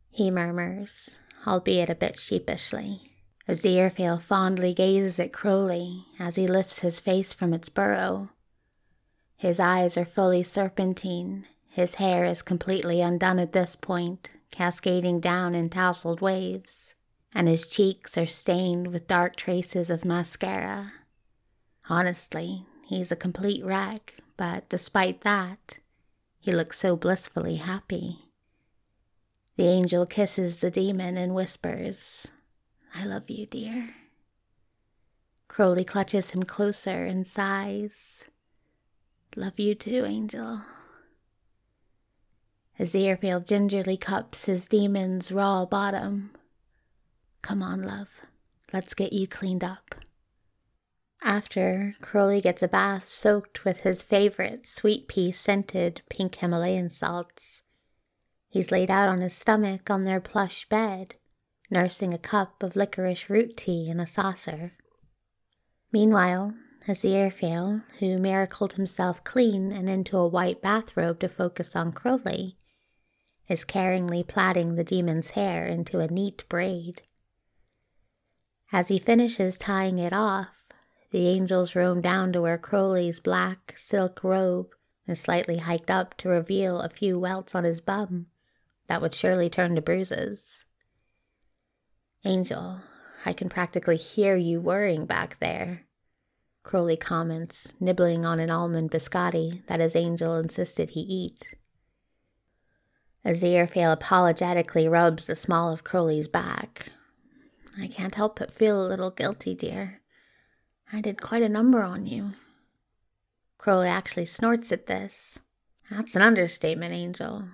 he 0.10 0.32
murmurs, 0.32 1.18
albeit 1.46 1.90
a 1.90 1.96
bit 1.96 2.18
sheepishly. 2.18 3.13
Aziraphale 3.48 4.22
fondly 4.22 4.74
gazes 4.74 5.20
at 5.20 5.34
Crowley 5.34 6.06
as 6.18 6.38
he 6.38 6.48
lifts 6.48 6.80
his 6.80 7.00
face 7.00 7.34
from 7.34 7.54
its 7.54 7.70
burrow. 7.70 8.30
His 9.36 9.60
eyes 9.60 9.98
are 9.98 10.06
fully 10.06 10.44
serpentine, 10.44 11.46
his 11.68 11.96
hair 11.96 12.24
is 12.24 12.42
completely 12.42 13.02
undone 13.02 13.40
at 13.40 13.52
this 13.52 13.76
point, 13.76 14.30
cascading 14.52 15.20
down 15.20 15.56
in 15.56 15.70
tousled 15.70 16.22
waves, 16.22 16.94
and 17.34 17.48
his 17.48 17.66
cheeks 17.66 18.18
are 18.18 18.28
stained 18.28 18.88
with 18.88 19.08
dark 19.08 19.36
traces 19.36 19.90
of 19.90 20.06
mascara. 20.06 20.94
Honestly, 21.90 22.66
he's 22.86 23.12
a 23.12 23.16
complete 23.16 23.66
wreck, 23.66 24.14
but 24.38 24.70
despite 24.70 25.22
that, 25.22 25.80
he 26.40 26.52
looks 26.52 26.80
so 26.80 26.96
blissfully 26.96 27.56
happy. 27.56 28.20
The 29.58 29.68
angel 29.68 30.06
kisses 30.06 30.58
the 30.58 30.72
demon 30.72 31.18
and 31.18 31.34
whispers, 31.34 32.28
I 32.94 33.06
love 33.06 33.30
you, 33.30 33.46
dear. 33.46 33.96
Crowley 35.48 35.84
clutches 35.84 36.32
him 36.32 36.44
closer 36.44 37.06
and 37.06 37.26
sighs. 37.26 38.24
Love 39.36 39.60
you 39.60 39.76
too, 39.76 40.06
Angel. 40.06 40.62
Aziraphale 42.80 43.46
gingerly 43.46 43.98
cups 43.98 44.46
his 44.46 44.68
demon's 44.68 45.32
raw 45.32 45.66
bottom. 45.66 46.32
Come 47.42 47.62
on, 47.62 47.82
love. 47.82 48.10
Let's 48.72 48.94
get 48.94 49.14
you 49.14 49.28
cleaned 49.28 49.64
up. 49.64 49.96
After, 51.24 51.96
Crowley 52.02 52.42
gets 52.42 52.62
a 52.64 52.68
bath 52.68 53.10
soaked 53.10 53.64
with 53.64 53.80
his 53.80 54.02
favorite 54.02 54.68
sweet 54.68 55.08
pea 55.08 55.32
scented 55.32 56.02
pink 56.10 56.36
Himalayan 56.36 56.90
salts. 56.90 57.62
He's 58.50 58.72
laid 58.72 58.92
out 58.92 59.08
on 59.08 59.22
his 59.22 59.34
stomach 59.34 59.90
on 59.90 60.04
their 60.04 60.20
plush 60.20 60.68
bed 60.68 61.16
nursing 61.74 62.14
a 62.14 62.18
cup 62.18 62.64
of 62.64 62.76
licorice 62.76 63.30
root 63.30 63.58
tea 63.58 63.90
in 63.90 64.00
a 64.00 64.06
saucer. 64.06 64.74
Meanwhile, 65.92 66.54
Aziraphale, 66.88 67.84
who 68.00 68.18
miracled 68.18 68.74
himself 68.74 69.24
clean 69.24 69.72
and 69.72 69.90
into 69.90 70.18
a 70.18 70.28
white 70.28 70.62
bathrobe 70.62 71.20
to 71.20 71.28
focus 71.28 71.76
on 71.76 71.92
Crowley, 71.92 72.58
is 73.48 73.66
caringly 73.66 74.26
plaiting 74.26 74.76
the 74.76 74.84
demon's 74.84 75.32
hair 75.32 75.66
into 75.66 76.00
a 76.00 76.08
neat 76.08 76.48
braid. 76.48 77.02
As 78.72 78.88
he 78.88 79.00
finishes 79.00 79.58
tying 79.58 80.00
it 80.00 80.14
off, 80.14 80.48
the 81.12 81.28
angels 81.28 81.76
roam 81.76 82.02
down 82.02 82.34
to 82.34 82.42
where 82.42 82.58
Crowley's 82.58 83.20
black 83.20 83.76
silk 83.78 84.24
robe 84.24 84.74
is 85.08 85.20
slightly 85.20 85.60
hiked 85.60 85.92
up 85.92 86.18
to 86.18 86.30
reveal 86.30 86.80
a 86.80 86.90
few 86.90 87.20
welts 87.20 87.54
on 87.54 87.66
his 87.66 87.82
bum 87.82 88.28
that 88.88 89.02
would 89.02 89.14
surely 89.14 89.50
turn 89.50 89.76
to 89.76 89.82
bruises. 89.82 90.66
Angel, 92.26 92.80
I 93.26 93.34
can 93.34 93.50
practically 93.50 93.98
hear 93.98 94.38
you 94.38 94.62
worrying 94.62 95.06
back 95.06 95.40
there. 95.42 95.84
Crowley 96.64 96.96
comments, 96.96 97.74
nibbling 97.82 98.26
on 98.26 98.40
an 98.40 98.50
almond 98.50 98.92
biscotti 98.92 99.66
that 99.68 99.82
his 99.82 99.94
angel 99.94 100.38
insisted 100.38 100.92
he 100.92 101.02
eat. 101.02 101.56
Aziraphale 103.26 103.92
apologetically 103.92 104.88
rubs 104.88 105.26
the 105.26 105.36
small 105.36 105.74
of 105.74 105.84
Crowley's 105.84 106.30
back. 106.30 106.94
I 107.78 107.88
can't 107.88 108.16
help 108.16 108.40
but 108.40 108.54
feel 108.54 108.82
a 108.82 108.88
little 108.88 109.12
guilty, 109.12 109.54
dear. 109.54 110.00
I 110.94 111.02
did 111.02 111.22
quite 111.22 111.44
a 111.44 111.50
number 111.50 111.82
on 111.82 112.06
you. 112.06 112.34
Crowley 113.58 113.90
actually 113.90 114.28
snorts 114.28 114.72
at 114.72 114.86
this. 114.86 115.40
That's 115.92 116.16
an 116.16 116.22
understatement, 116.22 116.94
Angel. 116.94 117.50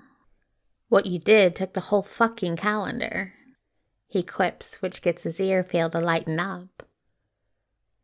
What 0.90 1.08
you 1.08 1.18
did 1.18 1.56
took 1.56 1.74
the 1.74 1.82
whole 1.82 2.04
fucking 2.04 2.58
calendar 2.58 3.34
he 4.10 4.24
quips, 4.24 4.82
which 4.82 5.04
gets 5.04 5.24
Aziraphale 5.24 5.92
to 5.92 6.00
lighten 6.00 6.40
up. 6.40 6.84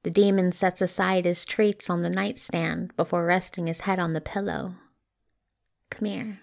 The 0.04 0.12
demon 0.12 0.52
sets 0.52 0.82
aside 0.82 1.26
his 1.26 1.44
treats 1.44 1.90
on 1.90 2.04
the 2.04 2.12
nightstand 2.12 2.96
before 2.96 3.26
resting 3.26 3.66
his 3.66 3.82
head 3.82 3.98
on 3.98 4.14
the 4.14 4.22
pillow. 4.22 4.76
Come 5.90 6.06
here, 6.06 6.40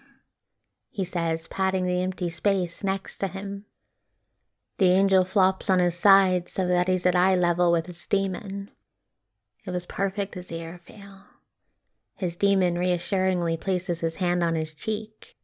he 0.91 1.05
says, 1.05 1.47
patting 1.47 1.85
the 1.85 2.01
empty 2.01 2.29
space 2.29 2.83
next 2.83 3.19
to 3.19 3.27
him. 3.27 3.63
The 4.79 4.91
angel 4.91 5.23
flops 5.23 5.69
on 5.69 5.79
his 5.79 5.97
side 5.97 6.49
so 6.49 6.67
that 6.67 6.89
he's 6.89 7.05
at 7.05 7.15
eye 7.15 7.35
level 7.35 7.71
with 7.71 7.85
his 7.85 8.05
demon. 8.05 8.69
It 9.65 9.71
was 9.71 9.85
perfect 9.85 10.35
Aziraphale. 10.35 11.23
His 12.15 12.35
demon 12.35 12.77
reassuringly 12.77 13.55
places 13.55 14.01
his 14.01 14.17
hand 14.17 14.43
on 14.43 14.55
his 14.55 14.73
cheek. 14.73 15.37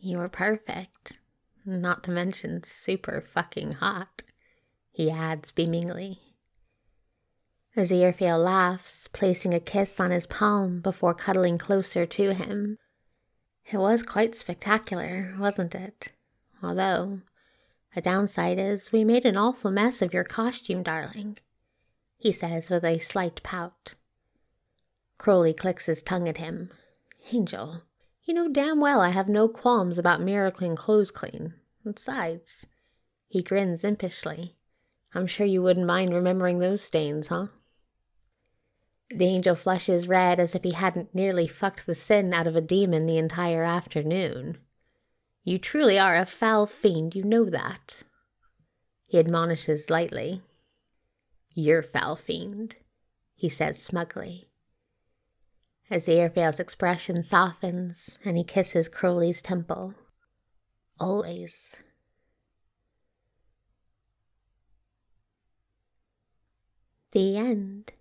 You 0.00 0.16
were 0.16 0.28
perfect. 0.28 1.18
Not 1.64 2.02
to 2.04 2.10
mention 2.10 2.62
super 2.64 3.20
fucking 3.20 3.72
hot, 3.72 4.22
he 4.90 5.10
adds 5.10 5.50
beamingly. 5.50 6.18
Aziraphale 7.76 8.42
laughs, 8.42 9.08
placing 9.12 9.54
a 9.54 9.60
kiss 9.60 10.00
on 10.00 10.10
his 10.10 10.26
palm 10.26 10.80
before 10.80 11.14
cuddling 11.14 11.58
closer 11.58 12.04
to 12.04 12.34
him. 12.34 12.78
It 13.70 13.78
was 13.78 14.02
quite 14.02 14.34
spectacular, 14.34 15.36
wasn't 15.38 15.74
it? 15.74 16.10
Although, 16.62 17.20
a 17.94 18.00
downside 18.00 18.58
is 18.58 18.92
we 18.92 19.04
made 19.04 19.24
an 19.24 19.36
awful 19.36 19.70
mess 19.70 20.02
of 20.02 20.12
your 20.12 20.24
costume, 20.24 20.82
darling, 20.82 21.38
he 22.16 22.32
says 22.32 22.70
with 22.70 22.84
a 22.84 22.98
slight 22.98 23.42
pout. 23.42 23.94
Crowley 25.18 25.52
clicks 25.52 25.86
his 25.86 26.02
tongue 26.02 26.28
at 26.28 26.38
him. 26.38 26.70
Angel, 27.32 27.82
you 28.30 28.34
know 28.34 28.48
damn 28.48 28.78
well 28.78 29.00
I 29.00 29.08
have 29.08 29.28
no 29.28 29.48
qualms 29.48 29.98
about 29.98 30.20
miracling 30.20 30.76
clothes 30.76 31.10
clean. 31.10 31.54
Besides, 31.84 32.64
he 33.26 33.42
grins 33.42 33.82
impishly. 33.82 34.54
I'm 35.12 35.26
sure 35.26 35.46
you 35.46 35.62
wouldn't 35.62 35.88
mind 35.88 36.14
remembering 36.14 36.60
those 36.60 36.80
stains, 36.80 37.26
huh? 37.26 37.48
The 39.10 39.24
angel 39.24 39.56
flushes 39.56 40.06
red 40.06 40.38
as 40.38 40.54
if 40.54 40.62
he 40.62 40.74
hadn't 40.74 41.12
nearly 41.12 41.48
fucked 41.48 41.86
the 41.86 41.94
sin 41.96 42.32
out 42.32 42.46
of 42.46 42.54
a 42.54 42.60
demon 42.60 43.06
the 43.06 43.18
entire 43.18 43.64
afternoon. 43.64 44.58
You 45.42 45.58
truly 45.58 45.98
are 45.98 46.14
a 46.14 46.24
foul 46.24 46.66
fiend, 46.66 47.16
you 47.16 47.24
know 47.24 47.46
that. 47.46 48.04
He 49.08 49.18
admonishes 49.18 49.90
lightly. 49.90 50.40
You're 51.50 51.82
foul 51.82 52.14
fiend, 52.14 52.76
he 53.34 53.48
says 53.48 53.82
smugly. 53.82 54.49
Aziraphale's 55.90 56.60
expression 56.60 57.22
softens, 57.22 58.16
and 58.24 58.36
he 58.36 58.44
kisses 58.44 58.88
Crowley's 58.88 59.42
temple. 59.42 59.94
Always. 61.00 61.76
The 67.12 67.36
end. 67.36 67.92